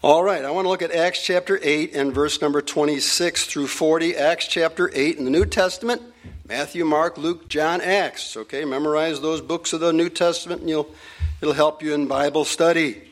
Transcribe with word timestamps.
All 0.00 0.22
right, 0.22 0.44
I 0.44 0.52
want 0.52 0.64
to 0.64 0.68
look 0.68 0.82
at 0.82 0.92
Acts 0.92 1.24
chapter 1.24 1.58
8 1.60 1.92
and 1.92 2.14
verse 2.14 2.40
number 2.40 2.62
26 2.62 3.46
through 3.46 3.66
40. 3.66 4.14
Acts 4.14 4.46
chapter 4.46 4.88
8 4.94 5.18
in 5.18 5.24
the 5.24 5.30
New 5.30 5.44
Testament 5.44 6.00
Matthew, 6.48 6.84
Mark, 6.84 7.18
Luke, 7.18 7.48
John, 7.48 7.80
Acts. 7.80 8.36
Okay, 8.36 8.64
memorize 8.64 9.20
those 9.20 9.40
books 9.40 9.72
of 9.72 9.80
the 9.80 9.92
New 9.92 10.08
Testament 10.08 10.60
and 10.60 10.70
you'll, 10.70 10.88
it'll 11.40 11.52
help 11.52 11.82
you 11.82 11.94
in 11.94 12.06
Bible 12.06 12.44
study. 12.44 13.10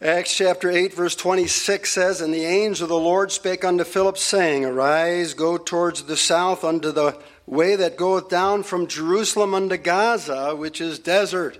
Acts 0.00 0.36
chapter 0.36 0.70
8, 0.70 0.94
verse 0.94 1.16
26 1.16 1.90
says, 1.90 2.20
And 2.20 2.32
the 2.32 2.44
angel 2.44 2.84
of 2.84 2.90
the 2.90 2.96
Lord 2.96 3.32
spake 3.32 3.64
unto 3.64 3.82
Philip, 3.82 4.18
saying, 4.18 4.64
Arise, 4.64 5.34
go 5.34 5.58
towards 5.58 6.04
the 6.04 6.16
south 6.16 6.62
unto 6.62 6.92
the 6.92 7.18
way 7.46 7.74
that 7.74 7.96
goeth 7.96 8.28
down 8.28 8.62
from 8.62 8.86
Jerusalem 8.86 9.54
unto 9.54 9.76
Gaza, 9.76 10.54
which 10.54 10.80
is 10.80 11.00
desert. 11.00 11.58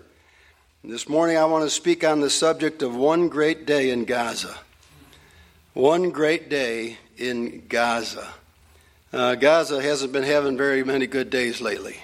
This 0.85 1.09
morning 1.09 1.37
I 1.37 1.45
want 1.45 1.63
to 1.63 1.71
speak 1.71 2.03
on 2.03 2.19
the 2.19 2.29
subject 2.29 2.83
of 2.83 2.97
one 2.97 3.29
great 3.29 3.67
day 3.67 3.91
in 3.91 4.05
Gaza. 4.05 4.59
One 5.75 6.11
great 6.11 6.49
day 6.49 6.99
in 7.17 7.67
Gaza. 7.69 8.27
Uh, 9.13 9.37
Gaza 9.37 9.81
hasn't 9.81 10.13
been 10.13 10.25
having 10.25 10.57
very 10.57 10.83
many 10.83 11.07
good 11.07 11.31
days 11.31 11.61
lately. 11.61 11.99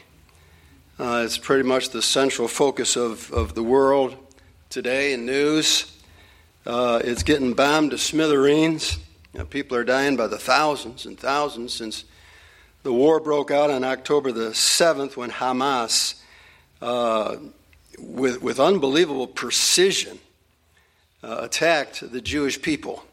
Uh, 0.96 1.22
it's 1.24 1.38
pretty 1.38 1.64
much 1.64 1.90
the 1.90 2.00
central 2.00 2.46
focus 2.46 2.94
of, 2.94 3.32
of 3.32 3.56
the 3.56 3.64
world 3.64 4.14
today 4.70 5.12
in 5.12 5.26
news. 5.26 5.98
Uh, 6.64 7.00
it's 7.02 7.24
getting 7.24 7.54
bombed 7.54 7.90
to 7.90 7.98
smithereens. 7.98 8.98
You 9.32 9.40
know, 9.40 9.44
people 9.44 9.76
are 9.76 9.82
dying 9.82 10.14
by 10.14 10.28
the 10.28 10.38
thousands 10.38 11.04
and 11.04 11.18
thousands 11.18 11.74
since 11.74 12.04
the 12.84 12.92
war 12.92 13.18
broke 13.18 13.50
out 13.50 13.70
on 13.70 13.82
October 13.82 14.30
the 14.30 14.50
7th 14.50 15.16
when 15.16 15.32
Hamas 15.32 16.14
uh, 16.80 17.38
with, 18.00 18.42
with 18.42 18.60
unbelievable 18.60 19.26
precision, 19.26 20.18
uh, 21.22 21.38
attacked 21.40 22.10
the 22.12 22.20
Jewish 22.20 22.60
people 22.60 23.04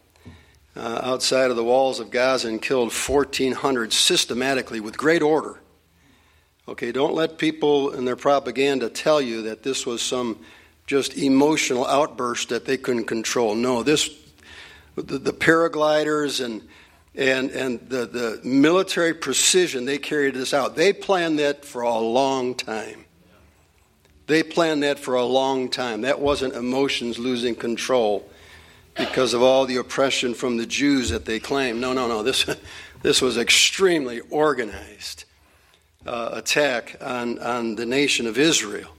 uh, 0.75 1.01
outside 1.03 1.49
of 1.49 1.55
the 1.55 1.63
walls 1.63 1.99
of 1.99 2.11
Gaza 2.11 2.47
and 2.47 2.61
killed 2.61 2.91
1,400 2.91 3.93
systematically 3.93 4.79
with 4.79 4.97
great 4.97 5.21
order. 5.21 5.59
Okay, 6.67 6.91
don't 6.91 7.13
let 7.13 7.37
people 7.37 7.91
in 7.91 8.05
their 8.05 8.15
propaganda 8.15 8.89
tell 8.89 9.21
you 9.21 9.43
that 9.43 9.63
this 9.63 9.85
was 9.85 10.01
some 10.01 10.39
just 10.87 11.17
emotional 11.17 11.85
outburst 11.85 12.49
that 12.49 12.65
they 12.65 12.77
couldn't 12.77 13.05
control. 13.05 13.55
No, 13.55 13.83
this, 13.83 14.09
the, 14.95 15.17
the 15.17 15.33
paragliders 15.33 16.43
and 16.43 16.61
and, 17.17 17.51
and 17.51 17.79
the, 17.89 18.05
the 18.05 18.41
military 18.43 19.13
precision 19.13 19.85
they 19.85 19.97
carried 19.97 20.35
this 20.35 20.53
out. 20.53 20.75
They 20.75 20.91
planned 20.91 21.39
that 21.39 21.63
for 21.63 21.81
a 21.81 21.97
long 21.97 22.55
time. 22.55 23.04
They 24.27 24.41
planned 24.43 24.83
that 24.83 24.99
for 24.99 25.15
a 25.15 25.23
long 25.23 25.69
time. 25.69 26.01
That 26.01 26.19
wasn't 26.19 26.55
emotions 26.55 27.19
losing 27.19 27.55
control 27.55 28.27
because 28.95 29.33
of 29.33 29.41
all 29.41 29.65
the 29.65 29.77
oppression 29.77 30.33
from 30.33 30.57
the 30.57 30.65
Jews 30.65 31.09
that 31.09 31.25
they 31.25 31.39
claimed. 31.39 31.79
No, 31.79 31.93
no, 31.93 32.07
no. 32.07 32.23
This, 32.23 32.45
this 33.01 33.21
was 33.21 33.37
extremely 33.37 34.21
organized 34.31 35.25
uh, 36.05 36.29
attack 36.33 36.97
on, 37.01 37.39
on 37.39 37.75
the 37.75 37.85
nation 37.85 38.25
of 38.25 38.37
Israel. 38.37 38.91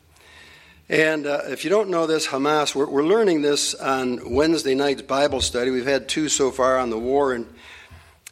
And 0.89 1.27
uh, 1.27 1.41
if 1.47 1.65
you 1.65 1.71
don't 1.71 1.91
know 1.91 2.07
this, 2.07 2.29
Hamas, 2.29 2.75
we're, 2.75 2.89
we're, 2.89 3.03
learning 3.03 3.43
this 3.43 3.75
on 3.75 4.33
Wednesday 4.33 4.77
night's 4.77 5.03
Bible 5.03 5.41
study. 5.41 5.71
We've 5.71 5.85
had 5.85 6.09
two 6.09 6.29
so 6.29 6.53
far 6.53 6.79
on 6.79 6.91
the 6.91 6.99
war 6.99 7.35
in, 7.35 7.49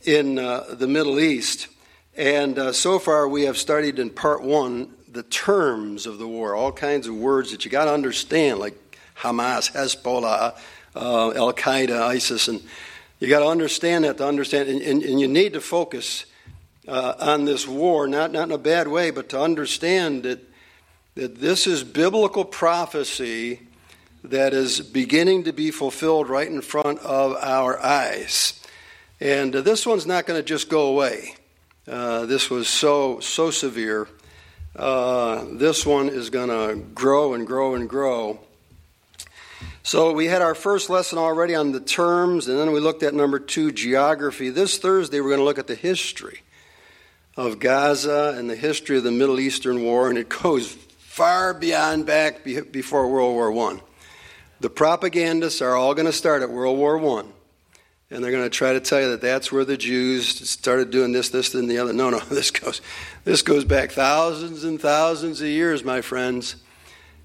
in 0.05 0.39
uh, 0.39 0.65
the 0.71 0.87
Middle 0.87 1.19
East. 1.19 1.67
And 2.17 2.57
uh, 2.57 2.73
so 2.73 3.01
far, 3.01 3.27
we 3.27 3.43
have 3.45 3.59
studied 3.59 3.99
in 3.99 4.11
part 4.11 4.43
one 4.43 4.95
the 5.15 5.23
terms 5.23 6.07
of 6.07 6.19
the 6.19 6.27
war, 6.27 6.55
all 6.55 6.73
kinds 6.73 7.07
of 7.07 7.15
words 7.15 7.53
that 7.53 7.65
you 7.65 7.71
got 7.71 7.87
to 7.87 7.93
understand, 7.93 8.59
like 8.59 8.99
Hamas, 9.17 9.73
Hezbollah, 9.73 10.59
uh, 10.97 11.31
Al 11.33 11.53
Qaeda, 11.53 12.03
ISIS, 12.03 12.49
and 12.49 12.61
you 13.21 13.29
got 13.29 13.41
to 13.41 13.47
understand 13.47 14.05
that 14.05 14.19
to 14.19 14.27
understand, 14.27 14.69
and, 14.69 14.83
and, 14.83 15.03
and 15.03 15.21
you 15.21 15.29
need 15.29 15.53
to 15.53 15.61
focus 15.61 16.27
uh, 16.89 17.15
on 17.19 17.45
this 17.45 17.67
war, 17.67 18.07
not, 18.07 18.33
not 18.33 18.49
in 18.49 18.53
a 18.53 18.59
bad 18.59 18.89
way, 18.89 19.11
but 19.11 19.29
to 19.31 19.41
understand 19.41 20.25
that, 20.25 20.41
that 21.15 21.41
this 21.41 21.67
is 21.67 21.85
biblical 21.85 22.45
prophecy 22.45 23.61
that 24.25 24.53
is 24.53 24.81
beginning 24.81 25.45
to 25.45 25.53
be 25.53 25.71
fulfilled 25.71 26.29
right 26.29 26.49
in 26.49 26.61
front 26.61 26.99
of 27.01 27.37
our 27.41 27.79
eyes. 27.81 28.61
And 29.21 29.55
uh, 29.55 29.61
this 29.61 29.87
one's 29.87 30.07
not 30.07 30.27
going 30.27 30.41
to 30.41 30.47
just 30.47 30.69
go 30.69 30.89
away. 30.89 31.35
Uh, 31.87 32.25
this 32.27 32.49
was 32.49 32.67
so 32.67 33.21
so 33.21 33.51
severe 33.51 34.09
uh, 34.77 35.45
this 35.53 35.87
one 35.87 36.09
is 36.09 36.31
going 36.31 36.49
to 36.49 36.81
grow 36.95 37.35
and 37.35 37.47
grow 37.47 37.75
and 37.75 37.89
grow. 37.89 38.41
So 39.83 40.13
we 40.13 40.27
had 40.27 40.43
our 40.43 40.55
first 40.55 40.89
lesson 40.89 41.19
already 41.19 41.55
on 41.55 41.73
the 41.73 41.81
terms, 41.81 42.49
and 42.49 42.59
then 42.59 42.73
we 42.73 42.81
looked 42.81 43.03
at 43.03 43.15
number 43.15 43.39
two, 43.39 43.71
geography. 43.71 44.51
This 44.51 44.79
Thursday, 44.79 45.21
we're 45.21 45.29
going 45.29 45.41
to 45.41 45.45
look 45.45 45.59
at 45.59 45.67
the 45.67 45.75
history 45.75 46.41
of 47.37 47.59
Gaza 47.59 48.35
and 48.37 48.49
the 48.49 48.57
history 48.57 48.97
of 48.97 49.05
the 49.05 49.13
Middle 49.13 49.39
Eastern 49.39 49.83
War, 49.83 50.09
and 50.09 50.19
it 50.19 50.29
goes 50.43 50.73
far 50.99 51.55
beyond 51.55 52.07
back 52.07 52.43
before 52.45 53.09
World 53.09 53.35
War 53.35 53.71
I. 53.71 53.81
The 54.61 54.71
propagandists 54.71 55.61
are 55.61 55.75
all 55.75 55.95
going 55.95 56.07
to 56.07 56.13
start 56.13 56.43
at 56.43 56.51
World 56.51 56.79
War 56.79 56.99
I 57.21 57.25
and 58.15 58.23
they're 58.23 58.31
going 58.31 58.45
to 58.45 58.51
try 58.51 58.73
to 58.73 58.79
tell 58.79 59.01
you 59.01 59.11
that 59.11 59.21
that's 59.21 59.51
where 59.51 59.65
the 59.65 59.77
Jews 59.77 60.49
started 60.49 60.93
doing 60.93 61.11
this, 61.11 61.31
this, 61.31 61.53
and 61.53 61.69
the 61.69 61.79
other. 61.79 61.93
No, 61.93 62.11
no, 62.11 62.19
this 62.31 62.53
goes, 62.53 62.81
this 63.25 63.43
goes 63.43 63.65
back 63.65 63.91
thousands 63.91 64.63
and 64.63 64.81
thousands 64.81 65.41
of 65.41 65.49
years, 65.49 65.83
my 65.83 66.01
friends, 66.01 66.55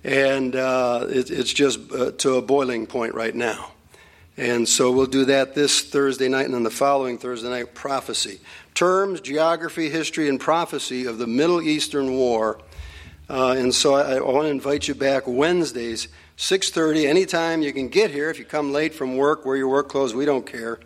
and 0.03 0.55
uh, 0.55 1.05
it, 1.07 1.29
it's 1.29 1.53
just 1.53 1.79
uh, 1.91 2.11
to 2.11 2.35
a 2.35 2.41
boiling 2.41 2.87
point 2.87 3.13
right 3.13 3.35
now. 3.35 3.71
And 4.35 4.67
so 4.67 4.91
we'll 4.91 5.05
do 5.05 5.25
that 5.25 5.53
this 5.53 5.81
Thursday 5.81 6.27
night, 6.27 6.45
and 6.45 6.55
then 6.55 6.63
the 6.63 6.71
following 6.71 7.19
Thursday 7.19 7.49
night, 7.49 7.75
prophecy. 7.75 8.39
Terms, 8.73 9.21
geography, 9.21 9.89
history, 9.89 10.27
and 10.27 10.39
prophecy 10.39 11.05
of 11.05 11.19
the 11.19 11.27
Middle 11.27 11.61
Eastern 11.61 12.15
War. 12.15 12.59
Uh, 13.29 13.51
and 13.51 13.75
so 13.75 13.93
I, 13.93 14.15
I 14.15 14.21
want 14.21 14.45
to 14.45 14.49
invite 14.51 14.87
you 14.87 14.95
back 14.95 15.23
Wednesdays 15.27 16.07
6.30 16.39 17.05
anytime 17.05 17.61
you 17.61 17.73
can 17.73 17.89
get 17.89 18.11
here. 18.11 18.29
If 18.29 18.39
you 18.39 18.45
come 18.45 18.71
late 18.71 18.93
from 18.93 19.17
work 19.17 19.45
wear 19.45 19.57
your 19.57 19.67
work 19.67 19.89
clothes 19.89 20.15
we 20.15 20.23
don't 20.23 20.45
care. 20.45 20.79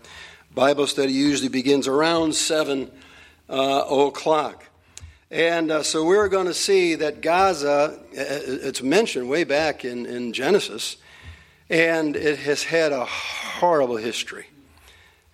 Bible 0.52 0.88
study 0.88 1.14
usually 1.14 1.48
begins 1.48 1.88
around 1.88 2.34
7 2.34 2.90
uh, 3.52 3.86
o'clock. 3.88 4.66
And 5.30 5.70
uh, 5.70 5.84
so 5.84 6.04
we're 6.04 6.28
going 6.28 6.48
to 6.48 6.56
see 6.56 6.96
that 6.96 7.22
gaza 7.22 7.70
uh, 7.70 8.00
it's 8.18 8.82
mentioned 8.82 9.30
way 9.30 9.44
back 9.44 9.86
in, 9.86 10.08
in 10.08 10.34
genesis 10.34 10.98
and 11.70 12.16
it 12.16 12.40
has 12.40 12.64
had 12.64 12.92
a 12.92 13.06
horrible 13.06 13.98
history. 13.98 14.48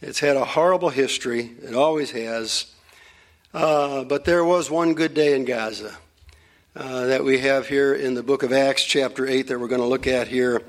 It's 0.02 0.20
had 0.20 0.36
a 0.36 0.44
horrible 0.44 0.90
history. 0.90 1.52
It 1.64 1.76
always 1.76 2.12
has. 2.12 2.66
Uh, 3.54 4.04
but 4.04 4.26
there 4.26 4.44
was 4.44 4.70
one 4.70 4.96
good 4.96 5.14
day 5.14 5.34
in 5.34 5.46
gaza 5.46 5.98
uh, 6.76 7.08
that 7.08 7.24
we 7.24 7.40
have 7.40 7.68
here 7.68 7.94
in 7.96 8.14
the 8.14 8.22
book 8.22 8.44
of 8.44 8.54
Acts, 8.54 8.84
chapter 8.84 9.28
8, 9.28 9.48
that 9.48 9.60
we're 9.60 9.68
going 9.68 9.82
to 9.82 9.88
look 9.88 10.06
at 10.06 10.28
here 10.28 10.62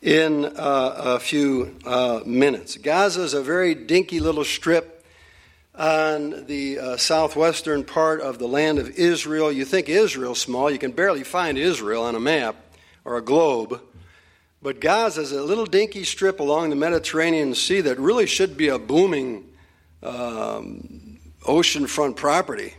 in 0.00 0.46
uh, 0.46 0.50
a 0.56 1.20
few 1.20 1.76
uh, 1.84 2.20
minutes. 2.24 2.76
Gaza 2.78 3.22
is 3.22 3.34
a 3.34 3.42
very 3.42 3.74
dinky 3.74 4.18
little 4.18 4.44
strip 4.44 5.04
on 5.74 6.46
the 6.46 6.78
uh, 6.78 6.96
southwestern 6.96 7.84
part 7.84 8.22
of 8.22 8.38
the 8.38 8.48
land 8.48 8.78
of 8.78 8.88
Israel. 8.90 9.52
You 9.52 9.66
think 9.66 9.90
Israel's 9.90 10.40
small, 10.40 10.70
you 10.70 10.78
can 10.78 10.92
barely 10.92 11.22
find 11.22 11.58
Israel 11.58 12.04
on 12.04 12.14
a 12.14 12.20
map 12.20 12.56
or 13.04 13.18
a 13.18 13.22
globe. 13.22 13.82
But 14.62 14.80
Gaza 14.80 15.20
is 15.20 15.32
a 15.32 15.42
little 15.42 15.66
dinky 15.66 16.04
strip 16.04 16.40
along 16.40 16.70
the 16.70 16.76
Mediterranean 16.76 17.54
Sea 17.54 17.82
that 17.82 17.98
really 17.98 18.26
should 18.26 18.56
be 18.56 18.68
a 18.68 18.78
booming 18.78 19.52
um, 20.02 21.18
oceanfront 21.42 22.16
property 22.16 22.74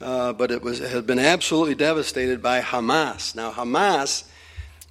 uh, 0.00 0.32
but 0.32 0.50
it 0.50 0.62
was, 0.62 0.78
has 0.80 1.02
been 1.02 1.18
absolutely 1.18 1.74
devastated 1.74 2.42
by 2.42 2.60
Hamas. 2.60 3.34
Now, 3.34 3.52
Hamas 3.52 4.24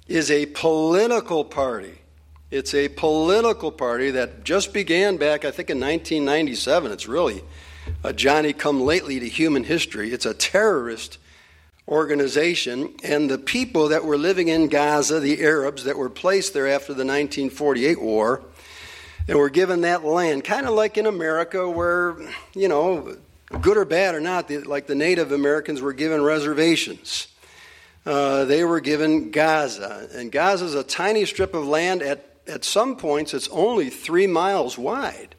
is 0.08 0.30
a 0.30 0.46
political 0.46 1.44
party. 1.44 1.98
It's 2.50 2.74
a 2.74 2.88
political 2.88 3.72
party 3.72 4.10
that 4.12 4.44
just 4.44 4.72
began 4.72 5.16
back, 5.16 5.44
I 5.44 5.50
think, 5.50 5.70
in 5.70 5.80
1997. 5.80 6.92
It's 6.92 7.08
really 7.08 7.42
a 8.02 8.12
Johnny 8.12 8.52
come 8.52 8.80
lately 8.80 9.18
to 9.20 9.28
human 9.28 9.64
history. 9.64 10.12
It's 10.12 10.26
a 10.26 10.34
terrorist 10.34 11.18
organization, 11.86 12.94
and 13.02 13.30
the 13.30 13.38
people 13.38 13.88
that 13.88 14.04
were 14.04 14.16
living 14.16 14.48
in 14.48 14.68
Gaza, 14.68 15.20
the 15.20 15.42
Arabs 15.42 15.84
that 15.84 15.98
were 15.98 16.08
placed 16.08 16.54
there 16.54 16.68
after 16.68 16.94
the 16.94 17.04
1948 17.04 18.00
war, 18.00 18.42
and 19.28 19.38
were 19.38 19.50
given 19.50 19.82
that 19.82 20.04
land, 20.04 20.44
kind 20.44 20.66
of 20.66 20.74
like 20.74 20.96
in 20.96 21.06
America, 21.06 21.68
where, 21.68 22.16
you 22.54 22.68
know, 22.68 23.16
good 23.60 23.76
or 23.76 23.84
bad 23.84 24.14
or 24.14 24.20
not, 24.20 24.50
like 24.66 24.86
the 24.86 24.94
Native 24.94 25.32
Americans 25.32 25.80
were 25.80 25.92
given 25.92 26.22
reservations. 26.22 27.28
Uh, 28.06 28.44
they 28.44 28.64
were 28.64 28.80
given 28.80 29.30
Gaza. 29.30 30.08
And 30.14 30.30
Gaza 30.30 30.66
is 30.66 30.74
a 30.74 30.84
tiny 30.84 31.24
strip 31.24 31.54
of 31.54 31.66
land. 31.66 32.02
At, 32.02 32.24
at 32.46 32.64
some 32.64 32.96
points, 32.96 33.32
it's 33.32 33.48
only 33.48 33.90
three 33.90 34.26
miles 34.26 34.76
wide 34.76 35.34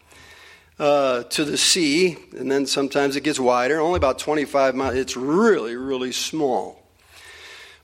uh, 0.80 1.24
to 1.24 1.46
the 1.46 1.58
sea, 1.58 2.18
and 2.38 2.52
then 2.52 2.66
sometimes 2.66 3.16
it 3.16 3.22
gets 3.22 3.40
wider, 3.40 3.80
only 3.80 3.98
about 3.98 4.20
25 4.20 4.76
miles. 4.76 4.96
It's 4.96 5.16
really, 5.16 5.76
really 5.76 6.12
small. 6.12 6.82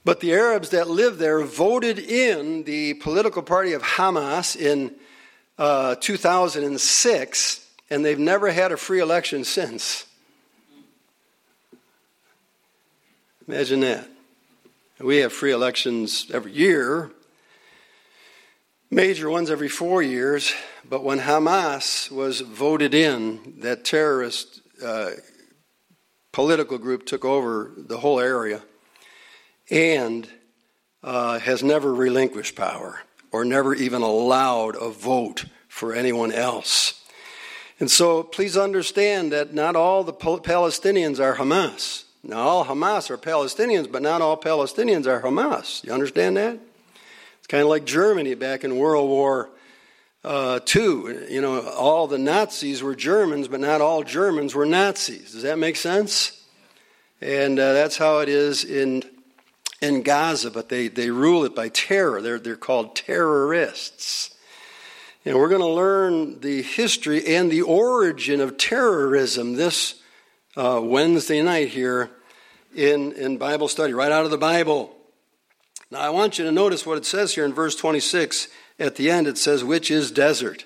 But 0.04 0.20
the 0.20 0.34
Arabs 0.34 0.70
that 0.70 0.90
lived 0.90 1.20
there 1.20 1.44
voted 1.44 2.00
in 2.00 2.64
the 2.64 2.96
political 2.96 3.44
party 3.44 3.74
of 3.74 3.84
Hamas 3.84 4.56
in 4.56 4.96
uh, 5.60 5.96
2006, 5.96 7.68
and 7.92 8.04
they've 8.04 8.18
never 8.18 8.52
had 8.52 8.72
a 8.72 8.78
free 8.78 9.00
election 9.00 9.44
since. 9.44 10.08
Imagine 13.48 13.80
that. 13.80 14.08
We 15.00 15.18
have 15.18 15.34
free 15.34 15.52
elections 15.52 16.30
every 16.32 16.52
year, 16.52 17.10
major 18.92 19.32
ones 19.32 19.50
every 19.50 19.68
four 19.68 20.04
years, 20.04 20.54
but 20.88 21.04
when 21.04 21.20
Hamas 21.20 22.12
was 22.12 22.42
voted 22.42 22.94
in, 22.94 23.56
that 23.62 23.84
terrorist 23.84 24.62
uh, 24.84 25.12
political 26.32 26.78
group 26.78 27.08
took 27.08 27.26
over 27.26 27.72
the 27.76 27.98
whole 27.98 28.20
area 28.20 28.62
and 29.72 30.30
uh, 31.02 31.40
has 31.40 31.64
never 31.64 31.92
relinquished 31.92 32.56
power 32.56 33.00
or 33.32 33.44
never 33.44 33.74
even 33.74 34.04
allowed 34.04 34.76
a 34.76 34.92
vote 34.92 35.46
for 35.68 35.96
anyone 35.96 36.32
else. 36.32 37.02
And 37.80 37.90
so 37.90 38.22
please 38.22 38.56
understand 38.56 39.32
that 39.32 39.52
not 39.52 39.76
all 39.76 40.04
the 40.04 40.14
Palestinians 40.14 41.20
are 41.20 41.38
Hamas. 41.38 42.04
Now, 42.24 42.38
all 42.38 42.66
Hamas 42.66 43.10
are 43.10 43.18
Palestinians, 43.18 43.92
but 43.92 44.02
not 44.02 44.22
all 44.22 44.38
Palestinians 44.38 45.08
are 45.08 45.22
Hamas. 45.22 45.84
You 45.84 45.92
understand 45.92 46.38
that? 46.38 46.60
It's 47.40 47.48
kind 47.48 47.64
of 47.64 47.70
like 47.70 47.86
Germany 47.86 48.36
back 48.36 48.64
in 48.64 48.78
World 48.78 49.10
War 49.10 49.50
uh, 50.24 50.60
II. 50.76 51.32
You 51.34 51.42
know, 51.42 51.68
all 51.70 52.08
the 52.08 52.20
Nazis 52.20 52.84
were 52.84 52.96
Germans, 52.96 53.48
but 53.48 53.60
not 53.60 53.82
all 53.82 54.04
Germans 54.04 54.54
were 54.54 54.66
Nazis. 54.66 55.32
Does 55.32 55.44
that 55.44 55.58
make 55.58 55.76
sense? 55.76 56.46
And 57.22 57.60
uh, 57.60 57.74
that's 57.74 57.98
how 57.98 58.20
it 58.20 58.30
is 58.30 58.64
in 58.64 59.04
in 59.82 60.04
Gaza, 60.04 60.52
but 60.52 60.70
they, 60.70 60.88
they 60.88 61.10
rule 61.10 61.44
it 61.44 61.56
by 61.56 61.70
terror. 61.70 62.22
They're, 62.22 62.40
they're 62.40 62.56
called 62.56 62.96
terrorists. 62.96 64.36
And 65.26 65.38
we're 65.38 65.50
going 65.50 65.62
to 65.62 65.68
learn 65.68 66.40
the 66.40 66.62
history 66.62 67.36
and 67.36 67.52
the 67.52 67.64
origin 67.64 68.42
of 68.42 68.58
terrorism 68.58 69.54
this 69.56 70.01
uh, 70.56 70.82
Wednesday 70.84 71.42
night 71.42 71.70
here 71.70 72.10
in, 72.76 73.14
in 73.14 73.38
Bible 73.38 73.68
study, 73.68 73.94
right 73.94 74.12
out 74.12 74.26
of 74.26 74.32
the 74.32 74.38
Bible. 74.38 74.96
Now, 75.90 76.00
I 76.00 76.10
want 76.10 76.38
you 76.38 76.46
to 76.46 76.52
notice 76.52 76.86
what 76.86 76.98
it 76.98 77.06
says 77.06 77.36
here 77.36 77.46
in 77.46 77.54
verse 77.54 77.76
26. 77.76 78.48
At 78.80 78.96
the 78.96 79.12
end, 79.12 79.28
it 79.28 79.38
says, 79.38 79.64
which 79.64 79.92
is 79.92 80.12
desert. 80.12 80.66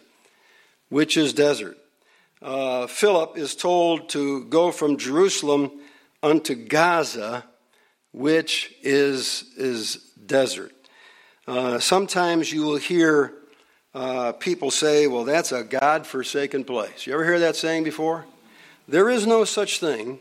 Which 0.90 1.18
is 1.18 1.34
desert. 1.34 1.78
Uh, 2.42 2.88
Philip 2.88 3.38
is 3.38 3.56
told 3.56 4.10
to 4.10 4.46
go 4.46 4.72
from 4.72 4.98
Jerusalem 4.98 5.72
unto 6.22 6.56
Gaza, 6.56 7.44
which 8.12 8.74
is, 8.82 9.46
is 9.58 9.96
desert. 10.26 10.72
Uh, 11.48 11.80
sometimes 11.80 12.52
you 12.52 12.64
will 12.64 12.78
hear 12.78 13.34
uh, 13.94 14.34
people 14.34 14.72
say, 14.72 15.08
well, 15.08 15.24
that's 15.24 15.52
a 15.52 15.64
God 15.64 16.06
forsaken 16.06 16.66
place. 16.66 17.08
You 17.08 17.14
ever 17.14 17.24
hear 17.24 17.40
that 17.40 17.56
saying 17.56 17.84
before? 17.84 18.26
There 18.88 19.10
is 19.10 19.26
no 19.26 19.46
such 19.46 19.80
thing 19.80 20.20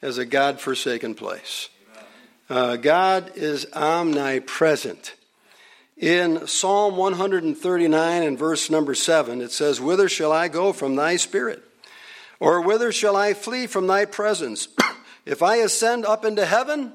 as 0.00 0.16
a 0.16 0.24
God 0.24 0.60
forsaken 0.60 1.14
place. 1.14 1.68
Uh, 2.48 2.76
God 2.76 3.32
is 3.34 3.66
omnipresent. 3.74 5.14
In 5.98 6.46
Psalm 6.46 6.96
139 6.96 8.22
and 8.22 8.38
verse 8.38 8.70
number 8.70 8.94
7, 8.94 9.40
it 9.40 9.50
says, 9.50 9.80
Whither 9.80 10.08
shall 10.08 10.32
I 10.32 10.48
go 10.48 10.72
from 10.72 10.94
thy 10.94 11.16
spirit? 11.16 11.62
Or 12.38 12.60
whither 12.60 12.92
shall 12.92 13.16
I 13.16 13.34
flee 13.34 13.66
from 13.66 13.86
thy 13.86 14.04
presence? 14.04 14.68
if 15.26 15.42
I 15.42 15.56
ascend 15.56 16.06
up 16.06 16.24
into 16.24 16.46
heaven, 16.46 16.92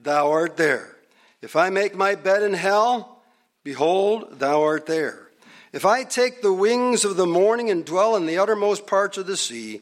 thou 0.00 0.30
art 0.30 0.56
there. 0.56 0.96
If 1.40 1.56
I 1.56 1.70
make 1.70 1.94
my 1.94 2.14
bed 2.14 2.42
in 2.42 2.54
hell, 2.54 3.22
behold, 3.64 4.38
thou 4.38 4.62
art 4.62 4.86
there. 4.86 5.28
If 5.72 5.84
I 5.86 6.04
take 6.04 6.42
the 6.42 6.52
wings 6.52 7.04
of 7.04 7.16
the 7.16 7.26
morning 7.26 7.70
and 7.70 7.84
dwell 7.84 8.14
in 8.14 8.26
the 8.26 8.38
uttermost 8.38 8.86
parts 8.86 9.16
of 9.16 9.26
the 9.26 9.36
sea, 9.36 9.80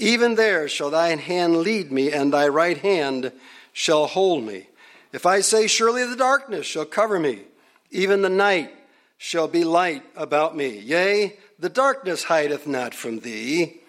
even 0.00 0.34
there 0.34 0.66
shall 0.68 0.90
thine 0.90 1.18
hand 1.18 1.58
lead 1.58 1.92
me, 1.92 2.10
and 2.10 2.32
thy 2.32 2.48
right 2.48 2.78
hand 2.78 3.32
shall 3.72 4.06
hold 4.06 4.42
me. 4.44 4.66
If 5.12 5.26
I 5.26 5.40
say, 5.40 5.66
Surely 5.66 6.04
the 6.04 6.16
darkness 6.16 6.66
shall 6.66 6.86
cover 6.86 7.20
me, 7.20 7.42
even 7.90 8.22
the 8.22 8.30
night 8.30 8.72
shall 9.18 9.46
be 9.46 9.62
light 9.62 10.02
about 10.16 10.56
me. 10.56 10.78
Yea, 10.78 11.36
the 11.58 11.68
darkness 11.68 12.24
hideth 12.24 12.66
not 12.66 12.94
from 12.94 13.20
thee, 13.20 13.80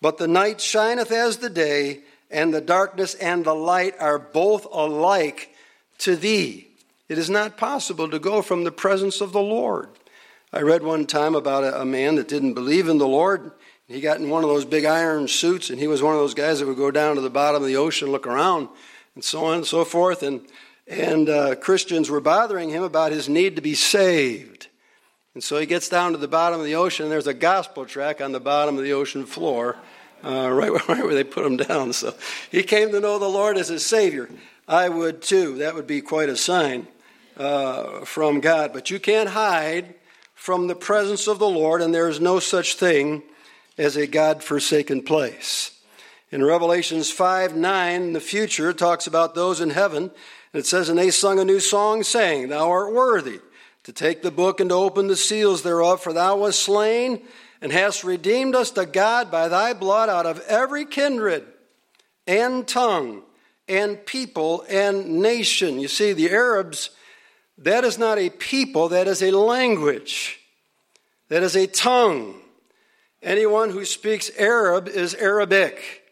but 0.00 0.18
the 0.18 0.28
night 0.28 0.60
shineth 0.60 1.10
as 1.10 1.38
the 1.38 1.50
day, 1.50 2.02
and 2.30 2.54
the 2.54 2.60
darkness 2.60 3.14
and 3.14 3.44
the 3.44 3.54
light 3.54 3.94
are 3.98 4.18
both 4.18 4.66
alike 4.70 5.50
to 5.98 6.14
thee. 6.14 6.68
It 7.08 7.18
is 7.18 7.30
not 7.30 7.56
possible 7.56 8.08
to 8.10 8.18
go 8.18 8.42
from 8.42 8.64
the 8.64 8.72
presence 8.72 9.20
of 9.20 9.32
the 9.32 9.42
Lord. 9.42 9.88
I 10.52 10.60
read 10.62 10.82
one 10.82 11.06
time 11.06 11.34
about 11.34 11.64
a, 11.64 11.84
man 11.84 12.14
that 12.16 12.28
didn't 12.28 12.54
believe 12.54 12.88
in 12.88 12.98
the 12.98 13.08
Lord. 13.08 13.52
He 13.88 14.00
got 14.00 14.18
in 14.18 14.28
one 14.28 14.42
of 14.42 14.50
those 14.50 14.64
big 14.64 14.84
iron 14.84 15.28
suits, 15.28 15.70
and 15.70 15.78
he 15.78 15.86
was 15.86 16.02
one 16.02 16.12
of 16.12 16.18
those 16.18 16.34
guys 16.34 16.58
that 16.58 16.66
would 16.66 16.76
go 16.76 16.90
down 16.90 17.14
to 17.14 17.20
the 17.20 17.30
bottom 17.30 17.62
of 17.62 17.68
the 17.68 17.76
ocean, 17.76 18.10
look 18.10 18.26
around, 18.26 18.68
and 19.14 19.22
so 19.22 19.44
on 19.44 19.58
and 19.58 19.66
so 19.66 19.84
forth. 19.84 20.24
And, 20.24 20.40
and 20.88 21.28
uh, 21.28 21.54
Christians 21.54 22.10
were 22.10 22.20
bothering 22.20 22.70
him 22.70 22.82
about 22.82 23.12
his 23.12 23.28
need 23.28 23.54
to 23.54 23.62
be 23.62 23.74
saved. 23.76 24.66
And 25.34 25.44
so 25.44 25.58
he 25.58 25.66
gets 25.66 25.88
down 25.88 26.12
to 26.12 26.18
the 26.18 26.26
bottom 26.26 26.58
of 26.58 26.66
the 26.66 26.74
ocean, 26.74 27.04
and 27.04 27.12
there's 27.12 27.28
a 27.28 27.34
gospel 27.34 27.86
track 27.86 28.20
on 28.20 28.32
the 28.32 28.40
bottom 28.40 28.76
of 28.76 28.82
the 28.82 28.92
ocean 28.92 29.24
floor, 29.24 29.76
uh, 30.24 30.50
right, 30.52 30.88
right 30.88 31.04
where 31.04 31.14
they 31.14 31.24
put 31.24 31.46
him 31.46 31.56
down. 31.56 31.92
So 31.92 32.12
he 32.50 32.64
came 32.64 32.90
to 32.90 32.98
know 32.98 33.20
the 33.20 33.28
Lord 33.28 33.56
as 33.56 33.68
his 33.68 33.86
Savior. 33.86 34.28
I 34.66 34.88
would 34.88 35.22
too. 35.22 35.58
That 35.58 35.76
would 35.76 35.86
be 35.86 36.00
quite 36.00 36.28
a 36.28 36.36
sign 36.36 36.88
uh, 37.36 38.04
from 38.04 38.40
God. 38.40 38.72
But 38.72 38.90
you 38.90 38.98
can't 38.98 39.28
hide 39.28 39.94
from 40.34 40.66
the 40.66 40.74
presence 40.74 41.28
of 41.28 41.38
the 41.38 41.48
Lord, 41.48 41.82
and 41.82 41.94
there 41.94 42.08
is 42.08 42.20
no 42.20 42.40
such 42.40 42.74
thing 42.74 43.22
as 43.78 43.96
a 43.96 44.06
God 44.06 44.42
forsaken 44.42 45.02
place. 45.02 45.72
In 46.30 46.44
Revelations 46.44 47.10
5 47.10 47.56
9, 47.56 48.12
the 48.12 48.20
future, 48.20 48.72
talks 48.72 49.06
about 49.06 49.34
those 49.34 49.60
in 49.60 49.70
heaven. 49.70 50.10
And 50.52 50.60
it 50.60 50.66
says, 50.66 50.88
And 50.88 50.98
they 50.98 51.10
sung 51.10 51.38
a 51.38 51.44
new 51.44 51.60
song, 51.60 52.02
saying, 52.02 52.48
Thou 52.48 52.70
art 52.70 52.92
worthy 52.92 53.40
to 53.84 53.92
take 53.92 54.22
the 54.22 54.30
book 54.30 54.58
and 54.58 54.70
to 54.70 54.76
open 54.76 55.06
the 55.06 55.16
seals 55.16 55.62
thereof, 55.62 56.02
for 56.02 56.12
thou 56.12 56.38
wast 56.38 56.60
slain 56.60 57.22
and 57.60 57.72
hast 57.72 58.04
redeemed 58.04 58.54
us 58.54 58.70
to 58.72 58.84
God 58.84 59.30
by 59.30 59.48
thy 59.48 59.72
blood 59.72 60.08
out 60.08 60.26
of 60.26 60.40
every 60.48 60.84
kindred 60.84 61.44
and 62.26 62.66
tongue 62.66 63.22
and 63.68 64.04
people 64.04 64.64
and 64.68 65.20
nation. 65.20 65.78
You 65.78 65.88
see, 65.88 66.12
the 66.12 66.30
Arabs, 66.30 66.90
that 67.58 67.84
is 67.84 67.98
not 67.98 68.18
a 68.18 68.30
people, 68.30 68.88
that 68.88 69.08
is 69.08 69.22
a 69.22 69.30
language, 69.30 70.40
that 71.28 71.42
is 71.42 71.56
a 71.56 71.66
tongue. 71.66 72.40
Anyone 73.26 73.70
who 73.70 73.84
speaks 73.84 74.30
Arab 74.38 74.86
is 74.86 75.12
Arabic. 75.12 76.04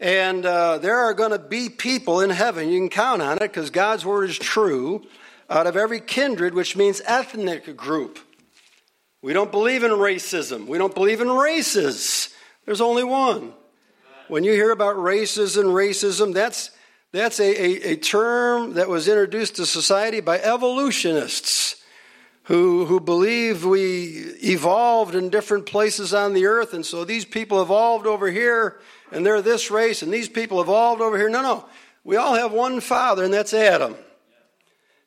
And 0.00 0.44
uh, 0.44 0.78
there 0.78 0.98
are 0.98 1.14
going 1.14 1.30
to 1.30 1.38
be 1.38 1.68
people 1.68 2.20
in 2.22 2.30
heaven, 2.30 2.70
you 2.70 2.80
can 2.80 2.88
count 2.88 3.22
on 3.22 3.36
it 3.36 3.42
because 3.42 3.70
God's 3.70 4.04
word 4.04 4.28
is 4.28 4.36
true, 4.36 5.06
out 5.48 5.68
of 5.68 5.76
every 5.76 6.00
kindred, 6.00 6.54
which 6.54 6.76
means 6.76 7.00
ethnic 7.04 7.76
group. 7.76 8.18
We 9.22 9.32
don't 9.32 9.52
believe 9.52 9.84
in 9.84 9.92
racism. 9.92 10.66
We 10.66 10.76
don't 10.76 10.94
believe 10.94 11.20
in 11.20 11.30
races. 11.30 12.30
There's 12.64 12.80
only 12.80 13.04
one. 13.04 13.52
When 14.26 14.42
you 14.42 14.52
hear 14.52 14.72
about 14.72 15.00
races 15.00 15.56
and 15.56 15.68
racism, 15.68 16.34
that's, 16.34 16.72
that's 17.12 17.38
a, 17.38 17.44
a, 17.44 17.92
a 17.92 17.96
term 17.96 18.74
that 18.74 18.88
was 18.88 19.06
introduced 19.06 19.54
to 19.56 19.66
society 19.66 20.18
by 20.18 20.40
evolutionists 20.40 21.76
who, 22.48 22.86
who 22.86 22.98
believe 22.98 23.66
we 23.66 24.24
evolved 24.42 25.14
in 25.14 25.28
different 25.28 25.66
places 25.66 26.14
on 26.14 26.32
the 26.32 26.46
earth, 26.46 26.72
and 26.72 26.84
so 26.84 27.04
these 27.04 27.26
people 27.26 27.60
evolved 27.60 28.06
over 28.06 28.30
here, 28.30 28.80
and 29.12 29.24
they're 29.24 29.42
this 29.42 29.70
race, 29.70 30.00
and 30.00 30.10
these 30.10 30.30
people 30.30 30.58
evolved 30.62 31.02
over 31.02 31.18
here. 31.18 31.28
No, 31.28 31.42
no. 31.42 31.66
We 32.04 32.16
all 32.16 32.34
have 32.34 32.50
one 32.50 32.80
father, 32.80 33.22
and 33.22 33.34
that's 33.34 33.52
Adam. 33.52 33.96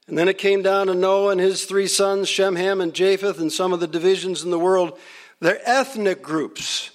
And 0.08 0.16
then 0.20 0.28
it 0.28 0.38
came 0.38 0.62
down 0.62 0.86
to 0.86 0.94
Noah 0.94 1.32
and 1.32 1.42
his 1.42 1.66
three 1.66 1.88
sons, 1.88 2.30
Shem, 2.30 2.56
Ham, 2.56 2.80
and 2.80 2.94
Japheth, 2.94 3.40
and 3.40 3.52
some 3.52 3.74
of 3.74 3.80
the 3.80 3.88
divisions 3.88 4.44
in 4.44 4.52
the 4.52 4.60
world. 4.60 5.00
They're 5.40 5.68
ethnic 5.68 6.22
groups. 6.22 6.92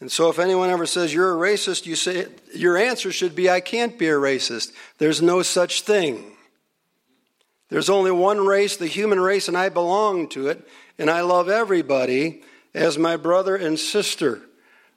And 0.00 0.12
so 0.12 0.28
if 0.28 0.38
anyone 0.38 0.68
ever 0.68 0.84
says 0.84 1.14
you're 1.14 1.32
a 1.32 1.50
racist, 1.50 1.86
you 1.86 1.96
say 1.96 2.26
your 2.54 2.76
answer 2.76 3.10
should 3.10 3.34
be 3.34 3.48
I 3.48 3.60
can't 3.60 3.98
be 3.98 4.08
a 4.08 4.16
racist. 4.16 4.72
There's 4.98 5.22
no 5.22 5.40
such 5.42 5.80
thing. 5.80 6.36
There's 7.68 7.90
only 7.90 8.10
one 8.10 8.46
race, 8.46 8.76
the 8.76 8.86
human 8.86 9.20
race, 9.20 9.48
and 9.48 9.56
I 9.56 9.68
belong 9.68 10.28
to 10.30 10.48
it, 10.48 10.66
and 10.98 11.10
I 11.10 11.20
love 11.20 11.48
everybody 11.48 12.42
as 12.74 12.96
my 12.96 13.16
brother 13.16 13.56
and 13.56 13.78
sister. 13.78 14.40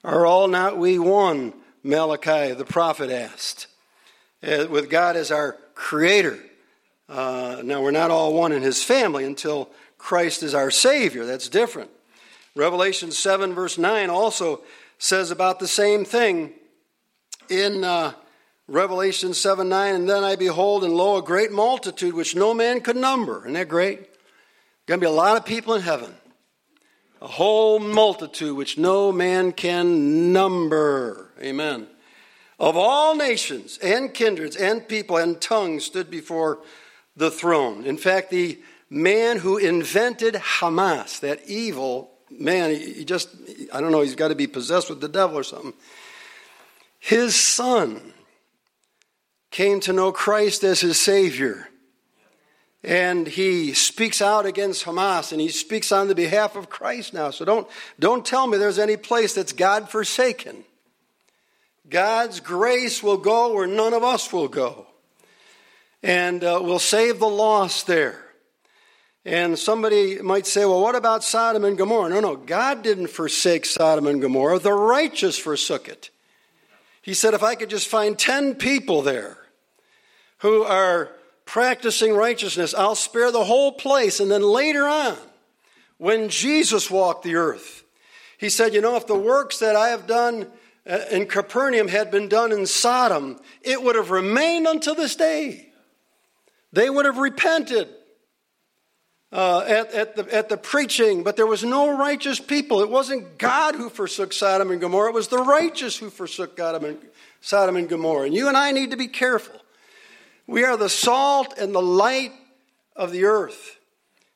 Are 0.04 0.26
all 0.26 0.48
not 0.48 0.78
we 0.78 0.98
one? 0.98 1.54
Malachi 1.84 2.54
the 2.54 2.66
prophet 2.66 3.10
asked. 3.10 3.68
Uh, 4.44 4.68
with 4.70 4.90
God 4.90 5.16
as 5.16 5.32
our 5.32 5.58
creator. 5.76 6.40
Uh, 7.08 7.62
now, 7.64 7.82
we're 7.82 7.92
not 7.92 8.10
all 8.10 8.34
one 8.34 8.52
in 8.52 8.62
his 8.62 8.84
family 8.84 9.26
until 9.26 9.70
Christ 9.98 10.42
is 10.42 10.56
our 10.56 10.72
Savior. 10.72 11.26
That's 11.26 11.50
different. 11.50 11.92
Revelation 12.56 13.12
7, 13.12 13.54
verse 13.54 13.78
9 13.78 14.10
also 14.10 14.62
says 14.98 15.30
about 15.30 15.60
the 15.60 15.68
same 15.68 16.06
thing 16.06 16.54
in 17.50 17.84
uh, 17.84 18.14
Revelation 18.72 19.34
7 19.34 19.68
9, 19.68 19.96
and 19.96 20.10
then 20.10 20.24
I 20.24 20.38
behold, 20.38 20.86
and 20.86 20.94
lo, 20.94 21.18
a 21.18 21.22
great 21.22 21.52
multitude 21.52 22.14
which 22.14 22.38
no 22.38 22.54
man 22.54 22.80
could 22.80 22.96
number. 22.96 23.42
Isn't 23.42 23.54
that 23.54 23.68
great? 23.68 24.00
Going 24.86 25.00
to 25.00 25.06
be 25.06 25.12
a 25.12 25.12
lot 25.12 25.36
of 25.36 25.46
people 25.46 25.74
in 25.74 25.82
heaven. 25.82 26.16
A 27.22 27.28
whole 27.28 27.80
multitude 27.80 28.56
which 28.56 28.78
no 28.78 29.12
man 29.12 29.52
can 29.52 30.32
number. 30.32 31.32
Amen. 31.42 31.88
Of 32.60 32.78
all 32.78 33.14
nations 33.16 33.78
and 33.80 34.14
kindreds 34.14 34.56
and 34.56 34.88
people 34.88 35.18
and 35.18 35.40
tongues 35.42 35.84
stood 35.84 36.10
before 36.10 36.60
the 37.18 37.30
throne. 37.30 37.86
In 37.86 37.98
fact, 37.98 38.30
the 38.30 38.58
man 38.90 39.38
who 39.38 39.58
invented 39.58 40.36
Hamas, 40.36 41.20
that 41.20 41.42
evil 41.46 42.12
man, 42.30 42.74
he 42.74 43.04
just, 43.04 43.28
I 43.74 43.82
don't 43.82 43.92
know, 43.92 44.02
he's 44.02 44.16
got 44.16 44.30
to 44.30 44.36
be 44.36 44.48
possessed 44.48 44.90
with 44.90 45.02
the 45.02 45.10
devil 45.10 45.38
or 45.38 45.44
something. 45.44 45.74
His 47.00 47.36
son 47.36 48.14
came 49.52 49.80
to 49.82 49.94
know 49.94 50.12
Christ 50.12 50.64
as 50.64 50.82
his 50.82 51.00
Savior 51.00 51.68
and 52.84 53.28
he 53.28 53.74
speaks 53.74 54.22
out 54.22 54.46
against 54.46 54.86
Hamas 54.86 55.32
and 55.32 55.40
he 55.40 55.50
speaks 55.50 55.92
on 55.92 56.08
the 56.08 56.16
behalf 56.16 56.56
of 56.56 56.70
Christ 56.70 57.14
now. 57.14 57.30
So 57.30 57.46
don't, 57.46 57.68
don't 58.00 58.26
tell 58.26 58.48
me 58.48 58.58
there's 58.58 58.80
any 58.80 58.98
place 58.98 59.36
that's 59.36 59.54
God 59.54 59.90
forsaken. 59.90 60.64
God's 61.88 62.40
grace 62.40 63.04
will 63.04 63.18
go 63.18 63.54
where 63.54 63.68
none 63.68 63.94
of 63.94 64.04
us 64.04 64.34
will 64.34 64.48
go. 64.48 64.88
And 66.02 66.44
uh, 66.44 66.60
we'll 66.64 66.80
save 66.80 67.20
the 67.20 67.28
lost 67.28 67.86
there. 67.86 68.26
And 69.24 69.60
somebody 69.60 70.20
might 70.20 70.48
say, 70.48 70.66
well, 70.66 70.82
what 70.82 70.96
about 70.96 71.24
Sodom 71.24 71.64
and 71.64 71.78
Gomorrah? 71.78 72.10
No, 72.10 72.20
no, 72.20 72.36
God 72.36 72.82
didn't 72.82 73.12
forsake 73.12 73.68
Sodom 73.68 74.08
and 74.08 74.20
Gomorrah. 74.20 74.58
The 74.58 74.74
righteous 74.74 75.38
forsook 75.38 75.88
it. 75.88 76.10
He 77.04 77.14
said, 77.14 77.36
if 77.36 77.44
I 77.44 77.54
could 77.54 77.70
just 77.70 77.88
find 77.88 78.18
10 78.18 78.56
people 78.56 79.04
there 79.04 79.38
who 80.42 80.64
are 80.64 81.12
practicing 81.46 82.14
righteousness, 82.14 82.74
I'll 82.74 82.96
spare 82.96 83.32
the 83.32 83.44
whole 83.44 83.72
place. 83.72 84.20
And 84.20 84.30
then 84.30 84.42
later 84.42 84.86
on, 84.86 85.18
when 85.98 86.30
Jesus 86.30 86.90
walked 86.90 87.24
the 87.24 87.36
earth, 87.36 87.84
he 88.38 88.50
said, 88.50 88.74
You 88.74 88.82
know, 88.82 88.96
if 88.96 89.06
the 89.06 89.18
works 89.18 89.60
that 89.60 89.76
I 89.76 89.90
have 89.90 90.08
done 90.08 90.48
uh, 90.90 91.00
in 91.12 91.28
Capernaum 91.28 91.88
had 91.88 92.10
been 92.10 92.28
done 92.28 92.52
in 92.52 92.66
Sodom, 92.66 93.40
it 93.62 93.84
would 93.84 93.96
have 93.96 94.10
remained 94.10 94.66
until 94.66 94.96
this 94.96 95.16
day. 95.16 95.72
They 96.74 96.90
would 96.90 97.06
have 97.06 97.18
repented. 97.18 97.88
Uh, 99.34 99.64
at, 99.66 99.94
at, 99.94 100.16
the, 100.18 100.36
at 100.36 100.50
the 100.50 100.58
preaching, 100.58 101.24
but 101.24 101.38
there 101.38 101.48
was 101.48 101.64
no 101.64 101.98
righteous 101.98 102.38
people. 102.38 102.82
It 102.82 102.90
wasn't 102.90 103.38
God 103.38 103.76
who 103.76 103.88
forsook 103.88 104.34
Sodom 104.34 104.72
and 104.72 104.82
Gomorrah, 104.82 105.12
it 105.12 105.16
was 105.16 105.30
the 105.30 105.38
righteous 105.38 105.98
who 105.98 106.10
forsook 106.10 106.58
God 106.58 106.84
and 106.84 106.98
Sodom 107.40 107.78
and 107.78 107.88
Gomorrah. 107.88 108.26
And 108.26 108.36
you 108.36 108.50
and 108.50 108.58
I 108.58 108.74
need 108.74 108.92
to 108.92 108.98
be 108.98 109.08
careful. 109.08 109.62
We 110.52 110.66
are 110.66 110.76
the 110.76 110.90
salt 110.90 111.58
and 111.58 111.74
the 111.74 111.82
light 111.82 112.34
of 112.94 113.14
the 113.14 113.24
earth. 113.24 113.80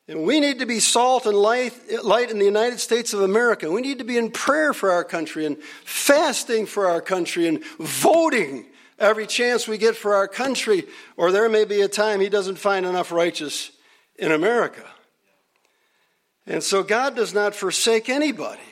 And 0.08 0.22
we 0.22 0.40
need 0.40 0.60
to 0.60 0.66
be 0.66 0.80
salt 0.80 1.26
and 1.26 1.36
light, 1.36 1.74
light 2.02 2.30
in 2.30 2.38
the 2.38 2.46
United 2.46 2.80
States 2.80 3.12
of 3.12 3.20
America. 3.20 3.70
We 3.70 3.82
need 3.82 3.98
to 3.98 4.04
be 4.04 4.16
in 4.16 4.30
prayer 4.30 4.72
for 4.72 4.90
our 4.90 5.04
country 5.04 5.44
and 5.44 5.62
fasting 5.84 6.64
for 6.64 6.86
our 6.86 7.02
country 7.02 7.46
and 7.46 7.62
voting 7.78 8.64
every 8.98 9.26
chance 9.26 9.68
we 9.68 9.76
get 9.76 9.94
for 9.94 10.14
our 10.14 10.26
country, 10.26 10.86
or 11.18 11.32
there 11.32 11.50
may 11.50 11.66
be 11.66 11.82
a 11.82 11.88
time 11.88 12.20
he 12.20 12.30
doesn't 12.30 12.56
find 12.56 12.86
enough 12.86 13.12
righteous 13.12 13.72
in 14.18 14.32
America. 14.32 14.86
And 16.46 16.62
so 16.62 16.82
God 16.82 17.14
does 17.14 17.34
not 17.34 17.54
forsake 17.54 18.08
anybody. 18.08 18.62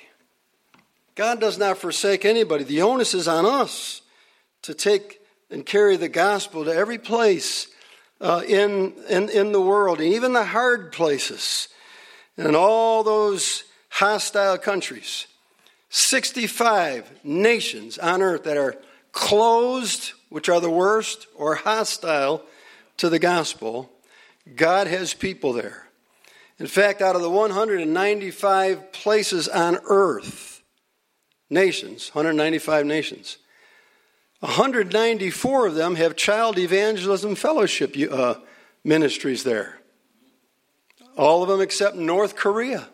God 1.15 1.41
does 1.41 1.59
not 1.59 1.77
forsake 1.77 2.25
anybody. 2.25 2.65
The 2.65 2.81
onus 2.81 3.13
is 3.13 3.29
on 3.29 3.45
us 3.45 4.01
to 4.63 4.73
take 4.73 5.21
and 5.55 5.65
carry 5.65 5.97
the 5.97 6.09
gospel 6.09 6.65
to 6.65 6.75
every 6.75 6.99
place 6.99 7.69
uh, 8.21 8.43
in, 8.47 8.93
in, 9.09 9.29
in 9.29 9.53
the 9.53 9.61
world, 9.61 10.01
and 10.01 10.13
even 10.13 10.33
the 10.33 10.45
hard 10.45 10.91
places, 10.91 11.69
and 12.37 12.57
all 12.57 13.05
those 13.05 13.63
hostile 13.89 14.59
countries. 14.59 15.29
65 15.91 17.09
nations 17.23 17.99
on 17.99 18.21
earth 18.21 18.43
that 18.43 18.57
are 18.57 18.75
closed, 19.13 20.13
which 20.29 20.49
are 20.49 20.61
the 20.61 20.69
worst, 20.69 21.29
or 21.37 21.55
hostile 21.55 22.43
to 22.97 23.09
the 23.09 23.21
gospel. 23.21 23.89
God 24.57 24.89
has 24.89 25.15
people 25.15 25.53
there. 25.53 25.87
In 26.59 26.67
fact, 26.67 27.01
out 27.01 27.15
of 27.15 27.23
the 27.23 27.31
195 27.31 28.93
places 28.93 29.47
on 29.47 29.79
earth, 29.89 30.65
nations, 31.49 32.09
195 32.13 32.87
nations, 32.87 33.39
194 34.45 35.67
of 35.67 35.75
them 35.75 35.95
have 35.95 36.17
child 36.17 36.59
evangelism 36.59 37.35
fellowship 37.35 37.97
uh, 38.11 38.35
ministries 38.85 39.43
there. 39.43 39.81
All 41.17 41.43
of 41.43 41.49
them 41.49 41.63
except 41.63 41.97
North 41.97 42.37
Korea. 42.37 42.87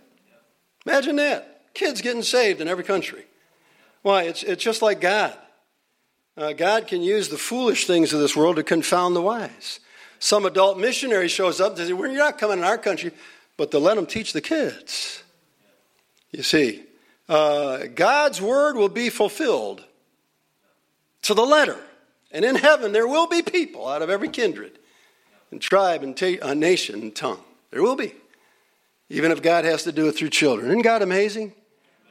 Imagine 0.87 1.17
that. 1.17 1.75
Kids 1.75 2.03
getting 2.03 2.23
saved 2.23 2.61
in 2.61 2.69
every 2.69 2.85
country. 2.85 3.25
Why? 4.03 4.23
It's, 4.25 4.45
it's 4.45 4.63
just 4.63 4.81
like 4.81 5.01
God. 5.01 5.37
Uh, 6.37 6.53
God 6.53 6.87
can 6.87 7.03
use 7.03 7.29
the 7.29 7.37
foolish 7.37 7.85
things 7.85 8.13
of 8.13 8.21
this 8.21 8.37
world 8.37 8.55
to 8.55 8.63
confound 8.63 9.17
the 9.17 9.21
wise. 9.21 9.81
Some 10.21 10.47
adult 10.47 10.79
missionary 10.79 11.27
shows 11.27 11.61
up 11.61 11.71
and 11.71 11.79
says, 11.79 11.93
well, 11.93 12.09
You're 12.09 12.19
not 12.19 12.39
coming 12.39 12.59
in 12.59 12.65
our 12.65 12.79
country, 12.79 13.11
but 13.57 13.73
to 13.73 13.81
let 13.81 13.97
them 13.97 14.07
teach 14.07 14.33
the 14.33 14.41
kids. 14.41 15.25
You 16.31 16.45
see, 16.45 16.85
uh, 17.29 17.87
God's 17.93 18.41
word 18.41 18.77
will 18.77 18.89
be 18.89 19.11
fulfilled 19.11 19.85
to 21.31 21.35
the 21.35 21.43
letter. 21.43 21.79
And 22.33 22.45
in 22.45 22.57
heaven, 22.57 22.91
there 22.91 23.07
will 23.07 23.29
be 23.29 23.41
people 23.41 23.87
out 23.87 24.03
of 24.03 24.11
every 24.11 24.29
kindred 24.29 24.79
and 25.53 25.61
tribe 25.61 26.03
and 26.03 26.17
ta- 26.17 26.43
uh, 26.43 26.55
nation 26.55 27.03
and 27.03 27.15
tongue. 27.15 27.41
There 27.71 27.83
will 27.83 27.95
be. 27.95 28.15
Even 29.09 29.31
if 29.31 29.41
God 29.41 29.65
has 29.65 29.85
to 29.85 29.93
do 29.93 30.09
it 30.09 30.13
through 30.17 30.31
children. 30.31 30.71
Isn't 30.71 30.83
God 30.83 31.03
amazing? 31.03 31.53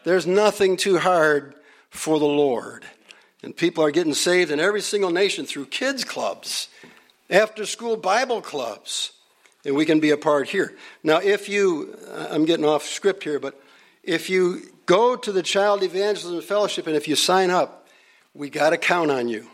There's 0.06 0.26
nothing 0.26 0.78
too 0.78 1.00
hard 1.00 1.54
for 1.90 2.18
the 2.18 2.26
Lord. 2.26 2.86
And 3.44 3.56
people 3.56 3.84
are 3.84 3.92
getting 3.92 4.14
saved 4.14 4.52
in 4.52 4.60
every 4.62 4.82
single 4.82 5.10
nation 5.10 5.46
through 5.46 5.66
kids' 5.66 6.06
clubs, 6.06 6.70
after 7.30 7.66
school 7.66 7.98
Bible 7.98 8.42
clubs. 8.42 9.12
And 9.66 9.76
we 9.76 9.86
can 9.86 10.00
be 10.00 10.12
a 10.12 10.18
part 10.18 10.48
here. 10.48 10.78
Now, 11.04 11.18
if 11.18 11.50
you, 11.50 11.98
I'm 12.30 12.46
getting 12.46 12.66
off 12.66 12.86
script 12.86 13.26
here, 13.26 13.40
but 13.40 13.62
if 14.02 14.30
you 14.30 14.62
go 14.86 15.18
to 15.18 15.32
the 15.34 15.44
Child 15.44 15.84
Evangelism 15.84 16.42
Fellowship 16.42 16.88
and 16.88 16.96
if 16.96 17.06
you 17.06 17.18
sign 17.18 17.50
up, 17.50 17.79
we 18.34 18.50
got 18.50 18.72
to 18.72 18.78
count 18.78 19.12
on 19.12 19.28
you. 19.28 19.48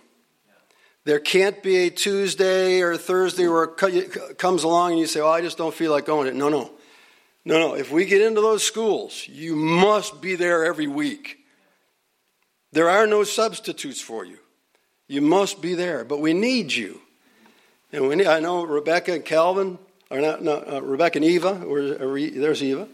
There 1.05 1.20
can't 1.20 1.62
be 1.62 1.86
a 1.86 1.89
Tuesday 1.89 2.82
or 2.82 2.94
a 2.94 2.98
Thursday 2.98 3.48
where 3.48 3.65
it 3.65 4.38
comes 4.38 4.63
along 4.63 4.91
and 4.91 5.00
you 5.00 5.05
say, 5.05 5.20
Oh, 5.20 5.29
I 5.29 5.41
just 5.41 5.58
don't 5.58 5.74
feel 5.74 5.91
like 5.91 6.05
going. 6.05 6.36
No, 6.38 6.50
no. 6.50 6.72
No, 7.46 7.60
no. 7.60 7.75
If 7.75 7.91
we 7.91 8.05
get 8.05 8.22
into 8.22 8.41
those 8.41 8.63
schools, 8.63 9.27
you 9.27 9.55
must 9.55 10.20
be 10.20 10.36
there 10.36 10.65
every 10.65 10.88
week. 10.88 11.46
There 12.72 12.89
are 12.89 13.05
no 13.05 13.24
substitutes 13.24 14.01
for 14.01 14.25
you. 14.25 14.39
You 15.08 15.22
must 15.22 15.62
be 15.62 15.75
there, 15.75 16.03
but 16.03 16.20
we 16.20 16.34
need 16.34 16.74
you. 16.74 17.00
And 17.91 18.08
we 18.08 18.15
need, 18.15 18.27
I 18.27 18.39
know 18.39 18.65
Rebecca 18.65 19.13
and 19.13 19.24
Calvin, 19.24 19.77
or 20.10 20.20
not, 20.20 20.44
not 20.44 20.74
uh, 20.74 20.82
Rebecca 20.82 21.20
and 21.20 21.25
Eva, 21.25 21.63
or, 21.63 21.79
or, 21.79 22.20
there's 22.20 22.63
Eva 22.63 22.88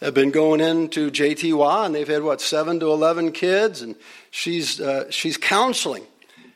have 0.00 0.14
been 0.14 0.30
going 0.30 0.60
into 0.60 1.10
JTY, 1.10 1.86
and 1.86 1.94
they've 1.94 2.06
had 2.06 2.22
what 2.22 2.40
seven 2.40 2.80
to 2.80 2.90
eleven 2.90 3.32
kids, 3.32 3.82
and 3.82 3.96
she's 4.30 4.80
uh, 4.80 5.10
she's 5.10 5.36
counseling 5.36 6.04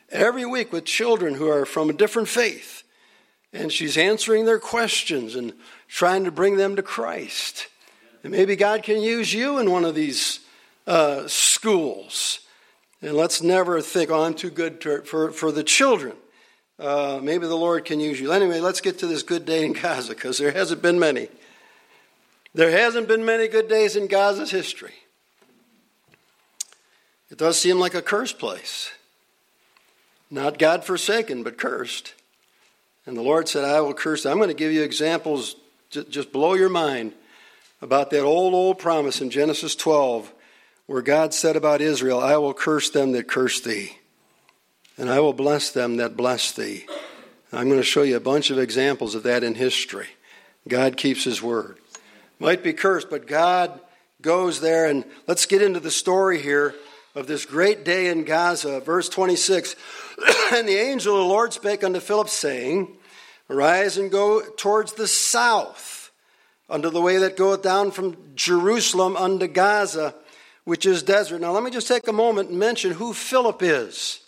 every 0.09 0.45
week 0.45 0.71
with 0.71 0.85
children 0.85 1.35
who 1.35 1.49
are 1.49 1.65
from 1.65 1.89
a 1.89 1.93
different 1.93 2.27
faith, 2.27 2.83
and 3.51 3.71
she's 3.71 3.97
answering 3.97 4.45
their 4.45 4.59
questions 4.59 5.35
and 5.35 5.53
trying 5.87 6.23
to 6.23 6.31
bring 6.31 6.57
them 6.57 6.75
to 6.75 6.81
Christ. 6.81 7.67
And 8.23 8.31
maybe 8.31 8.55
God 8.55 8.83
can 8.83 9.01
use 9.01 9.33
you 9.33 9.57
in 9.57 9.69
one 9.69 9.83
of 9.83 9.95
these 9.95 10.39
uh, 10.87 11.27
schools. 11.27 12.39
And 13.01 13.13
let's 13.15 13.41
never 13.41 13.81
think, 13.81 14.09
oh, 14.09 14.23
I'm 14.23 14.33
too 14.33 14.49
good 14.49 14.79
to, 14.81 15.01
for, 15.01 15.31
for 15.31 15.51
the 15.51 15.63
children. 15.63 16.13
Uh, 16.79 17.19
maybe 17.21 17.47
the 17.47 17.55
Lord 17.55 17.83
can 17.83 17.99
use 17.99 18.19
you. 18.19 18.31
Anyway, 18.31 18.61
let's 18.61 18.79
get 18.79 18.99
to 18.99 19.07
this 19.07 19.23
good 19.23 19.45
day 19.45 19.65
in 19.65 19.73
Gaza 19.73 20.13
because 20.13 20.37
there 20.37 20.51
hasn't 20.51 20.81
been 20.81 20.99
many. 20.99 21.27
There 22.53 22.71
hasn't 22.71 23.07
been 23.07 23.25
many 23.25 23.47
good 23.47 23.67
days 23.67 23.95
in 23.95 24.07
Gaza's 24.07 24.51
history. 24.51 24.93
It 27.31 27.37
does 27.39 27.57
seem 27.57 27.79
like 27.79 27.95
a 27.95 28.01
cursed 28.01 28.37
place. 28.37 28.91
Not 30.29 30.59
God 30.59 30.83
forsaken, 30.83 31.41
but 31.41 31.57
cursed. 31.57 32.13
And 33.05 33.17
the 33.17 33.23
Lord 33.23 33.47
said, 33.47 33.63
I 33.63 33.81
will 33.81 33.93
curse. 33.93 34.25
I'm 34.25 34.37
going 34.37 34.49
to 34.49 34.53
give 34.53 34.71
you 34.71 34.83
examples, 34.83 35.55
just 35.89 36.31
blow 36.31 36.53
your 36.53 36.69
mind, 36.69 37.13
about 37.81 38.11
that 38.11 38.23
old, 38.23 38.53
old 38.53 38.77
promise 38.79 39.19
in 39.19 39.29
Genesis 39.29 39.75
12, 39.75 40.31
where 40.85 41.01
God 41.01 41.33
said 41.33 41.55
about 41.55 41.81
Israel, 41.81 42.19
I 42.19 42.37
will 42.37 42.53
curse 42.53 42.89
them 42.89 43.11
that 43.13 43.27
curse 43.27 43.59
thee, 43.59 43.97
and 44.97 45.09
I 45.09 45.19
will 45.19 45.33
bless 45.33 45.71
them 45.71 45.97
that 45.97 46.15
bless 46.15 46.51
thee. 46.51 46.85
I'm 47.51 47.67
going 47.67 47.79
to 47.79 47.83
show 47.83 48.03
you 48.03 48.15
a 48.15 48.21
bunch 48.21 48.51
of 48.51 48.57
examples 48.57 49.15
of 49.15 49.23
that 49.23 49.43
in 49.43 49.55
history. 49.55 50.07
God 50.67 50.97
keeps 50.97 51.23
his 51.23 51.41
word 51.41 51.77
might 52.43 52.61
be 52.61 52.73
cursed, 52.73 53.09
but 53.09 53.25
God 53.25 53.79
goes 54.21 54.59
there. 54.59 54.89
And 54.89 55.05
let's 55.27 55.45
get 55.45 55.61
into 55.61 55.79
the 55.79 55.89
story 55.89 56.41
here 56.41 56.75
of 57.15 57.25
this 57.25 57.45
great 57.45 57.85
day 57.85 58.07
in 58.07 58.25
Gaza. 58.25 58.81
Verse 58.81 59.07
26 59.07 59.75
And 60.53 60.67
the 60.67 60.75
angel 60.75 61.15
of 61.15 61.21
the 61.21 61.29
Lord 61.29 61.53
spake 61.53 61.85
unto 61.85 62.01
Philip, 62.01 62.27
saying, 62.27 62.97
Arise 63.49 63.97
and 63.97 64.11
go 64.11 64.41
towards 64.57 64.93
the 64.93 65.07
south, 65.07 66.11
unto 66.69 66.89
the 66.89 67.01
way 67.01 67.17
that 67.17 67.37
goeth 67.37 67.61
down 67.61 67.91
from 67.91 68.17
Jerusalem 68.35 69.15
unto 69.15 69.47
Gaza, 69.47 70.13
which 70.65 70.85
is 70.85 71.01
desert. 71.01 71.39
Now, 71.39 71.51
let 71.51 71.63
me 71.63 71.71
just 71.71 71.87
take 71.87 72.07
a 72.09 72.13
moment 72.13 72.49
and 72.49 72.59
mention 72.59 72.91
who 72.91 73.13
Philip 73.13 73.61
is. 73.61 74.19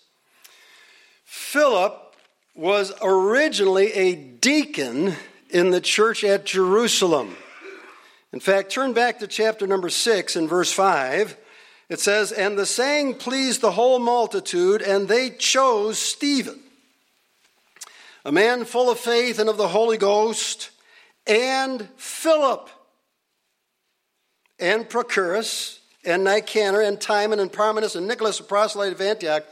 Philip 1.26 2.16
was 2.56 2.94
originally 3.02 3.92
a 3.92 4.16
deacon 4.16 5.16
in 5.50 5.72
the 5.72 5.82
church 5.82 6.24
at 6.24 6.46
Jerusalem. 6.46 7.36
In 8.36 8.42
fact, 8.42 8.70
turn 8.70 8.92
back 8.92 9.20
to 9.20 9.28
chapter 9.28 9.66
number 9.66 9.88
6 9.88 10.36
and 10.36 10.50
verse 10.50 10.70
5. 10.70 11.38
It 11.88 12.02
says, 12.02 12.34
And 12.34 12.58
the 12.58 12.66
saying 12.66 13.14
pleased 13.14 13.62
the 13.62 13.72
whole 13.72 13.98
multitude, 13.98 14.82
and 14.82 15.08
they 15.08 15.30
chose 15.30 15.98
Stephen, 15.98 16.60
a 18.26 18.34
man 18.34 18.66
full 18.66 18.92
of 18.92 19.00
faith 19.00 19.40
and 19.40 19.48
of 19.48 19.56
the 19.56 19.70
Holy 19.70 19.98
Ghost, 19.98 20.72
and 21.26 21.88
Philip, 21.96 22.70
and 24.60 24.90
Prochorus, 24.90 25.80
and 26.04 26.26
Nicanor, 26.26 26.82
and 26.82 27.00
Timon, 27.00 27.40
and 27.40 27.50
Parmenas, 27.50 27.96
and 27.96 28.06
Nicholas, 28.06 28.40
the 28.40 28.44
proselyte 28.44 28.92
of 28.92 29.00
Antioch, 29.00 29.46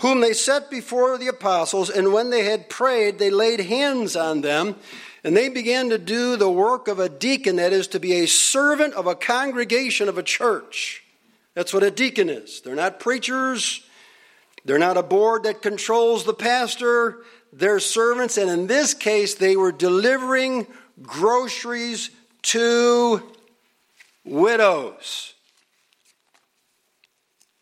whom 0.00 0.20
they 0.20 0.32
set 0.32 0.72
before 0.72 1.18
the 1.18 1.28
apostles, 1.28 1.88
and 1.88 2.12
when 2.12 2.30
they 2.30 2.42
had 2.42 2.68
prayed, 2.68 3.20
they 3.20 3.30
laid 3.30 3.60
hands 3.60 4.16
on 4.16 4.40
them, 4.40 4.74
and 5.24 5.34
they 5.34 5.48
began 5.48 5.88
to 5.88 5.96
do 5.96 6.36
the 6.36 6.50
work 6.50 6.86
of 6.86 6.98
a 6.98 7.08
deacon, 7.08 7.56
that 7.56 7.72
is, 7.72 7.88
to 7.88 7.98
be 7.98 8.12
a 8.12 8.26
servant 8.26 8.92
of 8.92 9.06
a 9.06 9.14
congregation 9.14 10.08
of 10.08 10.18
a 10.18 10.22
church. 10.22 11.02
That's 11.54 11.72
what 11.72 11.82
a 11.82 11.90
deacon 11.90 12.28
is. 12.28 12.60
They're 12.60 12.74
not 12.74 13.00
preachers, 13.00 13.82
they're 14.66 14.78
not 14.78 14.98
a 14.98 15.02
board 15.02 15.44
that 15.44 15.62
controls 15.62 16.24
the 16.24 16.34
pastor, 16.34 17.22
they're 17.52 17.80
servants, 17.80 18.36
and 18.36 18.50
in 18.50 18.66
this 18.66 18.92
case, 18.92 19.34
they 19.34 19.56
were 19.56 19.72
delivering 19.72 20.66
groceries 21.02 22.10
to 22.42 23.22
widows. 24.24 25.32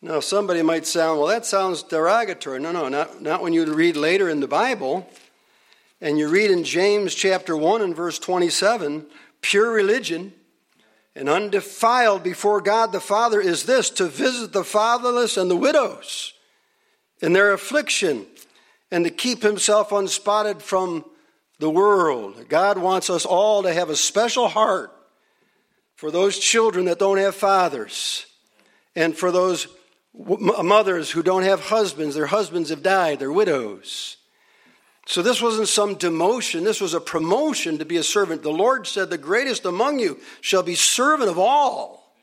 Now, 0.01 0.19
somebody 0.19 0.61
might 0.63 0.85
sound, 0.85 1.19
well, 1.19 1.29
that 1.29 1.45
sounds 1.45 1.81
derogatory. 1.81 2.59
No, 2.59 2.73
no, 2.73 2.89
not, 2.89 3.21
not 3.21 3.41
when 3.41 3.53
you 3.53 3.65
read 3.73 3.95
later 3.95 4.27
in 4.27 4.41
the 4.41 4.49
Bible. 4.49 5.07
And 6.03 6.19
you 6.19 6.27
read 6.27 6.51
in 6.51 6.65
James 6.65 7.15
chapter 7.15 7.55
1 7.55 7.81
and 7.81 7.95
verse 7.95 8.19
27 8.19 9.05
pure 9.39 9.71
religion 9.71 10.33
and 11.15 11.29
undefiled 11.29 12.23
before 12.23 12.59
God 12.59 12.91
the 12.91 12.99
Father 12.99 13.39
is 13.39 13.63
this 13.63 13.89
to 13.91 14.07
visit 14.07 14.51
the 14.51 14.65
fatherless 14.65 15.37
and 15.37 15.49
the 15.49 15.55
widows 15.55 16.33
in 17.21 17.31
their 17.31 17.53
affliction 17.53 18.25
and 18.91 19.05
to 19.05 19.11
keep 19.11 19.41
himself 19.43 19.93
unspotted 19.93 20.61
from 20.61 21.05
the 21.59 21.69
world. 21.69 22.49
God 22.49 22.77
wants 22.77 23.09
us 23.09 23.25
all 23.25 23.63
to 23.63 23.73
have 23.73 23.89
a 23.89 23.95
special 23.95 24.49
heart 24.49 24.91
for 25.95 26.11
those 26.11 26.37
children 26.37 26.83
that 26.83 26.99
don't 26.99 27.17
have 27.17 27.33
fathers 27.33 28.25
and 28.93 29.15
for 29.15 29.31
those 29.31 29.69
mothers 30.13 31.11
who 31.11 31.23
don't 31.23 31.43
have 31.43 31.61
husbands, 31.61 32.13
their 32.13 32.25
husbands 32.25 32.71
have 32.71 32.83
died, 32.83 33.19
they're 33.19 33.31
widows. 33.31 34.17
So 35.05 35.21
this 35.21 35.41
wasn't 35.41 35.67
some 35.67 35.95
demotion, 35.97 36.63
this 36.63 36.79
was 36.79 36.93
a 36.93 37.01
promotion 37.01 37.79
to 37.79 37.85
be 37.85 37.97
a 37.97 38.03
servant. 38.03 38.41
The 38.41 38.49
Lord 38.51 38.87
said, 38.87 39.09
The 39.09 39.17
greatest 39.17 39.65
among 39.65 39.99
you 39.99 40.19
shall 40.41 40.63
be 40.63 40.75
servant 40.75 41.29
of 41.29 41.37
all. 41.37 42.15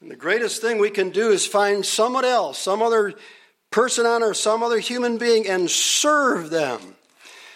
And 0.00 0.10
the 0.10 0.16
greatest 0.16 0.60
thing 0.60 0.78
we 0.78 0.90
can 0.90 1.10
do 1.10 1.30
is 1.30 1.46
find 1.46 1.84
someone 1.84 2.24
else, 2.24 2.58
some 2.58 2.82
other 2.82 3.14
person 3.70 4.06
on 4.06 4.22
earth, 4.22 4.36
some 4.36 4.62
other 4.62 4.78
human 4.78 5.18
being, 5.18 5.46
and 5.46 5.70
serve 5.70 6.50
them. 6.50 6.80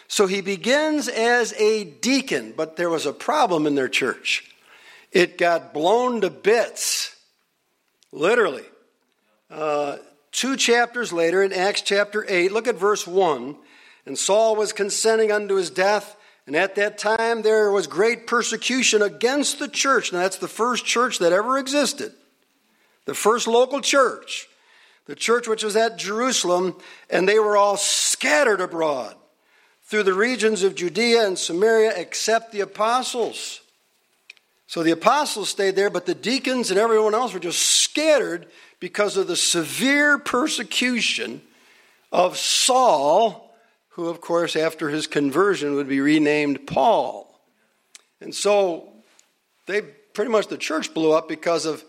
So 0.09 0.27
he 0.27 0.41
begins 0.41 1.09
as 1.09 1.53
a 1.55 1.85
deacon, 1.85 2.53
but 2.57 2.77
there 2.77 2.91
was 2.91 3.07
a 3.07 3.13
problem 3.13 3.67
in 3.67 3.75
their 3.75 3.89
church. 3.89 4.53
It 5.13 5.39
got 5.39 5.73
blown 5.73 6.23
to 6.23 6.31
bits, 6.31 7.15
literally. 8.11 8.65
Uh, 9.51 9.99
two 10.33 10.57
chapters 10.57 11.13
later, 11.13 11.43
in 11.43 11.53
Acts 11.53 11.83
chapter 11.83 12.25
8, 12.29 12.53
look 12.53 12.69
at 12.69 12.77
verse 12.77 13.07
1. 13.07 13.57
And 14.07 14.19
Saul 14.19 14.57
was 14.57 14.73
consenting 14.73 15.31
unto 15.31 15.57
his 15.57 15.71
death, 15.71 16.17
and 16.47 16.57
at 16.57 16.75
that 16.77 16.99
time 16.99 17.43
there 17.43 17.71
was 17.71 17.87
great 17.87 18.27
persecution 18.27 19.03
against 19.03 19.59
the 19.59 19.69
church. 19.69 20.13
Now, 20.13 20.21
that's 20.21 20.39
the 20.39 20.49
first 20.49 20.85
church 20.85 21.19
that 21.19 21.33
ever 21.33 21.59
existed, 21.59 22.13
the 23.05 23.15
first 23.15 23.47
local 23.47 23.81
church, 23.81 24.49
the 25.07 25.15
church 25.15 25.47
which 25.47 25.63
was 25.63 25.77
at 25.77 25.99
Jerusalem, 25.99 26.77
and 27.09 27.29
they 27.29 27.39
were 27.39 27.57
all 27.57 27.77
scattered 27.77 28.61
abroad 28.61 29.17
through 29.85 30.05
the 30.05 30.15
regions 30.15 30.63
of 30.63 30.77
Judea 30.77 31.27
and 31.27 31.39
Samaria, 31.39 31.93
except 31.97 32.53
the 32.53 32.61
apostles. 32.61 33.61
So 34.69 34.85
the 34.85 34.93
apostles 34.93 35.49
stayed 35.49 35.75
there, 35.75 35.91
but 35.91 36.07
the 36.07 36.15
deacons 36.15 36.71
and 36.71 36.79
everyone 36.79 37.13
else 37.13 37.35
were 37.35 37.41
just 37.41 37.59
scattered 37.59 38.47
because 38.79 39.17
of 39.17 39.27
the 39.27 39.35
severe 39.35 40.17
persecution 40.17 41.43
of 42.13 42.37
Saul, 42.39 43.50
who, 44.01 44.09
of 44.09 44.23
course, 44.23 44.57
after 44.57 44.89
his 44.89 45.07
conversion 45.07 45.75
would 45.75 45.87
be 45.87 46.01
renamed 46.01 46.67
Paul. 46.67 47.39
And 48.23 48.35
so 48.35 48.89
they 49.67 49.83
pretty 49.83 50.31
much 50.31 50.47
the 50.47 50.57
church 50.57 50.95
blew 50.95 51.13
up 51.13 51.29
because 51.29 51.67
of 51.67 51.85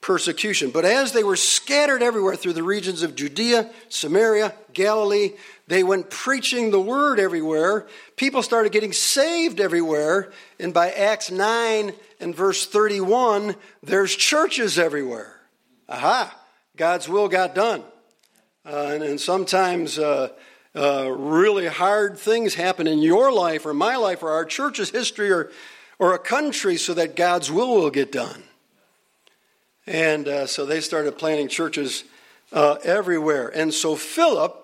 persecution. 0.00 0.70
But 0.70 0.86
as 0.86 1.12
they 1.12 1.22
were 1.22 1.36
scattered 1.36 2.02
everywhere 2.02 2.34
through 2.34 2.54
the 2.54 2.62
regions 2.62 3.02
of 3.02 3.14
Judea, 3.14 3.70
Samaria, 3.90 4.54
Galilee, 4.72 5.32
they 5.66 5.84
went 5.84 6.08
preaching 6.08 6.70
the 6.70 6.80
word 6.80 7.20
everywhere. 7.20 7.86
People 8.16 8.42
started 8.42 8.72
getting 8.72 8.94
saved 8.94 9.60
everywhere. 9.60 10.32
And 10.58 10.72
by 10.72 10.90
Acts 10.90 11.30
9 11.30 11.92
and 12.20 12.34
verse 12.34 12.66
31, 12.66 13.54
there's 13.82 14.16
churches 14.16 14.78
everywhere. 14.78 15.38
Aha, 15.90 16.34
God's 16.74 17.06
will 17.06 17.28
got 17.28 17.54
done. 17.54 17.82
Uh, 18.64 18.92
and, 18.94 19.02
and, 19.02 19.20
sometimes 19.20 19.98
uh, 19.98 20.28
uh, 20.74 21.10
really 21.10 21.66
hard 21.66 22.18
things 22.18 22.54
happen 22.54 22.86
in 22.86 23.00
your 23.00 23.32
life 23.32 23.66
or 23.66 23.74
my 23.74 23.96
life 23.96 24.22
or 24.22 24.30
our 24.30 24.44
church's 24.44 24.90
history 24.90 25.30
or, 25.30 25.50
or 25.98 26.14
a 26.14 26.18
country 26.18 26.76
so 26.76 26.94
that 26.94 27.16
God's 27.16 27.50
will 27.50 27.74
will 27.74 27.90
get 27.90 28.12
done. 28.12 28.42
And 29.86 30.28
uh, 30.28 30.46
so 30.46 30.64
they 30.64 30.80
started 30.80 31.18
planting 31.18 31.48
churches 31.48 32.04
uh, 32.52 32.76
everywhere. 32.84 33.48
And 33.48 33.74
so 33.74 33.96
Philip 33.96 34.56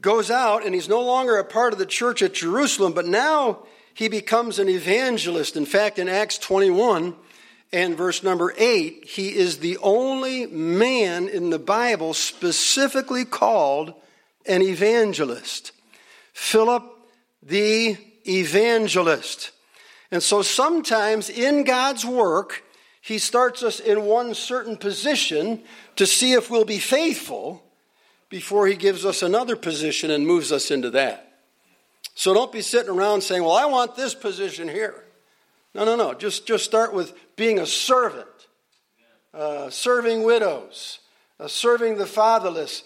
goes 0.00 0.30
out 0.30 0.64
and 0.64 0.74
he's 0.74 0.88
no 0.88 1.02
longer 1.02 1.36
a 1.36 1.44
part 1.44 1.72
of 1.72 1.78
the 1.78 1.86
church 1.86 2.22
at 2.22 2.34
Jerusalem, 2.34 2.92
but 2.92 3.06
now 3.06 3.64
he 3.94 4.08
becomes 4.08 4.58
an 4.58 4.68
evangelist. 4.68 5.56
In 5.56 5.66
fact, 5.66 5.98
in 5.98 6.08
Acts 6.08 6.38
21, 6.38 7.16
and 7.72 7.96
verse 7.96 8.22
number 8.22 8.52
8, 8.56 9.04
he 9.04 9.28
is 9.28 9.58
the 9.58 9.78
only 9.78 10.46
man 10.46 11.28
in 11.28 11.50
the 11.50 11.58
Bible 11.58 12.14
specifically 12.14 13.24
called 13.24 13.94
an 14.50 14.62
evangelist. 14.62 15.72
Philip 16.32 16.84
the 17.42 17.96
evangelist. 18.26 19.52
And 20.10 20.22
so 20.22 20.42
sometimes 20.42 21.30
in 21.30 21.64
God's 21.64 22.04
work, 22.04 22.64
he 23.00 23.18
starts 23.18 23.62
us 23.62 23.80
in 23.80 24.02
one 24.02 24.34
certain 24.34 24.76
position 24.76 25.62
to 25.96 26.06
see 26.06 26.32
if 26.32 26.50
we'll 26.50 26.64
be 26.64 26.78
faithful 26.78 27.62
before 28.28 28.66
he 28.66 28.76
gives 28.76 29.04
us 29.04 29.22
another 29.22 29.56
position 29.56 30.10
and 30.10 30.26
moves 30.26 30.52
us 30.52 30.70
into 30.70 30.90
that. 30.90 31.38
So 32.14 32.34
don't 32.34 32.52
be 32.52 32.62
sitting 32.62 32.90
around 32.90 33.22
saying, 33.22 33.42
Well, 33.42 33.56
I 33.56 33.64
want 33.66 33.96
this 33.96 34.14
position 34.14 34.68
here. 34.68 35.04
No, 35.74 35.84
no, 35.84 35.96
no. 35.96 36.14
Just, 36.14 36.46
just 36.46 36.64
start 36.64 36.92
with 36.92 37.14
being 37.36 37.58
a 37.58 37.66
servant, 37.66 38.26
uh, 39.32 39.70
serving 39.70 40.24
widows, 40.24 40.98
uh, 41.38 41.48
serving 41.48 41.96
the 41.96 42.06
fatherless. 42.06 42.82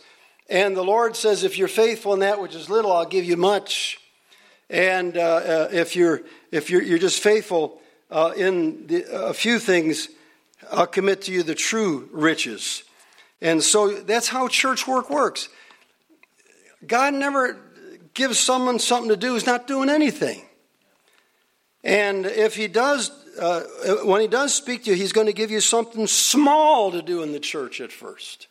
And 0.48 0.76
the 0.76 0.84
Lord 0.84 1.16
says, 1.16 1.42
if 1.42 1.58
you're 1.58 1.68
faithful 1.68 2.12
in 2.14 2.20
that 2.20 2.40
which 2.40 2.54
is 2.54 2.68
little, 2.68 2.92
I'll 2.92 3.06
give 3.06 3.24
you 3.24 3.36
much. 3.36 3.98
And 4.68 5.16
uh, 5.16 5.20
uh 5.20 5.68
if 5.72 5.96
you're 5.96 6.22
if 6.50 6.70
you're, 6.70 6.82
you're 6.82 6.98
just 6.98 7.22
faithful 7.22 7.80
uh, 8.10 8.32
in 8.36 8.86
the, 8.86 9.04
a 9.10 9.34
few 9.34 9.58
things, 9.58 10.08
I'll 10.70 10.86
commit 10.86 11.22
to 11.22 11.32
you 11.32 11.42
the 11.42 11.54
true 11.54 12.08
riches. 12.12 12.84
And 13.40 13.62
so 13.62 13.90
that's 13.90 14.28
how 14.28 14.48
church 14.48 14.86
work 14.86 15.10
works. 15.10 15.48
God 16.86 17.14
never 17.14 17.58
gives 18.14 18.38
someone 18.38 18.78
something 18.78 19.08
to 19.08 19.16
do 19.16 19.32
who's 19.32 19.46
not 19.46 19.66
doing 19.66 19.90
anything. 19.90 20.42
And 21.82 22.24
if 22.24 22.56
he 22.56 22.68
does, 22.68 23.10
uh, 23.38 23.62
when 24.04 24.20
he 24.20 24.28
does 24.28 24.54
speak 24.54 24.84
to 24.84 24.90
you, 24.90 24.96
he's 24.96 25.12
going 25.12 25.26
to 25.26 25.32
give 25.32 25.50
you 25.50 25.60
something 25.60 26.06
small 26.06 26.90
to 26.92 27.02
do 27.02 27.22
in 27.22 27.32
the 27.32 27.40
church 27.40 27.80
at 27.80 27.92
first. 27.92 28.46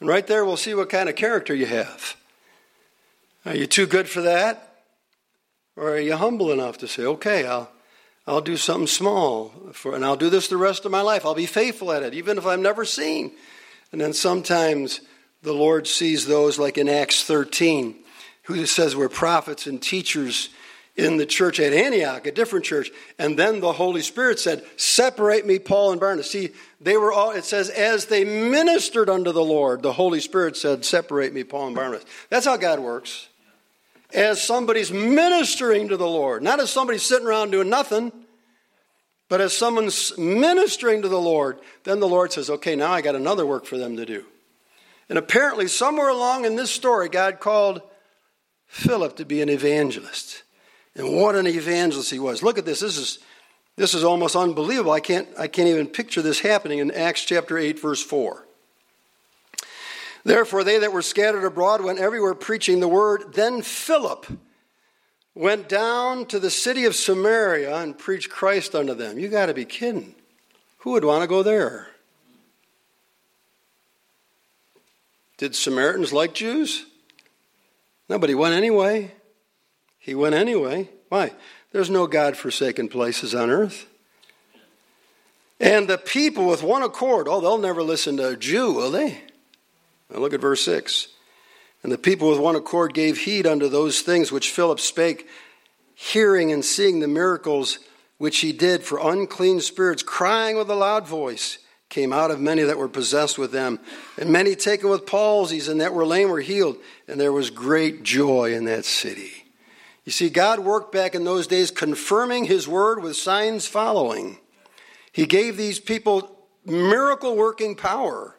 And 0.00 0.08
right 0.08 0.26
there, 0.26 0.44
we'll 0.44 0.56
see 0.56 0.74
what 0.74 0.90
kind 0.90 1.08
of 1.08 1.16
character 1.16 1.54
you 1.54 1.66
have. 1.66 2.16
Are 3.44 3.56
you 3.56 3.66
too 3.66 3.86
good 3.86 4.08
for 4.08 4.22
that? 4.22 4.82
Or 5.76 5.90
are 5.90 6.00
you 6.00 6.16
humble 6.16 6.52
enough 6.52 6.78
to 6.78 6.88
say, 6.88 7.04
okay, 7.04 7.46
I'll, 7.46 7.70
I'll 8.26 8.40
do 8.40 8.56
something 8.56 8.86
small, 8.86 9.52
for, 9.72 9.94
and 9.94 10.04
I'll 10.04 10.16
do 10.16 10.30
this 10.30 10.48
the 10.48 10.56
rest 10.56 10.84
of 10.84 10.90
my 10.90 11.00
life. 11.00 11.24
I'll 11.24 11.34
be 11.34 11.46
faithful 11.46 11.92
at 11.92 12.02
it, 12.02 12.14
even 12.14 12.36
if 12.36 12.46
I'm 12.46 12.62
never 12.62 12.84
seen. 12.84 13.32
And 13.92 14.00
then 14.00 14.12
sometimes 14.12 15.00
the 15.42 15.54
Lord 15.54 15.86
sees 15.86 16.26
those, 16.26 16.58
like 16.58 16.78
in 16.78 16.88
Acts 16.88 17.24
13, 17.24 17.94
who 18.42 18.66
says 18.66 18.96
we're 18.96 19.08
prophets 19.08 19.66
and 19.66 19.80
teachers 19.80 20.50
in 20.98 21.16
the 21.16 21.24
church 21.24 21.60
at 21.60 21.72
Antioch, 21.72 22.26
a 22.26 22.32
different 22.32 22.64
church. 22.64 22.90
And 23.20 23.38
then 23.38 23.60
the 23.60 23.72
Holy 23.72 24.02
Spirit 24.02 24.40
said, 24.40 24.64
Separate 24.76 25.46
me, 25.46 25.60
Paul 25.60 25.92
and 25.92 26.00
Barnabas. 26.00 26.32
See, 26.32 26.50
they 26.80 26.96
were 26.96 27.12
all, 27.12 27.30
it 27.30 27.44
says, 27.44 27.70
as 27.70 28.06
they 28.06 28.24
ministered 28.24 29.08
unto 29.08 29.30
the 29.30 29.44
Lord, 29.44 29.82
the 29.82 29.92
Holy 29.92 30.18
Spirit 30.18 30.56
said, 30.56 30.84
Separate 30.84 31.32
me, 31.32 31.44
Paul 31.44 31.68
and 31.68 31.76
Barnabas. 31.76 32.04
That's 32.30 32.46
how 32.46 32.56
God 32.56 32.80
works. 32.80 33.28
As 34.12 34.42
somebody's 34.42 34.90
ministering 34.90 35.88
to 35.88 35.96
the 35.96 36.08
Lord, 36.08 36.42
not 36.42 36.58
as 36.58 36.70
somebody 36.70 36.98
sitting 36.98 37.28
around 37.28 37.52
doing 37.52 37.70
nothing, 37.70 38.10
but 39.28 39.40
as 39.40 39.56
someone's 39.56 40.18
ministering 40.18 41.02
to 41.02 41.08
the 41.08 41.20
Lord, 41.20 41.60
then 41.84 42.00
the 42.00 42.08
Lord 42.08 42.32
says, 42.32 42.50
Okay, 42.50 42.74
now 42.74 42.90
I 42.90 43.02
got 43.02 43.14
another 43.14 43.46
work 43.46 43.66
for 43.66 43.78
them 43.78 43.96
to 43.98 44.04
do. 44.04 44.24
And 45.08 45.16
apparently, 45.16 45.68
somewhere 45.68 46.08
along 46.08 46.44
in 46.44 46.56
this 46.56 46.72
story, 46.72 47.08
God 47.08 47.38
called 47.38 47.82
Philip 48.66 49.16
to 49.16 49.24
be 49.24 49.40
an 49.42 49.48
evangelist. 49.48 50.42
And 50.98 51.14
what 51.14 51.36
an 51.36 51.46
evangelist 51.46 52.10
he 52.10 52.18
was. 52.18 52.42
Look 52.42 52.58
at 52.58 52.66
this. 52.66 52.80
This 52.80 52.98
is, 52.98 53.20
this 53.76 53.94
is 53.94 54.02
almost 54.02 54.34
unbelievable. 54.34 54.90
I 54.90 54.98
can't, 54.98 55.28
I 55.38 55.46
can't 55.46 55.68
even 55.68 55.86
picture 55.86 56.20
this 56.20 56.40
happening 56.40 56.80
in 56.80 56.90
Acts 56.90 57.24
chapter 57.24 57.56
8, 57.56 57.78
verse 57.78 58.02
4. 58.02 58.44
Therefore, 60.24 60.64
they 60.64 60.78
that 60.80 60.92
were 60.92 61.00
scattered 61.00 61.44
abroad 61.44 61.82
went 61.82 62.00
everywhere 62.00 62.34
preaching 62.34 62.80
the 62.80 62.88
word. 62.88 63.32
Then 63.34 63.62
Philip 63.62 64.26
went 65.36 65.68
down 65.68 66.26
to 66.26 66.40
the 66.40 66.50
city 66.50 66.84
of 66.84 66.96
Samaria 66.96 67.76
and 67.76 67.96
preached 67.96 68.28
Christ 68.28 68.74
unto 68.74 68.92
them. 68.92 69.20
You 69.20 69.28
got 69.28 69.46
to 69.46 69.54
be 69.54 69.64
kidding. 69.64 70.16
Who 70.78 70.90
would 70.90 71.04
want 71.04 71.22
to 71.22 71.28
go 71.28 71.44
there? 71.44 71.86
Did 75.36 75.54
Samaritans 75.54 76.12
like 76.12 76.34
Jews? 76.34 76.86
Nobody 78.08 78.34
went 78.34 78.54
anyway. 78.54 79.12
He 79.98 80.14
went 80.14 80.34
anyway. 80.34 80.88
Why? 81.08 81.32
There's 81.72 81.90
no 81.90 82.06
God 82.06 82.36
forsaken 82.36 82.88
places 82.88 83.34
on 83.34 83.50
earth. 83.50 83.86
And 85.60 85.88
the 85.88 85.98
people 85.98 86.46
with 86.46 86.62
one 86.62 86.82
accord, 86.82 87.26
oh, 87.28 87.40
they'll 87.40 87.58
never 87.58 87.82
listen 87.82 88.16
to 88.18 88.28
a 88.28 88.36
Jew, 88.36 88.72
will 88.72 88.90
they? 88.90 89.22
Now 90.10 90.20
look 90.20 90.32
at 90.32 90.40
verse 90.40 90.62
6. 90.62 91.08
And 91.82 91.92
the 91.92 91.98
people 91.98 92.30
with 92.30 92.38
one 92.38 92.56
accord 92.56 92.94
gave 92.94 93.18
heed 93.18 93.46
unto 93.46 93.68
those 93.68 94.00
things 94.00 94.32
which 94.32 94.50
Philip 94.50 94.80
spake, 94.80 95.28
hearing 95.94 96.52
and 96.52 96.64
seeing 96.64 97.00
the 97.00 97.08
miracles 97.08 97.78
which 98.18 98.38
he 98.38 98.52
did, 98.52 98.82
for 98.82 98.98
unclean 98.98 99.60
spirits, 99.60 100.02
crying 100.02 100.56
with 100.56 100.68
a 100.70 100.74
loud 100.74 101.06
voice, 101.06 101.58
came 101.88 102.12
out 102.12 102.30
of 102.30 102.40
many 102.40 102.62
that 102.62 102.78
were 102.78 102.88
possessed 102.88 103.38
with 103.38 103.52
them. 103.52 103.78
And 104.16 104.30
many 104.30 104.56
taken 104.56 104.90
with 104.90 105.06
palsies, 105.06 105.68
and 105.68 105.80
that 105.80 105.94
were 105.94 106.04
lame 106.04 106.28
were 106.28 106.40
healed. 106.40 106.78
And 107.06 107.20
there 107.20 107.32
was 107.32 107.50
great 107.50 108.02
joy 108.02 108.54
in 108.54 108.64
that 108.64 108.84
city. 108.84 109.37
You 110.08 110.12
see, 110.12 110.30
God 110.30 110.60
worked 110.60 110.90
back 110.90 111.14
in 111.14 111.24
those 111.24 111.46
days 111.46 111.70
confirming 111.70 112.46
his 112.46 112.66
word 112.66 113.02
with 113.02 113.14
signs 113.14 113.66
following. 113.66 114.38
He 115.12 115.26
gave 115.26 115.58
these 115.58 115.78
people 115.78 116.34
miracle 116.64 117.36
working 117.36 117.74
power. 117.74 118.34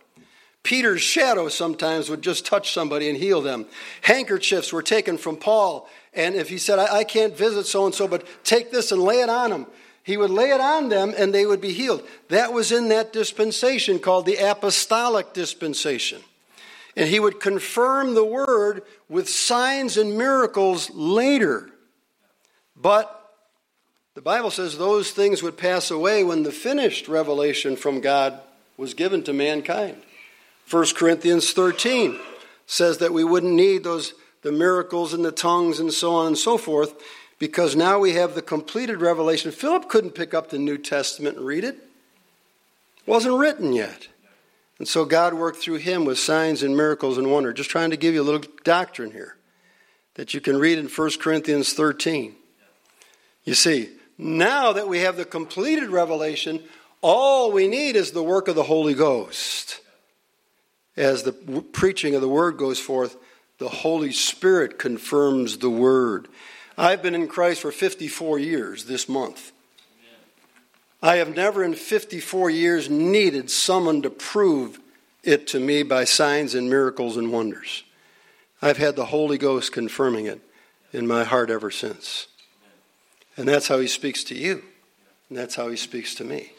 Peter's 0.64 1.04
shadow 1.04 1.48
sometimes 1.48 2.10
would 2.10 2.24
just 2.24 2.44
touch 2.44 2.74
somebody 2.74 3.08
and 3.08 3.20
heal 3.20 3.40
them. 3.40 3.68
Handkerchiefs 4.02 4.74
were 4.74 4.82
taken 4.82 5.20
from 5.20 5.38
Paul, 5.38 5.88
and 6.12 6.34
if 6.34 6.50
he 6.50 6.58
said, 6.58 6.80
I, 6.80 7.02
I 7.02 7.04
can't 7.04 7.38
visit 7.38 7.68
so 7.68 7.86
and 7.86 7.94
so, 7.94 8.08
but 8.08 8.26
take 8.44 8.72
this 8.72 8.92
and 8.92 9.04
lay 9.04 9.22
it 9.22 9.30
on 9.30 9.52
them, 9.52 9.68
he 10.02 10.18
would 10.18 10.32
lay 10.32 10.50
it 10.50 10.60
on 10.60 10.90
them 10.90 11.14
and 11.16 11.32
they 11.32 11.46
would 11.46 11.62
be 11.62 11.74
healed. 11.74 12.02
That 12.30 12.52
was 12.52 12.72
in 12.72 12.90
that 12.90 13.14
dispensation 13.14 14.00
called 14.00 14.26
the 14.26 14.38
apostolic 14.38 15.34
dispensation. 15.34 16.24
And 16.96 17.08
he 17.08 17.20
would 17.20 17.40
confirm 17.40 18.14
the 18.14 18.26
word 18.26 18.84
with 19.08 19.30
signs 19.30 19.98
and 19.98 20.18
miracles 20.18 20.90
later. 20.92 21.70
But 22.76 23.16
the 24.16 24.22
Bible 24.22 24.52
says 24.52 24.78
those 24.78 25.12
things 25.12 25.44
would 25.44 25.58
pass 25.58 25.92
away 25.92 26.24
when 26.24 26.44
the 26.44 26.52
finished 26.52 27.08
revelation 27.08 27.76
from 27.76 28.02
God 28.02 28.40
was 28.78 28.94
given 28.94 29.24
to 29.24 29.34
mankind. 29.34 30.02
1 30.70 30.86
Corinthians 30.96 31.54
13 31.54 32.20
says 32.66 33.00
that 33.00 33.14
we 33.14 33.24
wouldn't 33.24 33.54
need 33.54 33.84
those 33.84 34.14
the 34.42 34.52
miracles 34.52 35.14
and 35.14 35.26
the 35.26 35.32
tongues 35.32 35.80
and 35.80 35.92
so 35.92 36.14
on 36.16 36.28
and 36.28 36.38
so 36.38 36.58
forth 36.58 36.94
because 37.40 37.76
now 37.76 38.00
we 38.00 38.14
have 38.14 38.36
the 38.36 38.42
completed 38.42 39.02
revelation. 39.02 39.52
Philip 39.52 39.90
couldn't 39.90 40.12
pick 40.12 40.34
up 40.34 40.50
the 40.50 40.60
New 40.60 40.78
Testament 40.78 41.38
and 41.38 41.46
read 41.46 41.64
it. 41.64 41.76
It 41.76 43.08
wasn't 43.08 43.38
written 43.38 43.74
yet. 43.74 44.08
And 44.80 44.88
so 44.88 45.04
God 45.06 45.34
worked 45.34 45.60
through 45.60 45.76
him 45.76 46.06
with 46.06 46.18
signs 46.18 46.64
and 46.64 46.76
miracles 46.76 47.18
and 47.18 47.32
wonder. 47.32 47.54
Just 47.54 47.70
trying 47.70 47.92
to 47.92 47.98
give 47.98 48.14
you 48.14 48.22
a 48.22 48.24
little 48.24 48.50
doctrine 48.64 49.12
here 49.12 49.36
that 50.16 50.34
you 50.34 50.42
can 50.42 50.58
read 50.58 50.80
in 50.80 50.88
1 50.88 51.12
Corinthians 51.20 51.74
13. 51.74 52.36
You 53.44 53.54
see, 53.54 53.90
now 54.18 54.74
that 54.74 54.88
we 54.88 55.00
have 55.00 55.18
the 55.18 55.26
completed 55.26 55.90
revelation, 55.90 56.64
all 57.02 57.52
we 57.52 57.68
need 57.68 57.96
is 57.96 58.12
the 58.12 58.24
work 58.24 58.48
of 58.48 58.56
the 58.56 58.64
Holy 58.64 58.94
Ghost. 58.94 59.82
As 60.98 61.24
the 61.24 61.32
preaching 61.32 62.16
of 62.16 62.22
the 62.22 62.28
word 62.28 62.58
goes 62.58 62.80
forth, 62.80 63.18
the 63.58 63.70
Holy 63.70 64.12
Spirit 64.12 64.80
confirms 64.80 65.58
the 65.58 65.70
word. 65.70 66.28
I've 66.78 67.02
been 67.02 67.16
in 67.16 67.28
Christ 67.28 67.62
for 67.62 67.72
54 67.72 68.40
years 68.40 68.86
this 68.86 69.08
month. 69.08 69.52
I 71.02 71.18
have 71.18 71.36
never 71.36 71.64
in 71.64 71.76
54 71.76 72.50
years 72.50 72.90
needed 72.90 73.50
someone 73.50 74.02
to 74.02 74.10
prove 74.10 74.80
it 75.24 75.48
to 75.48 75.60
me 75.60 75.84
by 75.84 76.04
signs 76.04 76.56
and 76.56 76.70
miracles 76.70 77.16
and 77.16 77.32
wonders. 77.32 77.84
I've 78.62 78.78
had 78.78 78.96
the 78.96 79.06
Holy 79.06 79.38
Ghost 79.38 79.72
confirming 79.72 80.26
it 80.26 80.42
in 80.92 81.08
my 81.08 81.24
heart 81.24 81.50
ever 81.50 81.72
since. 81.72 82.28
And 83.38 83.48
that's 83.48 83.70
how 83.70 83.80
He 83.80 83.88
speaks 83.88 84.24
to 84.26 84.36
you. 84.36 84.64
And 85.30 85.38
that's 85.38 85.56
how 85.56 85.70
He 85.70 85.78
speaks 85.78 86.16
to 86.16 86.26
me. 86.26 86.52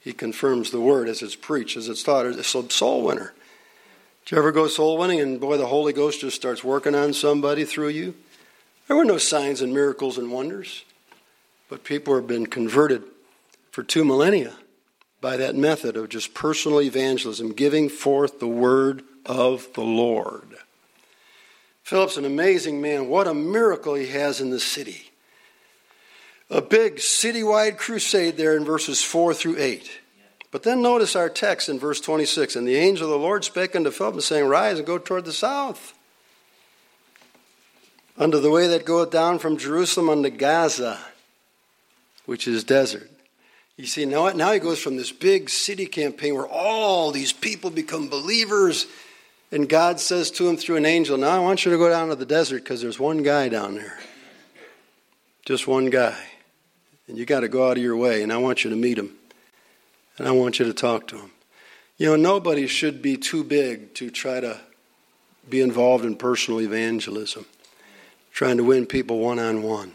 He 0.00 0.14
confirms 0.14 0.70
the 0.70 0.80
word 0.80 1.08
as 1.08 1.20
it's 1.20 1.36
preached, 1.36 1.76
as 1.76 1.88
it's 1.88 2.02
taught. 2.02 2.24
It's 2.24 2.54
a 2.54 2.70
soul 2.70 3.02
winner. 3.02 3.34
Did 4.24 4.32
you 4.32 4.38
ever 4.38 4.52
go 4.52 4.68
soul 4.68 4.96
winning 4.96 5.20
and 5.20 5.40
boy, 5.40 5.58
the 5.58 5.66
Holy 5.66 5.92
Ghost 5.92 6.20
just 6.20 6.36
starts 6.36 6.64
working 6.64 6.94
on 6.94 7.12
somebody 7.12 7.64
through 7.64 7.88
you? 7.88 8.14
There 8.86 8.96
were 8.96 9.04
no 9.04 9.18
signs 9.18 9.60
and 9.60 9.74
miracles 9.74 10.16
and 10.16 10.30
wonders, 10.30 10.84
but 11.68 11.84
people 11.84 12.14
have 12.14 12.26
been 12.26 12.46
converted 12.46 13.02
for 13.78 13.84
two 13.84 14.04
millennia 14.04 14.56
by 15.20 15.36
that 15.36 15.54
method 15.54 15.96
of 15.96 16.08
just 16.08 16.34
personal 16.34 16.82
evangelism, 16.82 17.52
giving 17.52 17.88
forth 17.88 18.40
the 18.40 18.48
word 18.48 19.04
of 19.24 19.72
the 19.74 19.82
Lord. 19.82 20.56
Philip's 21.84 22.16
an 22.16 22.24
amazing 22.24 22.80
man. 22.80 23.06
What 23.06 23.28
a 23.28 23.34
miracle 23.34 23.94
he 23.94 24.08
has 24.08 24.40
in 24.40 24.50
the 24.50 24.58
city. 24.58 25.12
A 26.50 26.60
big 26.60 26.96
citywide 26.96 27.78
crusade 27.78 28.36
there 28.36 28.56
in 28.56 28.64
verses 28.64 29.00
4 29.00 29.32
through 29.32 29.58
8. 29.58 29.88
But 30.50 30.64
then 30.64 30.82
notice 30.82 31.14
our 31.14 31.28
text 31.28 31.68
in 31.68 31.78
verse 31.78 32.00
26 32.00 32.56
And 32.56 32.66
the 32.66 32.74
angel 32.74 33.06
of 33.06 33.12
the 33.12 33.24
Lord 33.24 33.44
spake 33.44 33.76
unto 33.76 33.92
Philip, 33.92 34.20
saying, 34.22 34.46
Rise 34.48 34.78
and 34.78 34.86
go 34.88 34.98
toward 34.98 35.24
the 35.24 35.32
south, 35.32 35.94
unto 38.16 38.40
the 38.40 38.50
way 38.50 38.66
that 38.66 38.84
goeth 38.84 39.12
down 39.12 39.38
from 39.38 39.56
Jerusalem 39.56 40.08
unto 40.08 40.30
Gaza, 40.30 40.98
which 42.26 42.48
is 42.48 42.64
desert. 42.64 43.08
You 43.78 43.86
see, 43.86 44.04
now, 44.06 44.28
now 44.30 44.50
he 44.50 44.58
goes 44.58 44.80
from 44.80 44.96
this 44.96 45.12
big 45.12 45.48
city 45.48 45.86
campaign 45.86 46.34
where 46.34 46.48
all 46.48 47.12
these 47.12 47.32
people 47.32 47.70
become 47.70 48.08
believers, 48.08 48.88
and 49.52 49.68
God 49.68 50.00
says 50.00 50.32
to 50.32 50.48
him 50.48 50.56
through 50.56 50.76
an 50.76 50.84
angel, 50.84 51.16
Now 51.16 51.36
I 51.36 51.38
want 51.38 51.64
you 51.64 51.70
to 51.70 51.78
go 51.78 51.88
down 51.88 52.08
to 52.08 52.16
the 52.16 52.26
desert 52.26 52.64
because 52.64 52.82
there's 52.82 52.98
one 52.98 53.22
guy 53.22 53.48
down 53.48 53.76
there. 53.76 54.00
Just 55.46 55.68
one 55.68 55.90
guy. 55.90 56.18
And 57.06 57.16
you 57.16 57.24
got 57.24 57.40
to 57.40 57.48
go 57.48 57.70
out 57.70 57.76
of 57.76 57.82
your 57.82 57.96
way, 57.96 58.24
and 58.24 58.32
I 58.32 58.38
want 58.38 58.64
you 58.64 58.70
to 58.70 58.76
meet 58.76 58.98
him. 58.98 59.14
And 60.18 60.26
I 60.26 60.32
want 60.32 60.58
you 60.58 60.64
to 60.64 60.74
talk 60.74 61.06
to 61.08 61.16
him. 61.16 61.30
You 61.98 62.06
know, 62.06 62.16
nobody 62.16 62.66
should 62.66 63.00
be 63.00 63.16
too 63.16 63.44
big 63.44 63.94
to 63.94 64.10
try 64.10 64.40
to 64.40 64.60
be 65.48 65.60
involved 65.60 66.04
in 66.04 66.16
personal 66.16 66.60
evangelism, 66.60 67.46
trying 68.32 68.56
to 68.56 68.64
win 68.64 68.86
people 68.86 69.20
one 69.20 69.38
on 69.38 69.62
one. 69.62 69.92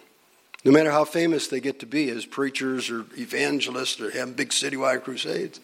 No 0.65 0.71
matter 0.71 0.91
how 0.91 1.03
famous 1.03 1.47
they 1.47 1.59
get 1.59 1.79
to 1.79 1.85
be 1.85 2.09
as 2.09 2.25
preachers 2.25 2.89
or 2.89 3.05
evangelists 3.17 3.99
or 3.99 4.11
having 4.11 4.33
big 4.33 4.49
citywide 4.49 5.03
crusades. 5.03 5.59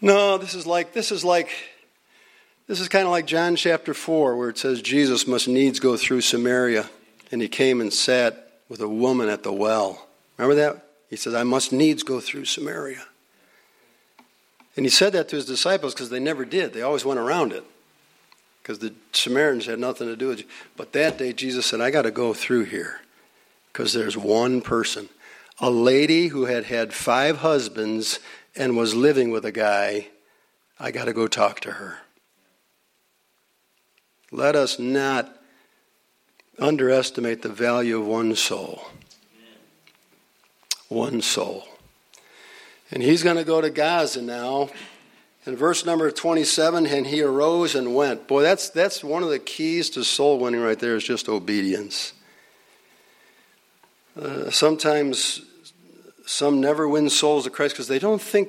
No, 0.00 0.38
this 0.38 0.54
is 0.54 0.66
like 0.66 0.92
this 0.92 1.12
is 1.12 1.24
like 1.24 1.50
this 2.66 2.80
is 2.80 2.88
kind 2.88 3.04
of 3.04 3.10
like 3.10 3.26
John 3.26 3.56
chapter 3.56 3.94
4 3.94 4.36
where 4.36 4.48
it 4.48 4.58
says 4.58 4.80
Jesus 4.80 5.26
must 5.26 5.48
needs 5.48 5.80
go 5.80 5.96
through 5.96 6.22
Samaria 6.22 6.88
and 7.30 7.42
he 7.42 7.48
came 7.48 7.80
and 7.80 7.92
sat 7.92 8.60
with 8.68 8.80
a 8.80 8.88
woman 8.88 9.28
at 9.28 9.42
the 9.42 9.52
well. 9.52 10.06
Remember 10.38 10.54
that? 10.56 10.86
He 11.10 11.16
says 11.16 11.34
I 11.34 11.44
must 11.44 11.72
needs 11.72 12.02
go 12.02 12.20
through 12.20 12.46
Samaria. 12.46 13.04
And 14.76 14.84
he 14.84 14.90
said 14.90 15.12
that 15.12 15.28
to 15.30 15.36
his 15.36 15.46
disciples 15.46 15.94
because 15.94 16.10
they 16.10 16.20
never 16.20 16.44
did. 16.44 16.72
They 16.72 16.82
always 16.82 17.04
went 17.04 17.20
around 17.20 17.52
it 17.52 17.64
because 18.62 18.78
the 18.78 18.92
Samaritans 19.12 19.66
had 19.66 19.78
nothing 19.78 20.08
to 20.08 20.16
do 20.16 20.28
with 20.28 20.40
it. 20.40 20.46
But 20.76 20.92
that 20.92 21.18
day 21.18 21.32
Jesus 21.34 21.66
said 21.66 21.80
I 21.82 21.90
got 21.90 22.02
to 22.02 22.10
go 22.10 22.32
through 22.32 22.64
here 22.64 23.00
because 23.76 23.92
there's 23.92 24.16
one 24.16 24.62
person. 24.62 25.06
a 25.60 25.68
lady 25.68 26.28
who 26.28 26.46
had 26.46 26.64
had 26.64 26.94
five 26.94 27.38
husbands 27.38 28.20
and 28.56 28.74
was 28.74 28.94
living 28.94 29.30
with 29.30 29.44
a 29.44 29.52
guy. 29.52 30.06
I 30.80 30.90
got 30.90 31.04
to 31.04 31.12
go 31.12 31.26
talk 31.26 31.60
to 31.60 31.72
her. 31.72 31.98
Let 34.32 34.56
us 34.56 34.78
not 34.78 35.30
underestimate 36.58 37.42
the 37.42 37.50
value 37.50 38.00
of 38.00 38.06
one 38.06 38.34
soul. 38.34 38.80
One 40.88 41.20
soul. 41.20 41.64
And 42.90 43.02
he's 43.02 43.22
going 43.22 43.36
to 43.36 43.44
go 43.44 43.60
to 43.60 43.68
Gaza 43.68 44.22
now. 44.22 44.70
In 45.44 45.54
verse 45.54 45.84
number 45.84 46.10
27, 46.10 46.86
and 46.86 47.06
he 47.06 47.20
arose 47.20 47.74
and 47.74 47.94
went. 47.94 48.26
Boy, 48.26 48.40
that's, 48.40 48.70
that's 48.70 49.04
one 49.04 49.22
of 49.22 49.28
the 49.28 49.38
keys 49.38 49.90
to 49.90 50.02
soul 50.02 50.38
winning 50.38 50.62
right 50.62 50.78
there 50.78 50.96
is 50.96 51.04
just 51.04 51.28
obedience. 51.28 52.14
Uh, 54.20 54.50
sometimes 54.50 55.42
some 56.24 56.60
never 56.60 56.88
win 56.88 57.10
souls 57.10 57.44
to 57.44 57.50
Christ 57.50 57.74
because 57.74 57.88
they 57.88 57.98
don't 57.98 58.20
think 58.20 58.48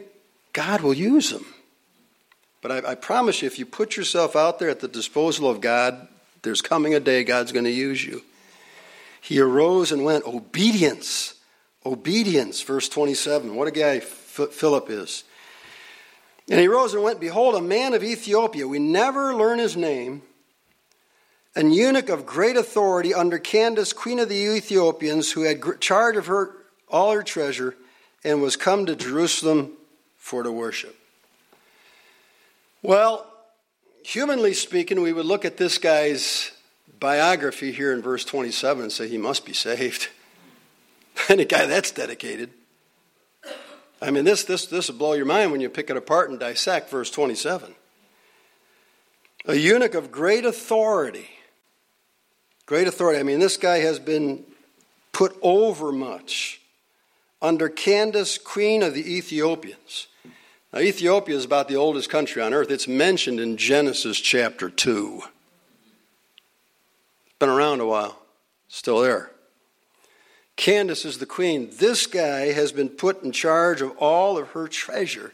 God 0.54 0.82
will 0.82 0.94
use 0.94 1.30
them. 1.30 1.46
But 2.62 2.72
I, 2.72 2.92
I 2.92 2.96
promise 2.96 3.42
you, 3.42 3.48
if 3.48 3.60
you 3.60 3.66
put 3.66 3.98
yourself 3.98 4.36
out 4.36 4.60
there 4.60 4.70
at 4.70 4.80
the 4.80 4.88
disposal 4.88 5.50
of 5.50 5.62
God, 5.62 6.08
there's 6.42 6.62
coming 6.62 6.96
a 6.96 7.00
day 7.00 7.24
God's 7.24 7.52
going 7.52 7.66
to 7.66 7.72
use 7.72 8.04
you. 8.04 8.24
He 9.22 9.40
arose 9.40 9.92
and 9.92 10.06
went. 10.06 10.26
Obedience. 10.26 11.34
Obedience. 11.86 12.62
Verse 12.62 12.88
27. 12.88 13.56
What 13.56 13.68
a 13.68 13.72
guy 13.72 14.00
Philip 14.00 14.90
is. 14.90 15.24
And 16.50 16.60
he 16.60 16.68
rose 16.68 16.94
and 16.94 17.04
went. 17.04 17.20
Behold, 17.20 17.56
a 17.56 17.62
man 17.62 17.94
of 17.94 18.04
Ethiopia. 18.04 18.68
We 18.68 18.80
never 18.80 19.36
learn 19.36 19.60
his 19.60 19.76
name. 19.76 20.22
An 21.58 21.72
eunuch 21.72 22.10
of 22.10 22.28
great 22.28 22.56
authority 22.56 23.16
under 23.16 23.40
Candace, 23.40 23.92
queen 23.92 24.20
of 24.20 24.30
the 24.30 24.36
Ethiopians, 24.36 25.32
who 25.32 25.42
had 25.42 25.82
charge 25.82 26.16
of 26.16 26.28
her 26.28 26.52
all 26.88 27.12
her 27.12 27.24
treasure, 27.24 27.76
and 28.24 28.44
was 28.44 28.56
come 28.56 28.86
to 28.86 28.96
Jerusalem 28.96 29.72
for 30.18 30.44
to 30.44 30.52
worship. 30.52 30.96
Well, 32.84 33.26
humanly 34.06 34.54
speaking, 34.54 35.02
we 35.02 35.12
would 35.12 35.26
look 35.26 35.46
at 35.46 35.58
this 35.58 35.80
guy's 35.80 36.52
biography 37.00 37.72
here 37.72 37.92
in 37.92 38.04
verse 38.04 38.24
27 38.24 38.84
and 38.84 38.92
say 38.92 39.08
he 39.08 39.18
must 39.18 39.44
be 39.44 39.54
saved. 39.54 40.10
Any 41.28 41.46
guy 41.46 41.66
that's 41.66 41.90
dedicated. 41.90 42.52
I 44.00 44.12
mean, 44.12 44.26
this, 44.26 44.44
this, 44.44 44.68
this 44.68 44.90
will 44.90 44.98
blow 45.00 45.14
your 45.14 45.26
mind 45.26 45.52
when 45.52 45.62
you 45.62 45.70
pick 45.70 45.90
it 45.90 45.98
apart 45.98 46.30
and 46.30 46.40
dissect 46.40 46.92
verse 46.92 47.10
27. 47.10 47.74
A 49.48 49.56
eunuch 49.56 49.96
of 49.96 50.12
great 50.12 50.46
authority. 50.46 51.32
Great 52.68 52.86
authority. 52.86 53.18
I 53.18 53.24
mean, 53.24 53.40
this 53.40 53.56
guy 53.56 53.78
has 53.78 53.98
been 53.98 54.44
put 55.14 55.36
over 55.42 55.92
much 55.92 56.62
under 57.42 57.70
Candace, 57.70 58.38
queen 58.38 58.84
of 58.84 58.94
the 58.94 59.16
Ethiopians. 59.18 60.08
Now, 60.74 60.80
Ethiopia 60.80 61.38
is 61.38 61.46
about 61.46 61.70
the 61.70 61.78
oldest 61.78 62.10
country 62.10 62.42
on 62.42 62.54
earth. 62.54 62.70
It's 62.70 62.88
mentioned 62.88 63.40
in 63.40 63.56
Genesis 63.56 64.20
chapter 64.20 64.70
2. 64.70 65.22
It's 67.26 67.36
been 67.40 67.48
around 67.48 67.80
a 67.80 67.86
while, 67.86 68.20
still 68.68 69.00
there. 69.00 69.32
Candace 70.58 71.06
is 71.06 71.20
the 71.20 71.26
queen. 71.26 71.70
This 71.80 72.06
guy 72.06 72.52
has 72.52 72.74
been 72.74 72.90
put 72.90 73.24
in 73.24 73.32
charge 73.32 73.82
of 73.82 73.96
all 73.98 74.38
of 74.38 74.50
her 74.50 74.68
treasure 74.68 75.32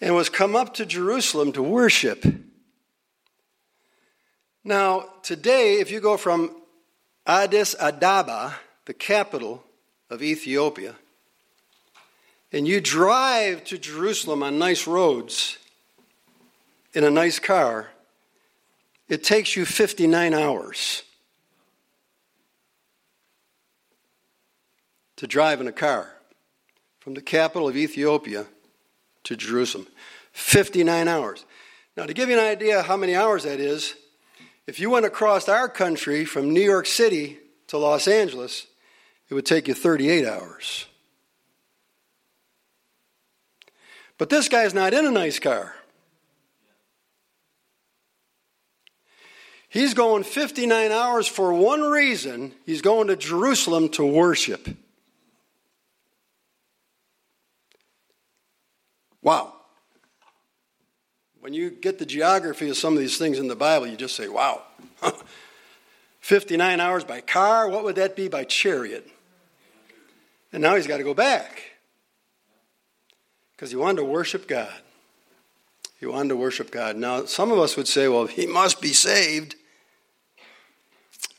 and 0.00 0.14
was 0.14 0.30
come 0.30 0.56
up 0.56 0.72
to 0.74 0.86
Jerusalem 0.86 1.52
to 1.52 1.62
worship. 1.62 2.24
Now, 4.62 5.06
today, 5.22 5.80
if 5.80 5.90
you 5.90 6.00
go 6.00 6.16
from 6.16 6.54
Addis 7.26 7.74
Ababa, 7.80 8.56
the 8.84 8.92
capital 8.92 9.64
of 10.10 10.22
Ethiopia, 10.22 10.96
and 12.52 12.68
you 12.68 12.80
drive 12.80 13.64
to 13.64 13.78
Jerusalem 13.78 14.42
on 14.42 14.58
nice 14.58 14.86
roads 14.86 15.56
in 16.92 17.04
a 17.04 17.10
nice 17.10 17.38
car, 17.38 17.88
it 19.08 19.24
takes 19.24 19.56
you 19.56 19.64
59 19.64 20.34
hours 20.34 21.04
to 25.16 25.26
drive 25.26 25.60
in 25.60 25.68
a 25.68 25.72
car 25.72 26.08
from 26.98 27.14
the 27.14 27.22
capital 27.22 27.68
of 27.68 27.76
Ethiopia 27.76 28.46
to 29.24 29.36
Jerusalem. 29.36 29.86
59 30.32 31.08
hours. 31.08 31.44
Now, 31.96 32.06
to 32.06 32.14
give 32.14 32.28
you 32.28 32.38
an 32.38 32.44
idea 32.44 32.82
how 32.82 32.96
many 32.96 33.14
hours 33.14 33.44
that 33.44 33.58
is, 33.58 33.94
if 34.70 34.78
you 34.78 34.88
went 34.88 35.04
across 35.04 35.48
our 35.48 35.68
country 35.68 36.24
from 36.24 36.54
New 36.54 36.60
York 36.60 36.86
City 36.86 37.40
to 37.66 37.76
Los 37.76 38.06
Angeles, 38.06 38.68
it 39.28 39.34
would 39.34 39.44
take 39.44 39.66
you 39.66 39.74
38 39.74 40.24
hours. 40.24 40.86
But 44.16 44.30
this 44.30 44.48
guy's 44.48 44.72
not 44.72 44.94
in 44.94 45.04
a 45.04 45.10
nice 45.10 45.40
car. 45.40 45.74
He's 49.68 49.92
going 49.92 50.22
59 50.22 50.92
hours 50.92 51.26
for 51.26 51.52
one 51.52 51.82
reason 51.82 52.54
he's 52.64 52.80
going 52.80 53.08
to 53.08 53.16
Jerusalem 53.16 53.88
to 53.88 54.06
worship. 54.06 54.68
Wow. 59.20 59.59
When 61.40 61.54
you 61.54 61.70
get 61.70 61.98
the 61.98 62.06
geography 62.06 62.68
of 62.68 62.76
some 62.76 62.92
of 62.92 62.98
these 62.98 63.16
things 63.16 63.38
in 63.38 63.48
the 63.48 63.56
Bible, 63.56 63.86
you 63.86 63.96
just 63.96 64.14
say, 64.14 64.28
wow. 64.28 64.62
59 66.20 66.80
hours 66.80 67.02
by 67.02 67.22
car, 67.22 67.68
what 67.68 67.82
would 67.82 67.96
that 67.96 68.14
be 68.14 68.28
by 68.28 68.44
chariot? 68.44 69.08
And 70.52 70.62
now 70.62 70.76
he's 70.76 70.86
got 70.86 70.98
to 70.98 71.04
go 71.04 71.14
back 71.14 71.62
because 73.56 73.70
he 73.70 73.76
wanted 73.76 73.98
to 73.98 74.04
worship 74.04 74.46
God. 74.46 74.72
He 75.98 76.06
wanted 76.06 76.30
to 76.30 76.36
worship 76.36 76.70
God. 76.70 76.96
Now, 76.96 77.24
some 77.24 77.52
of 77.52 77.58
us 77.58 77.76
would 77.76 77.88
say, 77.88 78.08
well, 78.08 78.26
he 78.26 78.46
must 78.46 78.80
be 78.80 78.92
saved. 78.92 79.54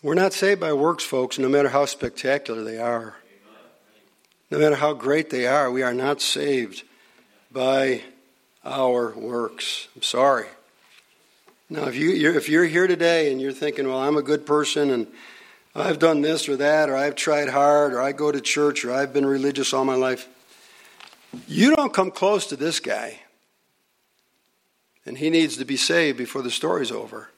We're 0.04 0.16
not 0.16 0.34
saved 0.34 0.60
by 0.60 0.74
works, 0.74 1.04
folks, 1.04 1.38
no 1.38 1.50
matter 1.50 1.70
how 1.70 1.86
spectacular 1.86 2.64
they 2.64 2.78
are. 2.78 3.16
No 4.50 4.60
matter 4.60 4.76
how 4.76 4.94
great 4.94 5.30
they 5.30 5.48
are, 5.48 5.72
we 5.72 5.84
are 5.84 5.94
not 5.94 6.22
saved 6.22 6.84
by 7.52 8.02
our 8.63 9.12
works. 9.12 9.88
I'm 9.95 10.02
sorry. 10.02 10.47
Now, 11.69 11.86
if, 11.86 11.95
you, 11.95 12.36
if 12.36 12.50
you're 12.50 12.65
here 12.65 12.88
today 12.88 13.32
and 13.32 13.39
you're 13.39 13.54
thinking, 13.54 13.88
well, 13.88 14.00
I'm 14.00 14.17
a 14.17 14.21
good 14.21 14.45
person 14.45 14.91
and 14.91 15.08
I've 15.74 16.00
done 16.00 16.21
this 16.21 16.50
or 16.50 16.58
that, 16.58 16.89
or 16.89 16.95
I've 16.97 17.15
tried 17.15 17.47
hard, 17.47 17.93
or 17.93 18.02
I 18.02 18.12
go 18.12 18.30
to 18.32 18.41
church, 18.41 18.84
or 18.84 18.91
I've 18.91 19.13
been 19.13 19.26
religious 19.26 19.74
all 19.74 19.86
my 19.86 19.95
life. 19.95 20.28
You 21.47 21.74
don't 21.76 21.93
come 21.93 22.12
close 22.12 22.47
to 22.47 22.58
this 22.58 22.82
guy. 22.82 23.19
And 25.06 25.17
he 25.17 25.30
needs 25.30 25.58
to 25.58 25.65
be 25.65 25.78
saved 25.78 26.17
before 26.17 26.41
the 26.41 26.52
story's 26.52 26.91
over. 26.91 27.30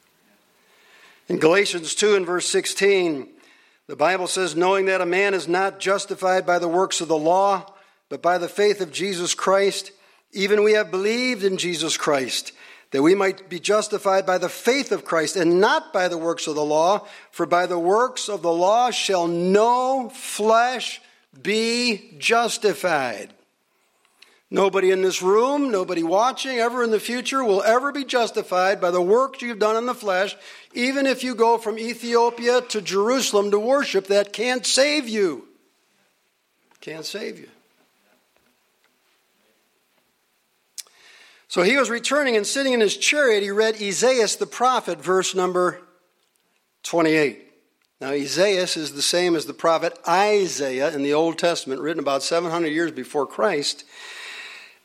In 1.30 1.38
Galatians 1.38 1.94
2 1.96 2.16
and 2.16 2.26
verse 2.26 2.48
16, 2.50 3.30
the 3.88 3.96
Bible 3.96 4.28
says, 4.28 4.56
Knowing 4.56 4.86
that 4.86 5.00
a 5.00 5.06
man 5.06 5.34
is 5.34 5.48
not 5.48 5.80
justified 5.80 6.46
by 6.46 6.58
the 6.58 6.68
works 6.68 7.02
of 7.02 7.08
the 7.08 7.18
law, 7.18 7.72
but 8.10 8.22
by 8.22 8.38
the 8.38 8.50
faith 8.50 8.82
of 8.82 8.92
Jesus 8.92 9.34
Christ, 9.36 9.92
even 10.34 10.64
we 10.64 10.74
have 10.74 10.92
believed 10.92 11.44
in 11.44 11.58
Jesus 11.58 11.98
Christ 11.98 12.52
that 12.92 13.02
we 13.02 13.16
might 13.16 13.50
be 13.50 13.60
justified 13.60 14.24
by 14.24 14.38
the 14.38 14.50
faith 14.50 14.92
of 14.92 15.04
Christ 15.04 15.36
and 15.36 15.60
not 15.60 15.92
by 15.92 16.08
the 16.08 16.18
works 16.18 16.46
of 16.46 16.54
the 16.54 16.64
law. 16.64 17.08
For 17.32 17.48
by 17.48 17.66
the 17.66 17.80
works 17.80 18.30
of 18.30 18.44
the 18.44 18.52
law 18.52 18.92
shall 18.92 19.28
no 19.28 20.10
flesh 20.10 21.02
be 21.42 22.16
justified. 22.20 23.34
Nobody 24.52 24.92
in 24.92 25.02
this 25.02 25.24
room, 25.24 25.72
nobody 25.72 26.04
watching 26.04 26.60
ever 26.60 26.84
in 26.84 26.92
the 26.92 27.00
future 27.00 27.44
will 27.44 27.64
ever 27.64 27.92
be 27.92 28.06
justified 28.06 28.80
by 28.80 28.92
the 28.92 29.02
works 29.02 29.42
you've 29.42 29.58
done 29.58 29.76
in 29.76 29.88
the 29.88 29.96
flesh, 29.96 30.36
even 30.76 31.08
if 31.08 31.24
you 31.24 31.34
go 31.34 31.58
from 31.58 31.80
Ethiopia 31.80 32.62
to 32.62 32.80
Jerusalem 32.80 33.50
to 33.50 33.58
worship. 33.58 34.06
That 34.06 34.32
can't 34.32 34.64
save 34.64 35.10
you. 35.10 35.48
Can't 36.82 37.06
save 37.06 37.40
you. 37.40 37.50
So 41.54 41.62
he 41.62 41.78
was 41.78 41.92
returning 41.92 42.36
and 42.36 42.48
sitting 42.48 42.74
in 42.74 42.80
his 42.80 42.98
chariot. 42.98 43.44
He 43.44 43.52
read 43.52 43.76
Isaiah 43.76 44.26
the 44.40 44.48
prophet, 44.48 45.00
verse 45.00 45.36
number 45.36 45.82
28. 46.82 47.48
Now, 48.02 48.10
Isaiah 48.10 48.64
is 48.64 48.94
the 48.94 49.04
same 49.04 49.36
as 49.36 49.46
the 49.46 49.54
prophet 49.54 49.96
Isaiah 50.08 50.92
in 50.92 51.04
the 51.04 51.14
Old 51.14 51.38
Testament, 51.38 51.80
written 51.80 52.00
about 52.00 52.24
700 52.24 52.70
years 52.70 52.90
before 52.90 53.28
Christ. 53.28 53.84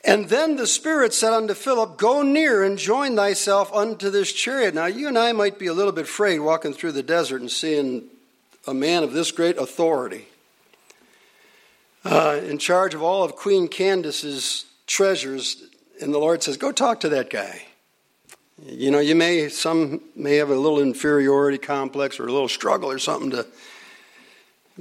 And 0.04 0.28
then 0.28 0.56
the 0.56 0.66
Spirit 0.66 1.14
said 1.14 1.32
unto 1.32 1.54
Philip, 1.54 1.96
Go 1.96 2.20
near 2.20 2.62
and 2.62 2.76
join 2.76 3.16
thyself 3.16 3.72
unto 3.72 4.10
this 4.10 4.30
chariot. 4.30 4.74
Now, 4.74 4.84
you 4.84 5.08
and 5.08 5.16
I 5.16 5.32
might 5.32 5.58
be 5.58 5.68
a 5.68 5.72
little 5.72 5.92
bit 5.92 6.04
afraid 6.04 6.40
walking 6.40 6.74
through 6.74 6.92
the 6.92 7.02
desert 7.02 7.40
and 7.40 7.50
seeing 7.50 8.10
a 8.66 8.74
man 8.74 9.02
of 9.04 9.14
this 9.14 9.32
great 9.32 9.56
authority 9.56 10.26
uh, 12.04 12.38
in 12.44 12.58
charge 12.58 12.92
of 12.92 13.02
all 13.02 13.24
of 13.24 13.36
Queen 13.36 13.68
Candace's 13.68 14.66
treasures 14.86 15.64
and 16.00 16.12
the 16.12 16.18
Lord 16.18 16.42
says, 16.42 16.56
Go 16.56 16.72
talk 16.72 17.00
to 17.00 17.08
that 17.10 17.30
guy. 17.30 17.62
You 18.64 18.90
know, 18.90 18.98
you 18.98 19.14
may, 19.14 19.48
some 19.48 20.00
may 20.16 20.36
have 20.36 20.50
a 20.50 20.56
little 20.56 20.80
inferiority 20.80 21.58
complex 21.58 22.18
or 22.18 22.26
a 22.26 22.32
little 22.32 22.48
struggle 22.48 22.90
or 22.90 22.98
something 22.98 23.30
to 23.30 23.46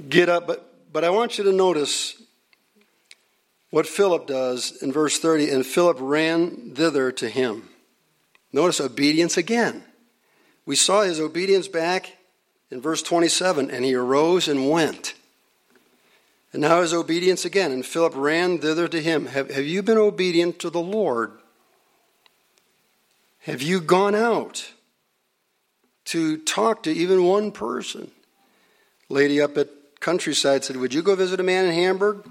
get 0.08 0.28
up, 0.28 0.46
but, 0.46 0.92
but 0.92 1.04
I 1.04 1.10
want 1.10 1.38
you 1.38 1.44
to 1.44 1.52
notice 1.52 2.20
what 3.70 3.86
Philip 3.86 4.26
does 4.26 4.82
in 4.82 4.92
verse 4.92 5.18
30 5.18 5.50
and 5.50 5.64
Philip 5.64 5.98
ran 6.00 6.74
thither 6.74 7.12
to 7.12 7.28
him. 7.28 7.68
Notice 8.52 8.80
obedience 8.80 9.36
again. 9.36 9.84
We 10.66 10.74
saw 10.74 11.02
his 11.02 11.20
obedience 11.20 11.68
back 11.68 12.16
in 12.70 12.80
verse 12.80 13.02
27 13.02 13.70
and 13.70 13.84
he 13.84 13.94
arose 13.94 14.48
and 14.48 14.70
went. 14.70 15.14
And 16.52 16.62
now 16.62 16.80
his 16.80 16.94
obedience 16.94 17.44
again, 17.44 17.72
and 17.72 17.84
Philip 17.84 18.14
ran 18.16 18.58
thither 18.58 18.88
to 18.88 19.02
him. 19.02 19.26
Have, 19.26 19.50
have 19.50 19.66
you 19.66 19.82
been 19.82 19.98
obedient 19.98 20.58
to 20.60 20.70
the 20.70 20.80
Lord? 20.80 21.32
Have 23.40 23.60
you 23.60 23.80
gone 23.80 24.14
out 24.14 24.72
to 26.06 26.38
talk 26.38 26.82
to 26.84 26.90
even 26.90 27.24
one 27.24 27.52
person? 27.52 28.10
Lady 29.08 29.40
up 29.40 29.56
at 29.58 29.68
Countryside 30.00 30.64
said, 30.64 30.76
Would 30.76 30.94
you 30.94 31.02
go 31.02 31.14
visit 31.14 31.40
a 31.40 31.42
man 31.42 31.66
in 31.66 31.72
Hamburg? 31.72 32.28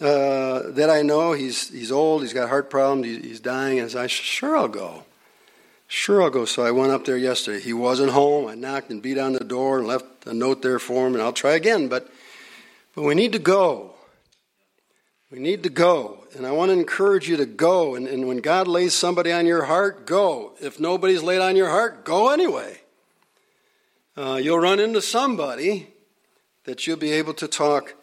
Uh, 0.00 0.70
that 0.70 0.90
I 0.90 1.02
know 1.02 1.32
he's 1.32 1.70
he's 1.70 1.90
old, 1.90 2.22
he's 2.22 2.32
got 2.32 2.48
heart 2.48 2.70
problems, 2.70 3.06
he's 3.06 3.40
dying, 3.40 3.80
and 3.80 3.88
I 3.88 3.90
said, 3.90 4.10
sure 4.10 4.56
I'll 4.56 4.68
go, 4.68 5.02
sure 5.88 6.22
I'll 6.22 6.30
go. 6.30 6.44
So 6.44 6.64
I 6.64 6.70
went 6.70 6.92
up 6.92 7.04
there 7.04 7.16
yesterday. 7.16 7.60
He 7.60 7.72
wasn't 7.72 8.12
home. 8.12 8.46
I 8.46 8.54
knocked 8.54 8.90
and 8.90 9.02
beat 9.02 9.18
on 9.18 9.32
the 9.32 9.42
door 9.42 9.78
and 9.78 9.88
left 9.88 10.04
a 10.24 10.32
note 10.32 10.62
there 10.62 10.78
for 10.78 11.08
him, 11.08 11.14
and 11.14 11.22
I'll 11.22 11.32
try 11.32 11.54
again. 11.54 11.88
But 11.88 12.08
but 12.98 13.04
we 13.04 13.14
need 13.14 13.30
to 13.30 13.38
go. 13.38 13.92
We 15.30 15.38
need 15.38 15.62
to 15.62 15.68
go. 15.68 16.24
And 16.36 16.44
I 16.44 16.50
want 16.50 16.70
to 16.70 16.72
encourage 16.72 17.28
you 17.28 17.36
to 17.36 17.46
go. 17.46 17.94
And, 17.94 18.08
and 18.08 18.26
when 18.26 18.38
God 18.38 18.66
lays 18.66 18.92
somebody 18.92 19.30
on 19.30 19.46
your 19.46 19.66
heart, 19.66 20.04
go. 20.04 20.54
If 20.60 20.80
nobody's 20.80 21.22
laid 21.22 21.40
on 21.40 21.54
your 21.54 21.68
heart, 21.68 22.04
go 22.04 22.30
anyway. 22.30 22.80
Uh, 24.16 24.40
you'll 24.42 24.58
run 24.58 24.80
into 24.80 25.00
somebody 25.00 25.90
that 26.64 26.88
you'll 26.88 26.96
be 26.96 27.12
able 27.12 27.34
to 27.34 27.46
talk 27.46 27.94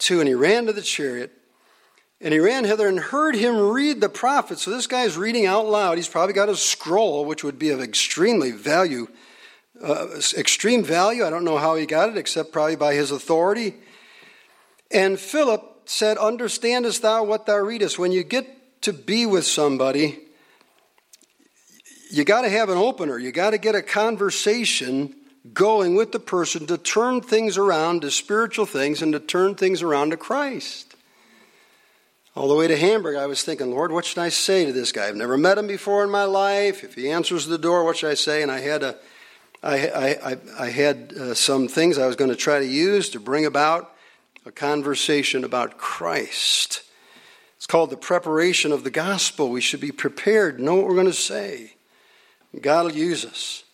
to. 0.00 0.20
And 0.20 0.28
he 0.28 0.34
ran 0.34 0.66
to 0.66 0.74
the 0.74 0.82
chariot. 0.82 1.32
And 2.20 2.34
he 2.34 2.38
ran 2.38 2.64
hither 2.64 2.86
and 2.86 2.98
heard 2.98 3.34
him 3.34 3.56
read 3.56 4.02
the 4.02 4.10
prophet. 4.10 4.58
So 4.58 4.70
this 4.70 4.86
guy's 4.86 5.16
reading 5.16 5.46
out 5.46 5.64
loud. 5.64 5.96
He's 5.96 6.06
probably 6.06 6.34
got 6.34 6.50
a 6.50 6.54
scroll, 6.54 7.24
which 7.24 7.42
would 7.42 7.58
be 7.58 7.70
of 7.70 7.80
extremely 7.80 8.50
value, 8.50 9.08
uh, 9.82 10.20
extreme 10.36 10.84
value. 10.84 11.24
I 11.24 11.30
don't 11.30 11.44
know 11.44 11.56
how 11.56 11.76
he 11.76 11.86
got 11.86 12.10
it, 12.10 12.18
except 12.18 12.52
probably 12.52 12.76
by 12.76 12.92
his 12.92 13.10
authority. 13.10 13.72
And 14.90 15.18
Philip 15.18 15.82
said, 15.84 16.16
Understandest 16.18 17.02
thou 17.02 17.24
what 17.24 17.46
thou 17.46 17.58
readest? 17.58 17.98
When 17.98 18.12
you 18.12 18.22
get 18.22 18.82
to 18.82 18.92
be 18.92 19.26
with 19.26 19.44
somebody, 19.44 20.18
you 22.10 22.24
got 22.24 22.42
to 22.42 22.48
have 22.48 22.68
an 22.68 22.78
opener. 22.78 23.18
You 23.18 23.32
got 23.32 23.50
to 23.50 23.58
get 23.58 23.74
a 23.74 23.82
conversation 23.82 25.14
going 25.52 25.94
with 25.94 26.12
the 26.12 26.20
person 26.20 26.66
to 26.66 26.78
turn 26.78 27.20
things 27.20 27.56
around 27.56 28.02
to 28.02 28.10
spiritual 28.10 28.66
things 28.66 29.02
and 29.02 29.12
to 29.12 29.20
turn 29.20 29.54
things 29.54 29.82
around 29.82 30.10
to 30.10 30.16
Christ. 30.16 30.94
All 32.34 32.48
the 32.48 32.54
way 32.54 32.68
to 32.68 32.76
Hamburg, 32.76 33.16
I 33.16 33.26
was 33.26 33.42
thinking, 33.42 33.70
Lord, 33.70 33.90
what 33.90 34.04
should 34.04 34.18
I 34.18 34.28
say 34.28 34.64
to 34.64 34.72
this 34.72 34.92
guy? 34.92 35.08
I've 35.08 35.16
never 35.16 35.36
met 35.36 35.58
him 35.58 35.66
before 35.66 36.04
in 36.04 36.10
my 36.10 36.24
life. 36.24 36.84
If 36.84 36.94
he 36.94 37.10
answers 37.10 37.46
the 37.46 37.58
door, 37.58 37.84
what 37.84 37.96
should 37.96 38.10
I 38.10 38.14
say? 38.14 38.42
And 38.42 38.50
I 38.50 38.60
had 38.60 38.82
a, 38.82 38.96
I, 39.62 39.88
I, 39.88 40.30
I, 40.30 40.36
I 40.60 40.70
had 40.70 41.12
uh, 41.18 41.34
some 41.34 41.66
things 41.66 41.98
I 41.98 42.06
was 42.06 42.16
going 42.16 42.30
to 42.30 42.36
try 42.36 42.60
to 42.60 42.66
use 42.66 43.08
to 43.10 43.20
bring 43.20 43.44
about 43.44 43.92
a 44.48 44.52
conversation 44.52 45.44
about 45.44 45.76
Christ. 45.76 46.82
It's 47.56 47.66
called 47.66 47.90
the 47.90 47.98
preparation 47.98 48.72
of 48.72 48.82
the 48.82 48.90
gospel. 48.90 49.50
We 49.50 49.60
should 49.60 49.80
be 49.80 49.92
prepared, 49.92 50.58
know 50.58 50.74
what 50.76 50.86
we're 50.86 50.94
going 50.94 51.06
to 51.06 51.12
say. 51.12 51.74
God 52.58 52.86
will 52.86 52.92
use 52.92 53.26
us. 53.26 53.64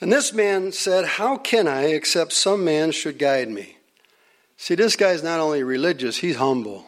And 0.00 0.10
this 0.10 0.32
man 0.32 0.72
said, 0.72 1.04
How 1.04 1.36
can 1.36 1.68
I 1.68 1.88
except 1.88 2.32
some 2.32 2.64
man 2.64 2.92
should 2.92 3.18
guide 3.18 3.50
me? 3.50 3.76
See, 4.56 4.74
this 4.74 4.96
guy's 4.96 5.22
not 5.22 5.38
only 5.38 5.62
religious, 5.62 6.16
he's 6.16 6.36
humble. 6.36 6.86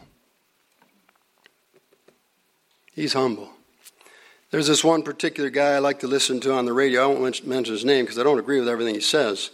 He's 2.94 3.12
humble. 3.12 3.50
There's 4.50 4.68
this 4.68 4.82
one 4.82 5.02
particular 5.02 5.50
guy 5.50 5.72
I 5.72 5.80
like 5.80 6.00
to 6.00 6.06
listen 6.06 6.40
to 6.40 6.54
on 6.54 6.64
the 6.64 6.72
radio. 6.72 7.02
I 7.02 7.06
won't 7.08 7.46
mention 7.46 7.74
his 7.74 7.84
name 7.84 8.06
because 8.06 8.18
I 8.18 8.22
don't 8.22 8.38
agree 8.38 8.58
with 8.58 8.70
everything 8.70 8.94
he 8.94 9.02
says. 9.02 9.50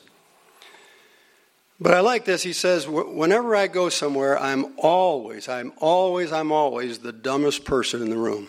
But 1.82 1.94
I 1.94 2.00
like 2.00 2.24
this. 2.24 2.44
He 2.44 2.52
says, 2.52 2.86
whenever 2.86 3.56
I 3.56 3.66
go 3.66 3.88
somewhere, 3.88 4.38
I'm 4.38 4.66
always, 4.78 5.48
I'm 5.48 5.72
always, 5.78 6.30
I'm 6.30 6.52
always 6.52 7.00
the 7.00 7.12
dumbest 7.12 7.64
person 7.64 8.00
in 8.02 8.08
the 8.08 8.16
room. 8.16 8.46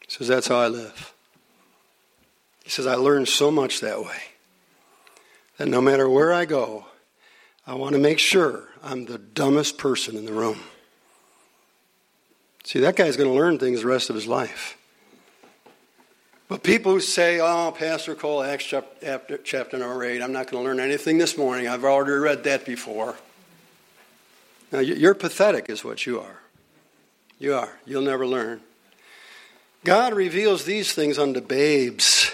He 0.00 0.10
says, 0.10 0.26
that's 0.26 0.48
how 0.48 0.58
I 0.58 0.66
live. 0.66 1.14
He 2.64 2.70
says, 2.70 2.88
I 2.88 2.96
learned 2.96 3.28
so 3.28 3.52
much 3.52 3.78
that 3.82 4.00
way. 4.00 4.18
That 5.58 5.68
no 5.68 5.80
matter 5.80 6.08
where 6.08 6.32
I 6.32 6.44
go, 6.44 6.86
I 7.64 7.74
want 7.74 7.92
to 7.92 8.00
make 8.00 8.18
sure 8.18 8.64
I'm 8.82 9.04
the 9.04 9.18
dumbest 9.18 9.78
person 9.78 10.16
in 10.16 10.24
the 10.24 10.32
room. 10.32 10.58
See, 12.64 12.80
that 12.80 12.96
guy's 12.96 13.16
going 13.16 13.30
to 13.30 13.36
learn 13.36 13.60
things 13.60 13.82
the 13.82 13.86
rest 13.86 14.10
of 14.10 14.16
his 14.16 14.26
life. 14.26 14.76
But 16.50 16.64
people 16.64 16.90
who 16.90 17.00
say, 17.00 17.38
oh, 17.38 17.70
Pastor 17.70 18.16
Cole, 18.16 18.42
Acts 18.42 18.64
chapter, 18.64 19.38
chapter 19.38 19.78
number 19.78 20.02
8, 20.02 20.20
I'm 20.20 20.32
not 20.32 20.50
going 20.50 20.64
to 20.64 20.68
learn 20.68 20.80
anything 20.80 21.16
this 21.16 21.38
morning. 21.38 21.68
I've 21.68 21.84
already 21.84 22.10
read 22.10 22.42
that 22.42 22.66
before. 22.66 23.14
Now, 24.72 24.80
you're 24.80 25.14
pathetic, 25.14 25.70
is 25.70 25.84
what 25.84 26.06
you 26.06 26.18
are. 26.18 26.40
You 27.38 27.54
are. 27.54 27.78
You'll 27.86 28.02
never 28.02 28.26
learn. 28.26 28.62
God 29.84 30.12
reveals 30.12 30.64
these 30.64 30.92
things 30.92 31.20
unto 31.20 31.40
babes. 31.40 32.32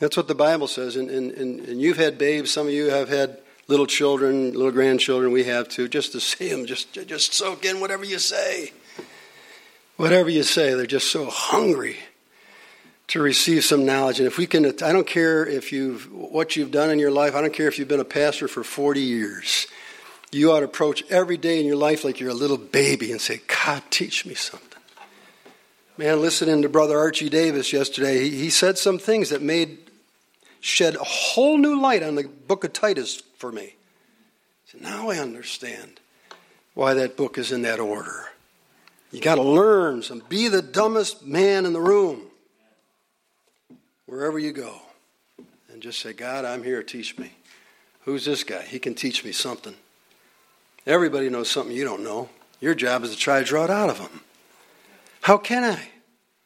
That's 0.00 0.16
what 0.16 0.26
the 0.26 0.34
Bible 0.34 0.66
says. 0.66 0.96
And, 0.96 1.08
and, 1.08 1.30
and, 1.30 1.80
you've 1.80 1.98
had 1.98 2.18
babes. 2.18 2.50
Some 2.50 2.66
of 2.66 2.72
you 2.72 2.90
have 2.90 3.08
had 3.08 3.38
little 3.68 3.86
children, 3.86 4.50
little 4.54 4.72
grandchildren. 4.72 5.32
We 5.32 5.44
have 5.44 5.68
too. 5.68 5.86
Just 5.86 6.10
to 6.12 6.20
see 6.20 6.48
them, 6.48 6.66
just, 6.66 6.92
just 7.06 7.32
soak 7.32 7.64
in 7.64 7.78
whatever 7.78 8.04
you 8.04 8.18
say. 8.18 8.72
Whatever 9.98 10.30
you 10.30 10.42
say, 10.42 10.74
they're 10.74 10.84
just 10.84 11.12
so 11.12 11.26
hungry 11.30 11.98
to 13.08 13.20
receive 13.20 13.64
some 13.64 13.86
knowledge. 13.86 14.18
And 14.18 14.26
if 14.26 14.36
we 14.38 14.46
can, 14.46 14.66
I 14.66 14.92
don't 14.92 15.06
care 15.06 15.46
if 15.46 15.72
you've 15.72 16.12
what 16.12 16.56
you've 16.56 16.70
done 16.70 16.90
in 16.90 16.98
your 16.98 17.10
life. 17.10 17.34
I 17.34 17.40
don't 17.40 17.52
care 17.52 17.68
if 17.68 17.78
you've 17.78 17.88
been 17.88 18.00
a 18.00 18.04
pastor 18.04 18.48
for 18.48 18.64
40 18.64 19.00
years. 19.00 19.66
You 20.32 20.52
ought 20.52 20.60
to 20.60 20.66
approach 20.66 21.04
every 21.08 21.36
day 21.36 21.60
in 21.60 21.66
your 21.66 21.76
life 21.76 22.04
like 22.04 22.18
you're 22.18 22.30
a 22.30 22.34
little 22.34 22.58
baby 22.58 23.12
and 23.12 23.20
say, 23.20 23.40
God, 23.64 23.82
teach 23.90 24.26
me 24.26 24.34
something. 24.34 24.66
Man, 25.96 26.20
listening 26.20 26.62
to 26.62 26.68
Brother 26.68 26.98
Archie 26.98 27.30
Davis 27.30 27.72
yesterday, 27.72 28.28
he, 28.28 28.36
he 28.36 28.50
said 28.50 28.76
some 28.76 28.98
things 28.98 29.30
that 29.30 29.40
made 29.40 29.78
shed 30.60 30.96
a 30.96 31.04
whole 31.04 31.56
new 31.56 31.80
light 31.80 32.02
on 32.02 32.16
the 32.16 32.24
book 32.24 32.64
of 32.64 32.72
Titus 32.72 33.22
for 33.38 33.52
me. 33.52 33.76
So 34.66 34.78
now 34.80 35.10
I 35.10 35.18
understand 35.18 36.00
why 36.74 36.94
that 36.94 37.16
book 37.16 37.38
is 37.38 37.52
in 37.52 37.62
that 37.62 37.78
order. 37.78 38.26
You 39.12 39.20
got 39.20 39.36
to 39.36 39.42
learn 39.42 40.02
some. 40.02 40.22
Be 40.28 40.48
the 40.48 40.60
dumbest 40.60 41.24
man 41.24 41.64
in 41.64 41.72
the 41.72 41.80
room 41.80 42.22
wherever 44.06 44.38
you 44.38 44.52
go 44.52 44.80
and 45.72 45.82
just 45.82 46.00
say, 46.00 46.12
God, 46.12 46.44
I'm 46.44 46.62
here, 46.62 46.82
teach 46.82 47.18
me. 47.18 47.32
Who's 48.02 48.24
this 48.24 48.44
guy? 48.44 48.62
He 48.62 48.78
can 48.78 48.94
teach 48.94 49.24
me 49.24 49.32
something. 49.32 49.74
Everybody 50.86 51.28
knows 51.28 51.50
something 51.50 51.76
you 51.76 51.84
don't 51.84 52.04
know. 52.04 52.28
Your 52.60 52.74
job 52.74 53.02
is 53.02 53.10
to 53.10 53.16
try 53.16 53.40
to 53.40 53.44
draw 53.44 53.64
it 53.64 53.70
out 53.70 53.90
of 53.90 53.98
them. 53.98 54.20
How 55.22 55.36
can 55.36 55.64
I? 55.64 55.88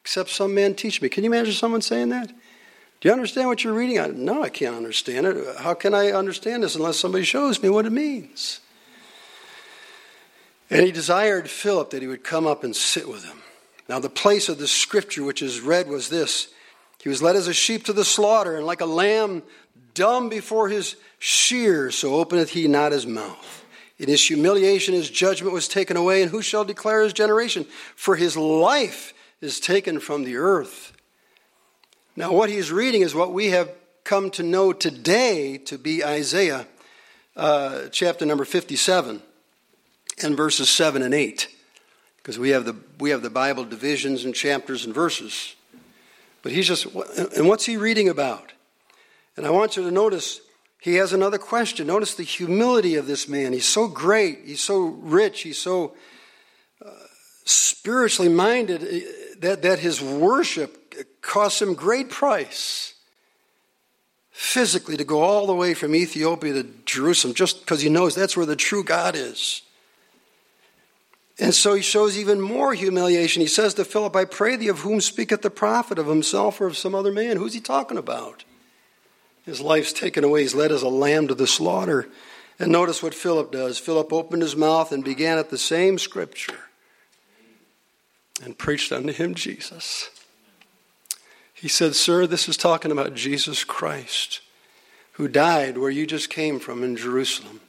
Except 0.03 0.29
some 0.29 0.55
man 0.55 0.73
teach 0.73 1.01
me. 1.01 1.09
Can 1.09 1.23
you 1.23 1.31
imagine 1.31 1.53
someone 1.53 1.81
saying 1.81 2.09
that? 2.09 2.27
Do 2.27 3.09
you 3.09 3.13
understand 3.13 3.47
what 3.47 3.63
you're 3.63 3.73
reading? 3.73 3.99
I, 3.99 4.07
no, 4.07 4.43
I 4.43 4.49
can't 4.49 4.75
understand 4.75 5.27
it. 5.27 5.57
How 5.57 5.73
can 5.75 5.93
I 5.93 6.11
understand 6.11 6.63
this 6.63 6.75
unless 6.75 6.97
somebody 6.97 7.23
shows 7.23 7.61
me 7.61 7.69
what 7.69 7.85
it 7.85 7.91
means? 7.91 8.59
And 10.69 10.85
he 10.85 10.91
desired 10.91 11.49
Philip 11.49 11.91
that 11.91 12.01
he 12.01 12.07
would 12.07 12.23
come 12.23 12.47
up 12.47 12.63
and 12.63 12.75
sit 12.75 13.07
with 13.07 13.25
him. 13.25 13.41
Now, 13.89 13.99
the 13.99 14.09
place 14.09 14.49
of 14.49 14.57
the 14.57 14.67
scripture 14.67 15.23
which 15.23 15.41
is 15.41 15.61
read 15.61 15.87
was 15.87 16.09
this 16.09 16.47
he 17.01 17.09
was 17.09 17.21
led 17.21 17.35
as 17.35 17.47
a 17.47 17.53
sheep 17.53 17.85
to 17.85 17.93
the 17.93 18.05
slaughter, 18.05 18.55
and 18.55 18.65
like 18.65 18.81
a 18.81 18.85
lamb 18.85 19.43
dumb 19.93 20.29
before 20.29 20.69
his 20.69 20.95
shears, 21.19 21.95
so 21.95 22.15
openeth 22.15 22.51
he 22.51 22.67
not 22.67 22.91
his 22.91 23.07
mouth. 23.07 23.65
In 23.97 24.07
his 24.07 24.25
humiliation, 24.25 24.93
his 24.93 25.09
judgment 25.09 25.53
was 25.53 25.67
taken 25.67 25.97
away, 25.97 26.21
and 26.21 26.31
who 26.31 26.41
shall 26.41 26.63
declare 26.63 27.03
his 27.03 27.13
generation? 27.13 27.65
For 27.95 28.15
his 28.15 28.37
life 28.37 29.13
is 29.41 29.59
taken 29.59 29.99
from 29.99 30.23
the 30.23 30.37
earth. 30.37 30.93
Now, 32.15 32.33
what 32.33 32.49
he's 32.49 32.71
reading 32.71 33.01
is 33.01 33.15
what 33.15 33.33
we 33.33 33.47
have 33.47 33.71
come 34.03 34.29
to 34.31 34.43
know 34.43 34.73
today 34.73 35.57
to 35.59 35.77
be 35.77 36.03
Isaiah 36.03 36.67
uh, 37.35 37.87
chapter 37.91 38.25
number 38.25 38.45
57 38.45 39.21
and 40.23 40.37
verses 40.37 40.69
7 40.69 41.01
and 41.01 41.13
8. 41.13 41.47
Because 42.17 42.37
we 42.37 42.49
have 42.49 42.65
the, 42.65 42.75
we 42.99 43.09
have 43.09 43.21
the 43.21 43.29
Bible 43.29 43.65
divisions 43.65 44.23
and 44.23 44.35
chapters 44.35 44.85
and 44.85 44.93
verses. 44.93 45.55
But 46.43 46.51
he's 46.51 46.67
just, 46.67 46.85
and 47.37 47.47
what's 47.47 47.65
he 47.65 47.77
reading 47.77 48.09
about? 48.09 48.51
And 49.37 49.45
I 49.45 49.49
want 49.49 49.77
you 49.77 49.83
to 49.83 49.91
notice 49.91 50.41
he 50.81 50.95
has 50.95 51.13
another 51.13 51.37
question. 51.37 51.87
Notice 51.87 52.15
the 52.15 52.23
humility 52.23 52.95
of 52.95 53.05
this 53.05 53.27
man. 53.27 53.53
He's 53.53 53.65
so 53.65 53.87
great, 53.87 54.39
he's 54.45 54.63
so 54.63 54.79
rich, 54.79 55.41
he's 55.41 55.59
so 55.59 55.95
uh, 56.83 56.89
spiritually 57.45 58.29
minded 58.31 58.83
uh, 58.83 59.07
that, 59.39 59.61
that 59.61 59.79
his 59.79 60.01
worship 60.01 60.95
costs 61.21 61.61
him 61.61 61.75
great 61.75 62.09
price. 62.09 62.95
physically 64.31 64.97
to 64.97 65.03
go 65.03 65.21
all 65.21 65.45
the 65.45 65.53
way 65.53 65.75
from 65.75 65.93
Ethiopia 65.93 66.53
to 66.53 66.63
Jerusalem 66.85 67.35
just 67.35 67.59
because 67.59 67.81
he 67.81 67.89
knows 67.89 68.15
that's 68.15 68.35
where 68.35 68.45
the 68.45 68.55
true 68.55 68.83
God 68.83 69.15
is. 69.15 69.61
And 71.41 71.55
so 71.55 71.73
he 71.73 71.81
shows 71.81 72.19
even 72.19 72.39
more 72.39 72.75
humiliation. 72.75 73.41
He 73.41 73.47
says 73.47 73.73
to 73.73 73.83
Philip, 73.83 74.15
I 74.15 74.25
pray 74.25 74.55
thee, 74.55 74.67
of 74.67 74.81
whom 74.81 75.01
speaketh 75.01 75.41
the 75.41 75.49
prophet, 75.49 75.97
of 75.97 76.05
himself 76.05 76.61
or 76.61 76.67
of 76.67 76.77
some 76.77 76.93
other 76.93 77.11
man? 77.11 77.37
Who's 77.37 77.55
he 77.55 77.59
talking 77.59 77.97
about? 77.97 78.45
His 79.43 79.59
life's 79.59 79.91
taken 79.91 80.23
away. 80.23 80.43
He's 80.43 80.53
led 80.53 80.71
as 80.71 80.83
a 80.83 80.87
lamb 80.87 81.27
to 81.29 81.33
the 81.33 81.47
slaughter. 81.47 82.07
And 82.59 82.71
notice 82.71 83.01
what 83.01 83.15
Philip 83.15 83.51
does. 83.51 83.79
Philip 83.79 84.13
opened 84.13 84.43
his 84.43 84.55
mouth 84.55 84.91
and 84.91 85.03
began 85.03 85.39
at 85.39 85.49
the 85.49 85.57
same 85.57 85.97
scripture 85.97 86.59
and 88.43 88.55
preached 88.55 88.91
unto 88.91 89.11
him 89.11 89.33
Jesus. 89.33 90.11
He 91.55 91.67
said, 91.67 91.95
Sir, 91.95 92.27
this 92.27 92.47
is 92.47 92.55
talking 92.55 92.91
about 92.91 93.15
Jesus 93.15 93.63
Christ, 93.63 94.41
who 95.13 95.27
died 95.27 95.79
where 95.79 95.89
you 95.89 96.05
just 96.05 96.29
came 96.29 96.59
from 96.59 96.83
in 96.83 96.95
Jerusalem. 96.95 97.61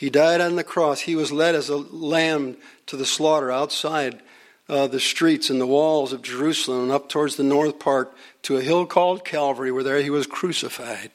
He 0.00 0.08
died 0.08 0.40
on 0.40 0.56
the 0.56 0.64
cross. 0.64 1.00
He 1.00 1.14
was 1.14 1.30
led 1.30 1.54
as 1.54 1.68
a 1.68 1.76
lamb 1.76 2.56
to 2.86 2.96
the 2.96 3.04
slaughter 3.04 3.52
outside 3.52 4.22
uh, 4.66 4.86
the 4.86 4.98
streets 4.98 5.50
and 5.50 5.60
the 5.60 5.66
walls 5.66 6.14
of 6.14 6.22
Jerusalem 6.22 6.84
and 6.84 6.90
up 6.90 7.10
towards 7.10 7.36
the 7.36 7.42
north 7.42 7.78
part 7.78 8.10
to 8.44 8.56
a 8.56 8.62
hill 8.62 8.86
called 8.86 9.26
Calvary, 9.26 9.70
where 9.70 9.84
there 9.84 10.00
he 10.00 10.08
was 10.08 10.26
crucified. 10.26 11.10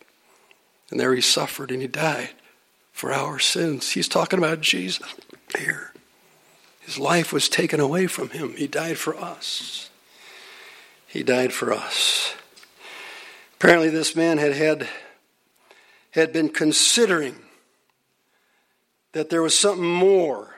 And 0.91 0.99
there 0.99 1.15
he 1.15 1.21
suffered 1.21 1.71
and 1.71 1.81
he 1.81 1.87
died 1.87 2.29
for 2.91 3.11
our 3.11 3.39
sins. 3.39 3.89
He's 3.89 4.07
talking 4.07 4.37
about 4.37 4.61
Jesus 4.61 5.15
here. 5.57 5.91
His 6.81 6.99
life 6.99 7.33
was 7.33 7.49
taken 7.49 7.79
away 7.79 8.05
from 8.05 8.29
him. 8.29 8.53
He 8.55 8.67
died 8.67 8.99
for 8.99 9.17
us. 9.17 9.89
He 11.07 11.23
died 11.23 11.53
for 11.53 11.73
us. 11.73 12.35
Apparently, 13.55 13.89
this 13.89 14.15
man 14.15 14.37
had 14.37 14.53
had, 14.53 14.87
had 16.11 16.31
been 16.31 16.49
considering 16.49 17.44
that 19.15 19.29
there 19.29 19.41
was 19.41 19.57
something 19.57 19.89
more 19.89 20.53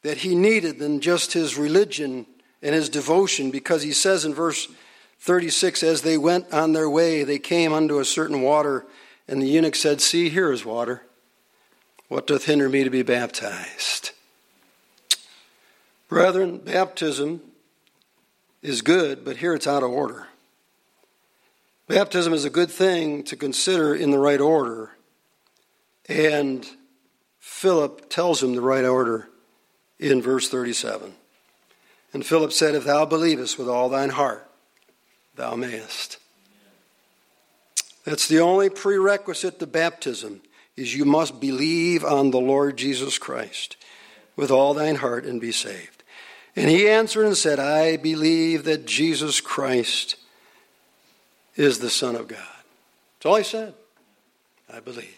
that 0.00 0.16
he 0.16 0.34
needed 0.34 0.78
than 0.78 0.98
just 0.98 1.34
his 1.34 1.58
religion 1.58 2.24
and 2.62 2.74
his 2.74 2.88
devotion, 2.88 3.50
because 3.50 3.82
he 3.82 3.92
says 3.92 4.24
in 4.24 4.32
verse 4.32 4.66
36 5.20 5.82
As 5.82 6.00
they 6.00 6.16
went 6.16 6.50
on 6.54 6.72
their 6.72 6.88
way, 6.88 7.22
they 7.22 7.38
came 7.38 7.74
unto 7.74 7.98
a 7.98 8.04
certain 8.06 8.40
water, 8.40 8.86
and 9.28 9.42
the 9.42 9.46
eunuch 9.46 9.76
said, 9.76 10.00
See, 10.00 10.30
here 10.30 10.50
is 10.52 10.64
water. 10.64 11.02
What 12.08 12.26
doth 12.26 12.46
hinder 12.46 12.70
me 12.70 12.82
to 12.82 12.88
be 12.88 13.02
baptized? 13.02 14.12
Brethren, 16.08 16.56
baptism 16.56 17.42
is 18.62 18.80
good, 18.80 19.22
but 19.22 19.36
here 19.36 19.52
it's 19.52 19.66
out 19.66 19.82
of 19.82 19.90
order. 19.90 20.28
Baptism 21.88 22.32
is 22.32 22.46
a 22.46 22.50
good 22.50 22.70
thing 22.70 23.22
to 23.24 23.36
consider 23.36 23.94
in 23.94 24.12
the 24.12 24.18
right 24.18 24.40
order, 24.40 24.92
and 26.08 26.66
Philip 27.46 28.10
tells 28.10 28.42
him 28.42 28.54
the 28.54 28.60
right 28.60 28.84
order 28.84 29.28
in 30.00 30.20
verse 30.20 30.48
37. 30.50 31.14
And 32.12 32.26
Philip 32.26 32.52
said, 32.52 32.74
If 32.74 32.84
thou 32.84 33.06
believest 33.06 33.56
with 33.56 33.68
all 33.68 33.88
thine 33.88 34.10
heart, 34.10 34.50
thou 35.36 35.54
mayest. 35.54 36.18
That's 38.04 38.26
the 38.26 38.40
only 38.40 38.68
prerequisite 38.68 39.60
to 39.60 39.66
baptism 39.66 40.42
is 40.76 40.96
you 40.96 41.04
must 41.04 41.40
believe 41.40 42.04
on 42.04 42.30
the 42.32 42.40
Lord 42.40 42.76
Jesus 42.76 43.16
Christ 43.16 43.76
with 44.34 44.50
all 44.50 44.74
thine 44.74 44.96
heart 44.96 45.24
and 45.24 45.40
be 45.40 45.52
saved. 45.52 46.02
And 46.56 46.68
he 46.68 46.88
answered 46.88 47.26
and 47.26 47.36
said, 47.36 47.60
I 47.60 47.96
believe 47.96 48.64
that 48.64 48.86
Jesus 48.86 49.40
Christ 49.40 50.16
is 51.54 51.78
the 51.78 51.90
Son 51.90 52.16
of 52.16 52.26
God. 52.26 52.40
That's 53.18 53.26
all 53.26 53.36
he 53.36 53.44
said. 53.44 53.72
I 54.70 54.80
believe 54.80 55.15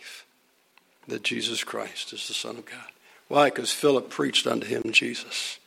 that 1.08 1.22
Jesus 1.22 1.64
Christ 1.64 2.12
is 2.12 2.28
the 2.28 2.34
Son 2.34 2.56
of 2.56 2.66
God. 2.66 2.92
Why? 3.28 3.50
Because 3.50 3.72
Philip 3.72 4.10
preached 4.10 4.46
unto 4.46 4.66
him 4.66 4.92
Jesus. 4.92 5.58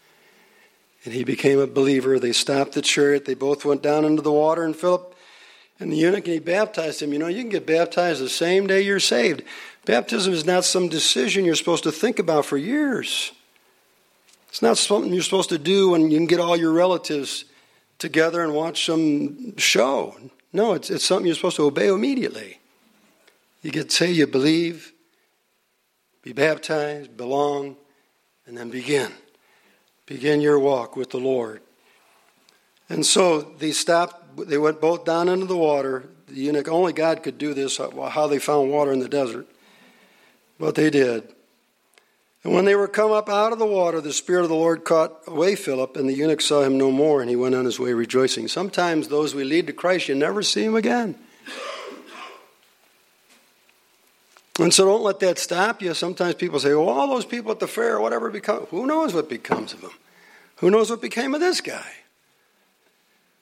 And 1.04 1.14
he 1.14 1.24
became 1.24 1.60
a 1.60 1.68
believer. 1.68 2.20
They 2.20 2.32
stopped 2.32 2.74
the 2.74 2.82
chariot. 2.82 3.26
They 3.26 3.34
both 3.34 3.66
went 3.66 3.82
down 3.82 4.06
into 4.06 4.22
the 4.22 4.32
water, 4.32 4.64
and 4.64 4.76
Philip 4.76 5.16
and 5.80 5.92
the 5.92 5.98
eunuch, 5.98 6.26
and 6.26 6.34
he 6.34 6.40
baptized 6.40 7.02
him. 7.02 7.12
You 7.12 7.20
know, 7.20 7.28
you 7.28 7.42
can 7.42 7.50
get 7.50 7.66
baptized 7.66 8.22
the 8.22 8.30
same 8.30 8.68
day 8.68 8.82
you're 8.82 9.00
saved. 9.00 9.44
Baptism 9.86 10.32
is 10.32 10.46
not 10.46 10.64
some 10.64 10.90
decision 10.90 11.44
you're 11.44 11.56
supposed 11.56 11.84
to 11.84 11.92
think 11.92 12.20
about 12.20 12.46
for 12.46 12.58
years. 12.58 13.32
It's 14.50 14.62
not 14.62 14.78
something 14.78 15.12
you're 15.12 15.24
supposed 15.24 15.50
to 15.50 15.58
do 15.58 15.90
when 15.90 16.12
you 16.12 16.18
can 16.18 16.28
get 16.28 16.40
all 16.40 16.56
your 16.56 16.72
relatives 16.72 17.46
together 17.98 18.44
and 18.44 18.54
watch 18.54 18.86
some 18.86 19.58
show. 19.58 20.16
No, 20.54 20.74
it's, 20.74 20.90
it's 20.90 21.06
something 21.06 21.26
you're 21.26 21.36
supposed 21.36 21.56
to 21.56 21.66
obey 21.66 21.88
immediately. 21.88 22.60
You 23.64 23.72
get 23.72 23.92
say 23.92 24.12
you 24.12 24.28
believe, 24.28 24.91
be 26.22 26.34
baptized, 26.34 27.18
belong, 27.18 27.76
and 28.46 28.58
then 28.58 28.70
begin. 28.70 29.12
Begin 30.06 30.42
your 30.42 30.60
walk 30.60 30.96
with 30.96 31.10
the 31.10 31.18
Lord. 31.18 31.62
And 32.90 33.06
so 33.06 33.42
they 33.42 33.72
stopped, 33.72 34.48
they 34.48 34.58
went 34.58 34.82
both 34.82 35.06
down 35.06 35.30
into 35.30 35.46
the 35.46 35.58
water. 35.58 36.10
The 36.28 36.36
eunuch, 36.36 36.68
only 36.68 36.94
God 36.94 37.24
could 37.24 37.38
do 37.38 37.54
this, 37.54 37.78
how 37.78 38.28
they 38.28 38.40
found 38.40 38.72
water 38.72 38.92
in 38.92 39.00
the 39.00 39.08
desert. 39.08 39.48
But 40.60 40.76
they 40.76 40.90
did. 40.90 41.34
And 42.44 42.54
when 42.54 42.66
they 42.66 42.76
were 42.76 42.88
come 42.88 43.12
up 43.12 43.30
out 43.30 43.54
of 43.54 43.60
the 43.60 43.66
water, 43.66 44.02
the 44.02 44.14
Spirit 44.14 44.44
of 44.44 44.50
the 44.50 44.56
Lord 44.56 44.84
caught 44.84 45.22
away 45.28 45.56
Philip, 45.56 45.96
and 45.96 46.10
the 46.10 46.14
eunuch 46.14 46.42
saw 46.42 46.62
him 46.64 46.78
no 46.78 46.92
more, 46.92 47.22
and 47.22 47.30
he 47.30 47.36
went 47.36 47.56
on 47.56 47.66
his 47.66 47.80
way 47.80 47.94
rejoicing. 47.94 48.48
Sometimes 48.48 49.08
those 49.08 49.36
we 49.36 49.44
lead 49.44 49.68
to 49.68 49.74
Christ, 49.74 50.10
you 50.10 50.16
never 50.16 50.42
see 50.42 50.64
him 50.66 50.76
again. 50.76 51.16
And 54.60 54.74
so 54.74 54.86
don't 54.86 55.04
let 55.04 55.20
that 55.22 55.40
stop 55.40 55.82
you. 55.82 55.94
Sometimes 55.94 56.36
people 56.36 56.60
say, 56.60 56.74
well, 56.74 56.90
all 56.90 57.08
those 57.08 57.26
people 57.26 57.52
at 57.52 57.60
the 57.60 57.68
fair, 57.68 58.00
whatever 58.00 58.30
become, 58.30 58.66
who 58.66 58.86
knows 58.86 59.14
what 59.14 59.30
becomes 59.30 59.74
of 59.74 59.82
them? 59.82 59.92
Who 60.58 60.70
knows 60.70 60.90
what 60.90 61.02
became 61.02 61.34
of 61.34 61.40
this 61.40 61.62
guy? 61.62 61.92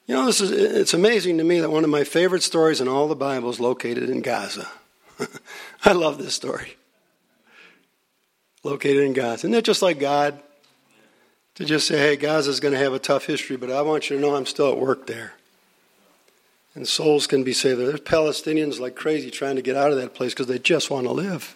You 0.06 0.16
know, 0.16 0.26
this 0.26 0.42
is, 0.42 0.52
it's 0.52 0.94
amazing 0.94 1.38
to 1.38 1.44
me 1.44 1.60
that 1.60 1.70
one 1.70 1.84
of 1.84 1.90
my 1.90 2.04
favorite 2.04 2.44
stories 2.44 2.82
in 2.82 2.88
all 2.88 3.08
the 3.08 3.16
Bible 3.16 3.50
is 3.50 3.60
located 3.60 4.10
in 4.10 4.22
Gaza. 4.22 4.68
I 5.86 5.92
love 5.92 6.18
this 6.18 6.34
story 6.34 6.76
located 8.64 9.04
in 9.04 9.14
Gaza. 9.14 9.42
Isn't 9.42 9.52
that 9.52 9.66
just 9.66 9.82
like 9.82 10.00
God? 10.00 10.42
To 11.56 11.66
just 11.66 11.88
say, 11.88 11.98
hey, 11.98 12.16
Gaza's 12.16 12.62
going 12.62 12.74
to 12.74 12.80
have 12.80 12.94
a 12.94 13.00
tough 13.00 13.26
history, 13.26 13.58
but 13.58 13.70
I 13.70 13.82
want 13.82 14.10
you 14.10 14.16
to 14.16 14.22
know 14.22 14.36
I'm 14.36 14.46
still 14.46 14.72
at 14.72 14.78
work 14.78 15.08
there. 15.08 15.34
And 16.76 16.88
souls 16.88 17.28
can 17.28 17.44
be 17.44 17.54
saved 17.54 17.80
there. 17.80 17.88
There's 17.88 18.00
Palestinians 18.02 18.80
like 18.80 18.96
crazy 18.96 19.32
trying 19.32 19.56
to 19.56 19.62
get 19.62 19.76
out 19.76 19.92
of 19.92 19.98
that 19.98 20.14
place 20.14 20.34
because 20.34 20.48
they 20.48 20.60
just 20.60 20.90
want 20.90 21.08
to 21.08 21.12
live. 21.12 21.56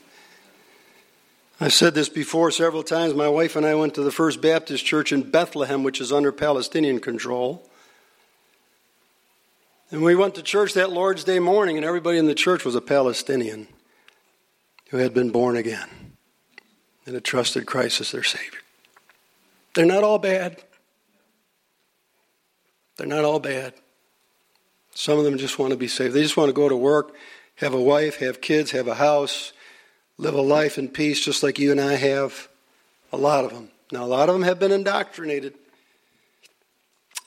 I've 1.59 1.73
said 1.73 1.93
this 1.93 2.09
before 2.09 2.51
several 2.51 2.83
times. 2.83 3.13
My 3.13 3.29
wife 3.29 3.55
and 3.55 3.65
I 3.65 3.75
went 3.75 3.93
to 3.95 4.03
the 4.03 4.11
First 4.11 4.41
Baptist 4.41 4.85
Church 4.85 5.11
in 5.11 5.29
Bethlehem, 5.29 5.83
which 5.83 6.01
is 6.01 6.11
under 6.11 6.31
Palestinian 6.31 6.99
control. 6.99 7.69
And 9.91 10.01
we 10.01 10.15
went 10.15 10.33
to 10.35 10.41
church 10.41 10.73
that 10.73 10.89
Lord's 10.89 11.23
Day 11.23 11.37
morning, 11.37 11.77
and 11.77 11.85
everybody 11.85 12.17
in 12.17 12.25
the 12.25 12.33
church 12.33 12.65
was 12.65 12.75
a 12.75 12.81
Palestinian 12.81 13.67
who 14.89 14.97
had 14.97 15.13
been 15.13 15.29
born 15.29 15.55
again 15.55 15.87
and 17.05 17.13
had 17.13 17.23
trusted 17.23 17.67
Christ 17.67 18.01
as 18.01 18.11
their 18.11 18.23
Savior. 18.23 18.59
They're 19.75 19.85
not 19.85 20.03
all 20.03 20.19
bad. 20.19 20.63
They're 22.97 23.07
not 23.07 23.23
all 23.23 23.39
bad. 23.39 23.73
Some 24.93 25.17
of 25.17 25.25
them 25.25 25.37
just 25.37 25.57
want 25.57 25.71
to 25.71 25.77
be 25.77 25.87
saved. 25.87 26.13
They 26.13 26.21
just 26.21 26.37
want 26.37 26.49
to 26.49 26.53
go 26.53 26.69
to 26.69 26.75
work, 26.75 27.15
have 27.55 27.73
a 27.73 27.81
wife, 27.81 28.17
have 28.17 28.41
kids, 28.41 28.71
have 28.71 28.87
a 28.87 28.95
house, 28.95 29.53
live 30.17 30.35
a 30.35 30.41
life 30.41 30.77
in 30.77 30.87
peace 30.87 31.23
just 31.23 31.43
like 31.43 31.59
you 31.59 31.71
and 31.71 31.81
I 31.81 31.93
have. 31.95 32.47
A 33.11 33.17
lot 33.17 33.45
of 33.45 33.51
them. 33.51 33.69
Now, 33.91 34.03
a 34.03 34.07
lot 34.07 34.29
of 34.29 34.35
them 34.35 34.43
have 34.43 34.59
been 34.59 34.71
indoctrinated 34.71 35.53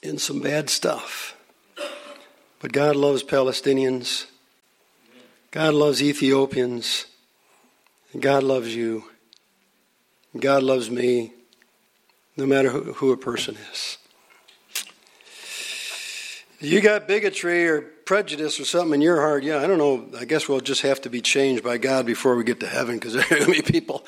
in 0.02 0.18
some 0.18 0.40
bad 0.40 0.68
stuff. 0.68 1.36
But 2.60 2.72
God 2.72 2.96
loves 2.96 3.22
Palestinians. 3.22 4.26
God 5.50 5.74
loves 5.74 6.02
Ethiopians. 6.02 7.06
And 8.12 8.22
God 8.22 8.42
loves 8.42 8.74
you. 8.74 9.04
God 10.38 10.62
loves 10.62 10.90
me 10.90 11.32
no 12.36 12.46
matter 12.46 12.70
who, 12.70 12.92
who 12.94 13.12
a 13.12 13.16
person 13.16 13.56
is. 13.72 13.98
You 16.58 16.80
got 16.80 17.06
bigotry 17.06 17.68
or 17.68 17.82
prejudice 17.82 18.58
or 18.58 18.64
something 18.64 18.94
in 18.94 19.00
your 19.02 19.20
heart, 19.20 19.44
yeah, 19.44 19.58
I 19.58 19.66
don't 19.66 19.78
know. 19.78 20.08
I 20.18 20.24
guess 20.24 20.48
we'll 20.48 20.60
just 20.60 20.82
have 20.82 21.00
to 21.02 21.10
be 21.10 21.20
changed 21.20 21.62
by 21.62 21.76
God 21.76 22.06
before 22.06 22.34
we 22.36 22.44
get 22.44 22.60
to 22.60 22.66
heaven 22.66 22.96
because 22.96 23.12
there 23.14 23.24
are 23.24 23.38
going 23.44 23.52
to 23.52 23.62
be 23.62 23.62
people 23.62 24.06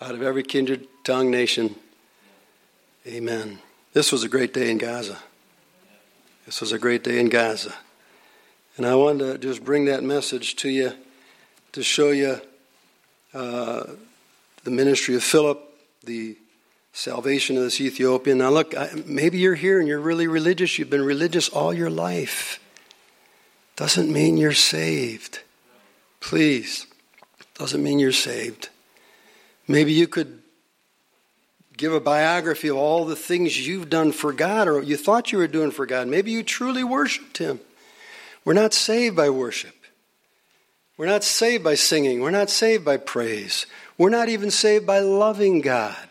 out 0.00 0.14
of 0.14 0.22
every 0.22 0.42
kindred, 0.42 0.86
tongue, 1.04 1.30
nation. 1.30 1.74
Amen. 3.06 3.58
This 3.92 4.12
was 4.12 4.24
a 4.24 4.28
great 4.28 4.52
day 4.52 4.70
in 4.70 4.78
Gaza. 4.78 5.18
This 6.44 6.60
was 6.60 6.72
a 6.72 6.78
great 6.78 7.02
day 7.02 7.18
in 7.18 7.28
Gaza. 7.28 7.74
And 8.76 8.86
I 8.86 8.94
wanted 8.94 9.32
to 9.32 9.38
just 9.38 9.64
bring 9.64 9.86
that 9.86 10.02
message 10.02 10.56
to 10.56 10.68
you 10.68 10.92
to 11.72 11.82
show 11.82 12.10
you 12.10 12.40
uh, 13.32 13.84
the 14.64 14.70
ministry 14.70 15.14
of 15.14 15.22
Philip, 15.22 15.60
the 16.04 16.36
salvation 17.00 17.56
of 17.56 17.62
this 17.62 17.80
Ethiopian. 17.80 18.38
Now, 18.38 18.50
look, 18.50 18.74
maybe 19.06 19.38
you're 19.38 19.54
here 19.54 19.78
and 19.78 19.88
you're 19.88 19.98
really 19.98 20.26
religious. 20.26 20.78
You've 20.78 20.90
been 20.90 21.02
religious 21.02 21.48
all 21.48 21.72
your 21.72 21.88
life. 21.88 22.60
doesn't 23.74 24.12
mean 24.12 24.36
you're 24.36 24.52
saved. 24.52 25.40
Please, 26.20 26.86
doesn't 27.54 27.82
mean 27.82 27.98
you're 27.98 28.12
saved. 28.12 28.68
Maybe 29.66 29.92
you 29.92 30.06
could 30.08 30.42
give 31.78 31.94
a 31.94 32.00
biography 32.00 32.68
of 32.68 32.76
all 32.76 33.06
the 33.06 33.16
things 33.16 33.66
you've 33.66 33.88
done 33.88 34.12
for 34.12 34.34
God 34.34 34.68
or 34.68 34.82
you 34.82 34.98
thought 34.98 35.32
you 35.32 35.38
were 35.38 35.46
doing 35.46 35.70
for 35.70 35.86
God. 35.86 36.06
Maybe 36.06 36.30
you 36.30 36.42
truly 36.42 36.84
worshiped 36.84 37.38
Him. 37.38 37.60
We're 38.44 38.52
not 38.52 38.74
saved 38.74 39.16
by 39.16 39.30
worship. 39.30 39.74
We're 40.98 41.06
not 41.06 41.24
saved 41.24 41.64
by 41.64 41.76
singing. 41.76 42.20
We're 42.20 42.30
not 42.30 42.50
saved 42.50 42.84
by 42.84 42.98
praise. 42.98 43.64
We're 43.96 44.10
not 44.10 44.28
even 44.28 44.50
saved 44.50 44.86
by 44.86 44.98
loving 44.98 45.62
God. 45.62 46.09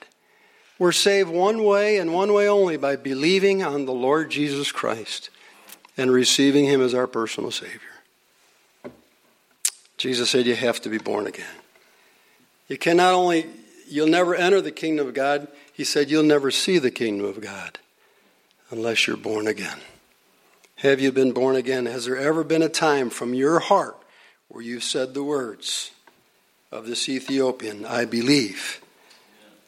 We're 0.80 0.94
saved 0.94 1.30
one 1.30 1.66
way 1.66 1.98
and 1.98 2.14
one 2.14 2.32
way 2.34 2.48
only 2.48 2.78
by 2.78 2.96
believing 2.96 3.62
on 3.62 3.86
the 3.86 3.94
Lord 3.94 4.32
Jesus 4.32 4.72
Christ 4.72 5.30
and 5.98 6.10
receiving 6.10 6.66
Him 6.66 6.82
as 6.82 6.94
our 6.94 7.06
personal 7.06 7.52
Savior. 7.52 7.82
Jesus 9.98 10.30
said 10.30 10.46
you 10.46 10.56
have 10.56 10.80
to 10.82 10.90
be 10.90 10.98
born 10.98 11.28
again. 11.28 11.46
You 12.70 12.78
cannot 12.78 13.14
only, 13.14 13.46
you'll 13.90 14.08
never 14.08 14.34
enter 14.34 14.62
the 14.62 14.72
kingdom 14.72 15.06
of 15.06 15.14
God, 15.14 15.50
He 15.74 15.84
said 15.84 16.10
you'll 16.10 16.24
never 16.24 16.50
see 16.50 16.80
the 16.80 16.92
kingdom 16.92 17.28
of 17.28 17.42
God 17.42 17.78
unless 18.72 19.06
you're 19.06 19.18
born 19.18 19.48
again. 19.48 19.80
Have 20.78 21.02
you 21.02 21.12
been 21.12 21.34
born 21.34 21.58
again? 21.58 21.88
Has 21.88 22.06
there 22.06 22.16
ever 22.16 22.46
been 22.46 22.62
a 22.62 22.70
time 22.70 23.10
from 23.10 23.34
your 23.34 23.60
heart 23.60 23.98
where 24.48 24.64
you've 24.64 24.86
said 24.86 25.14
the 25.14 25.24
words 25.24 25.92
of 26.72 26.88
this 26.88 27.10
Ethiopian, 27.10 27.86
I 27.86 28.06
believe 28.06 28.80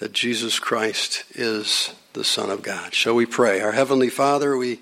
that 0.01 0.13
Jesus 0.13 0.57
Christ 0.57 1.25
is 1.35 1.93
the 2.13 2.23
Son 2.23 2.49
of 2.49 2.63
God? 2.63 2.95
Shall 2.95 3.13
we 3.13 3.27
pray? 3.27 3.61
Our 3.61 3.71
Heavenly 3.71 4.09
Father, 4.09 4.57
we 4.57 4.79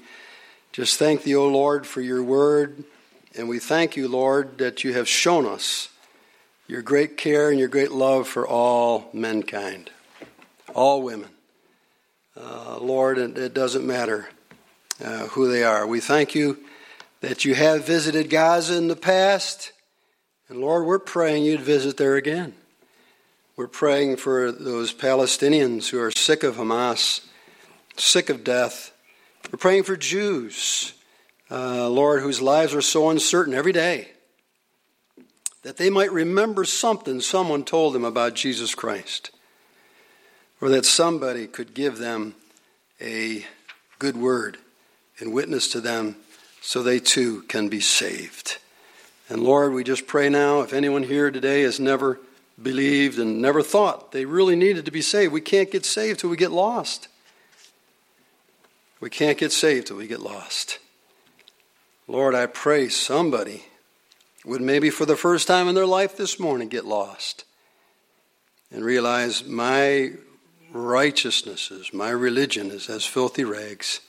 just 0.71 0.97
thank 0.97 1.23
thee, 1.23 1.35
O 1.35 1.45
Lord, 1.45 1.85
for 1.85 1.99
your 1.99 2.23
word. 2.23 2.85
And 3.35 3.49
we 3.49 3.59
thank 3.59 3.97
you, 3.97 4.07
Lord, 4.07 4.59
that 4.59 4.85
you 4.85 4.93
have 4.93 5.09
shown 5.09 5.45
us 5.45 5.89
your 6.67 6.81
great 6.81 7.17
care 7.17 7.49
and 7.49 7.59
your 7.59 7.67
great 7.67 7.91
love 7.91 8.29
for 8.29 8.47
all 8.47 9.09
mankind, 9.11 9.91
all 10.73 11.01
women. 11.01 11.31
Uh, 12.39 12.77
Lord, 12.79 13.17
it, 13.17 13.37
it, 13.37 13.53
doesn't 13.53 13.85
matter 13.85 14.29
uh, 15.03 15.27
who 15.27 15.51
they 15.51 15.65
are. 15.65 15.85
We 15.85 15.99
thank 15.99 16.33
you 16.33 16.59
that 17.19 17.43
you 17.43 17.55
have 17.55 17.85
visited 17.85 18.29
Gaza 18.29 18.77
in 18.77 18.87
the 18.87 18.95
past. 18.95 19.73
And 20.47 20.61
Lord, 20.61 20.85
we're 20.85 20.97
praying 20.97 21.43
you'd 21.43 21.59
visit 21.59 21.97
there 21.97 22.15
again. 22.15 22.53
We're 23.59 23.67
praying 23.67 24.15
for 24.15 24.53
those 24.53 24.93
Palestinians 24.93 25.89
who 25.89 25.99
are 25.99 26.11
sick 26.11 26.43
of 26.43 26.55
Hamas, 26.55 27.27
sick 27.97 28.29
of 28.29 28.45
death 28.45 28.93
we're 29.51 29.57
praying 29.57 29.83
for 29.83 29.97
Jews, 29.97 30.93
uh, 31.51 31.89
Lord, 31.89 32.21
whose 32.21 32.41
lives 32.41 32.73
are 32.73 32.81
so 32.81 33.09
uncertain 33.09 33.53
every 33.53 33.73
day, 33.73 34.11
that 35.63 35.75
they 35.75 35.89
might 35.89 36.13
remember 36.13 36.63
something 36.63 37.19
someone 37.19 37.65
told 37.65 37.93
them 37.93 38.05
about 38.05 38.33
Jesus 38.33 38.73
Christ, 38.73 39.29
or 40.61 40.69
that 40.69 40.85
somebody 40.85 41.45
could 41.45 41.73
give 41.73 41.97
them 41.97 42.35
a 43.01 43.45
good 43.97 44.15
word 44.15 44.57
and 45.19 45.33
witness 45.33 45.67
to 45.73 45.81
them 45.81 46.15
so 46.61 46.81
they 46.81 46.99
too 46.99 47.41
can 47.49 47.67
be 47.67 47.81
saved. 47.81 48.57
And 49.27 49.43
Lord, 49.43 49.73
we 49.73 49.83
just 49.83 50.07
pray 50.07 50.29
now 50.29 50.61
if 50.61 50.71
anyone 50.71 51.03
here 51.03 51.29
today 51.29 51.63
has 51.63 51.77
never 51.77 52.21
believed 52.61 53.19
and 53.19 53.41
never 53.41 53.61
thought 53.61 54.11
they 54.11 54.25
really 54.25 54.55
needed 54.55 54.85
to 54.85 54.91
be 54.91 55.01
saved, 55.01 55.33
we 55.33 55.41
can't 55.41 55.71
get 55.71 55.85
saved 55.85 56.19
till 56.19 56.29
we 56.29 56.37
get 56.37 56.51
lost. 56.51 57.07
We 58.99 59.09
can't 59.09 59.37
get 59.37 59.51
saved 59.51 59.87
till 59.87 59.97
we 59.97 60.07
get 60.07 60.19
lost. 60.19 60.79
Lord, 62.07 62.35
I 62.35 62.47
pray 62.47 62.89
somebody 62.89 63.65
would 64.45 64.61
maybe 64.61 64.89
for 64.89 65.05
the 65.05 65.15
first 65.15 65.47
time 65.47 65.67
in 65.67 65.75
their 65.75 65.85
life 65.85 66.17
this 66.17 66.39
morning 66.39 66.69
get 66.69 66.85
lost 66.85 67.45
and 68.71 68.83
realize 68.83 69.45
my 69.45 70.11
righteousnesses, 70.71 71.93
my 71.93 72.09
religion 72.09 72.71
is 72.71 72.89
as 72.89 73.05
filthy 73.05 73.43
rags. 73.43 74.01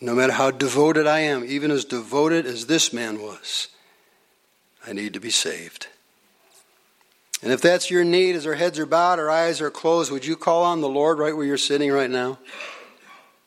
No 0.00 0.14
matter 0.14 0.32
how 0.32 0.50
devoted 0.50 1.06
I 1.06 1.20
am, 1.20 1.44
even 1.44 1.70
as 1.70 1.84
devoted 1.84 2.44
as 2.44 2.66
this 2.66 2.92
man 2.92 3.20
was, 3.20 3.68
I 4.86 4.92
need 4.92 5.14
to 5.14 5.20
be 5.20 5.30
saved. 5.30 5.88
And 7.42 7.52
if 7.52 7.60
that's 7.60 7.90
your 7.90 8.04
need, 8.04 8.36
as 8.36 8.46
our 8.46 8.54
heads 8.54 8.78
are 8.78 8.86
bowed, 8.86 9.18
our 9.18 9.30
eyes 9.30 9.60
are 9.60 9.70
closed, 9.70 10.12
would 10.12 10.24
you 10.24 10.36
call 10.36 10.62
on 10.62 10.80
the 10.80 10.88
Lord 10.88 11.18
right 11.18 11.36
where 11.36 11.46
you're 11.46 11.58
sitting 11.58 11.90
right 11.90 12.10
now? 12.10 12.38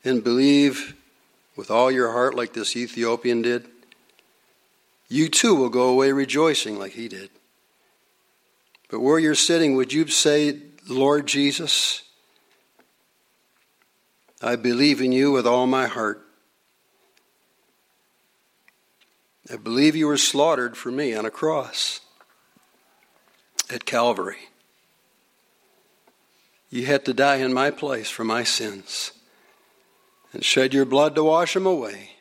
And 0.04 0.24
believe 0.24 0.96
with 1.56 1.72
all 1.72 1.90
your 1.90 2.12
heart, 2.12 2.36
like 2.36 2.54
this 2.54 2.76
Ethiopian 2.76 3.42
did? 3.42 3.68
You 5.08 5.30
too 5.30 5.56
will 5.56 5.70
go 5.70 5.90
away 5.90 6.12
rejoicing 6.12 6.78
like 6.78 6.94
he 6.94 7.08
did. 7.08 7.30
But 8.90 9.00
where 9.00 9.20
you're 9.20 9.36
sitting, 9.36 9.76
would 9.76 9.94
you 9.94 10.08
say, 10.08 10.60
Lord 10.88 11.26
Jesus, 11.26 12.04
I 14.42 14.56
believe 14.56 15.02
in 15.02 15.12
you 15.12 15.32
with 15.32 15.48
all 15.48 15.68
my 15.68 15.88
heart. 15.88 16.25
I 19.52 19.58
believe 19.58 19.96
you 19.96 20.08
were 20.08 20.18
slaughtered 20.18 20.76
for 20.76 20.92
me 20.92 21.14
on 21.14 21.26
a 21.26 21.32
cross 21.32 22.02
at 23.72 23.86
Calvary. 23.86 24.50
You 26.70 26.86
had 26.88 27.06
to 27.06 27.14
die 27.14 27.38
in 27.38 27.54
my 27.54 27.72
place 27.72 28.10
for 28.10 28.24
my 28.24 28.44
sins 28.44 29.12
and 30.34 30.44
shed 30.44 30.74
your 30.74 30.86
blood 30.86 31.16
to 31.16 31.24
wash 31.24 31.54
them 31.54 31.66
away. 31.66 32.12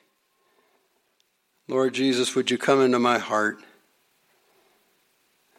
Lord 1.66 1.94
Jesus, 1.94 2.34
would 2.34 2.50
you 2.50 2.58
come 2.58 2.82
into 2.82 2.98
my 2.98 3.18
heart 3.18 3.58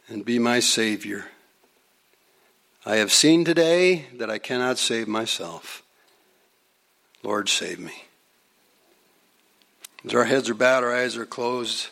and 0.08 0.24
be 0.24 0.38
my 0.38 0.60
Savior? 0.60 1.26
I 2.86 2.98
have 2.98 3.12
seen 3.12 3.44
today 3.44 4.06
that 4.14 4.30
I 4.30 4.38
cannot 4.38 4.78
save 4.78 5.08
myself. 5.08 5.82
Lord, 7.24 7.50
save 7.50 7.80
me. 7.80 8.05
As 10.06 10.14
our 10.14 10.26
heads 10.26 10.52
are 10.52 10.56
bowed, 10.56 10.84
our 10.84 10.96
eyes 10.96 11.18
are 11.18 11.26
closed, 11.26 11.88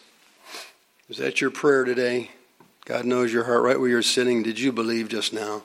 is 1.09 1.17
that 1.17 1.41
your 1.41 1.49
prayer 1.49 1.83
today? 1.83 2.29
God 2.85 3.05
knows 3.05 3.33
your 3.33 3.45
heart 3.45 3.63
right 3.63 3.79
where 3.79 3.89
you're 3.89 4.03
sitting. 4.03 4.43
Did 4.43 4.59
you 4.59 4.71
believe 4.71 5.09
just 5.09 5.33
now 5.33 5.63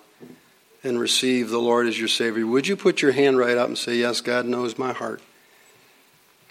and 0.82 0.98
receive 0.98 1.50
the 1.50 1.58
Lord 1.58 1.86
as 1.86 1.98
your 1.98 2.08
Savior? 2.08 2.46
Would 2.46 2.66
you 2.66 2.74
put 2.74 3.02
your 3.02 3.12
hand 3.12 3.36
right 3.36 3.58
up 3.58 3.68
and 3.68 3.76
say, 3.76 3.96
Yes, 3.96 4.22
God 4.22 4.46
knows 4.46 4.78
my 4.78 4.94
heart? 4.94 5.20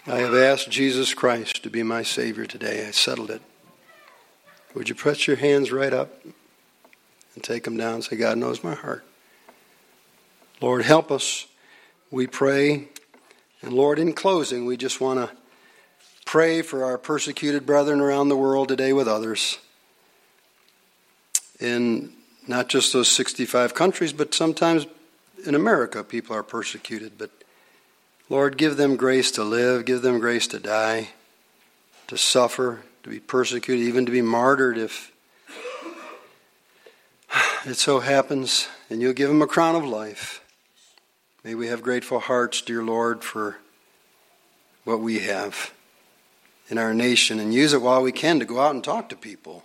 I 0.06 0.18
have 0.18 0.34
asked 0.34 0.70
Jesus 0.70 1.14
Christ 1.14 1.64
to 1.64 1.70
be 1.70 1.82
my 1.82 2.04
Savior 2.04 2.46
today. 2.46 2.86
I 2.86 2.92
settled 2.92 3.30
it. 3.30 3.42
Would 4.74 4.88
you 4.88 4.94
press 4.94 5.26
your 5.26 5.36
hands 5.36 5.72
right 5.72 5.92
up 5.92 6.22
and 7.34 7.42
take 7.42 7.64
them 7.64 7.76
down 7.76 7.94
and 7.94 8.04
say, 8.04 8.16
God 8.16 8.38
knows 8.38 8.62
my 8.62 8.74
heart? 8.74 9.04
Lord, 10.60 10.84
help 10.84 11.10
us, 11.10 11.46
we 12.12 12.28
pray. 12.28 12.88
And 13.62 13.72
Lord, 13.72 13.98
in 13.98 14.12
closing, 14.12 14.64
we 14.64 14.76
just 14.76 15.00
want 15.00 15.18
to 15.18 15.37
pray 16.28 16.60
for 16.60 16.84
our 16.84 16.98
persecuted 16.98 17.64
brethren 17.64 18.02
around 18.02 18.28
the 18.28 18.36
world 18.36 18.68
today 18.68 18.92
with 18.92 19.08
others 19.08 19.56
in 21.58 22.12
not 22.46 22.68
just 22.68 22.92
those 22.92 23.10
65 23.10 23.72
countries, 23.72 24.12
but 24.12 24.34
sometimes 24.34 24.86
in 25.46 25.54
America, 25.54 26.04
people 26.04 26.36
are 26.36 26.42
persecuted. 26.42 27.12
But 27.16 27.30
Lord, 28.28 28.58
give 28.58 28.76
them 28.76 28.96
grace 28.96 29.30
to 29.32 29.42
live, 29.42 29.86
give 29.86 30.02
them 30.02 30.18
grace 30.18 30.46
to 30.48 30.58
die, 30.58 31.08
to 32.08 32.18
suffer, 32.18 32.82
to 33.04 33.08
be 33.08 33.20
persecuted, 33.20 33.86
even 33.86 34.04
to 34.04 34.12
be 34.12 34.20
martyred 34.20 34.76
if 34.76 35.10
it 37.64 37.76
so 37.76 38.00
happens, 38.00 38.68
and 38.90 39.00
you'll 39.00 39.14
give 39.14 39.30
them 39.30 39.40
a 39.40 39.46
crown 39.46 39.76
of 39.76 39.84
life. 39.86 40.44
May 41.42 41.54
we 41.54 41.68
have 41.68 41.80
grateful 41.80 42.20
hearts, 42.20 42.60
dear 42.60 42.84
Lord, 42.84 43.24
for 43.24 43.56
what 44.84 45.00
we 45.00 45.20
have 45.20 45.72
in 46.68 46.78
our 46.78 46.92
nation 46.92 47.40
and 47.40 47.54
use 47.54 47.72
it 47.72 47.82
while 47.82 48.02
we 48.02 48.12
can 48.12 48.38
to 48.38 48.44
go 48.44 48.60
out 48.60 48.74
and 48.74 48.84
talk 48.84 49.08
to 49.08 49.16
people 49.16 49.64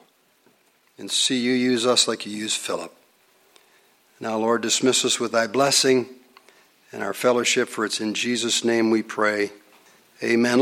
and 0.97 1.09
see 1.09 1.39
you 1.39 1.51
use 1.51 1.85
us 1.85 2.07
like 2.07 2.25
you 2.25 2.31
used 2.31 2.57
Philip. 2.57 2.95
Now, 4.19 4.37
Lord, 4.37 4.61
dismiss 4.61 5.03
us 5.03 5.19
with 5.19 5.31
thy 5.31 5.47
blessing 5.47 6.07
and 6.91 7.03
our 7.03 7.13
fellowship, 7.13 7.67
for 7.67 7.83
it's 7.83 7.99
in 7.99 8.13
Jesus' 8.13 8.63
name 8.63 8.89
we 8.89 9.03
pray. 9.03 9.51
Amen. 10.21 10.59
Let's 10.59 10.61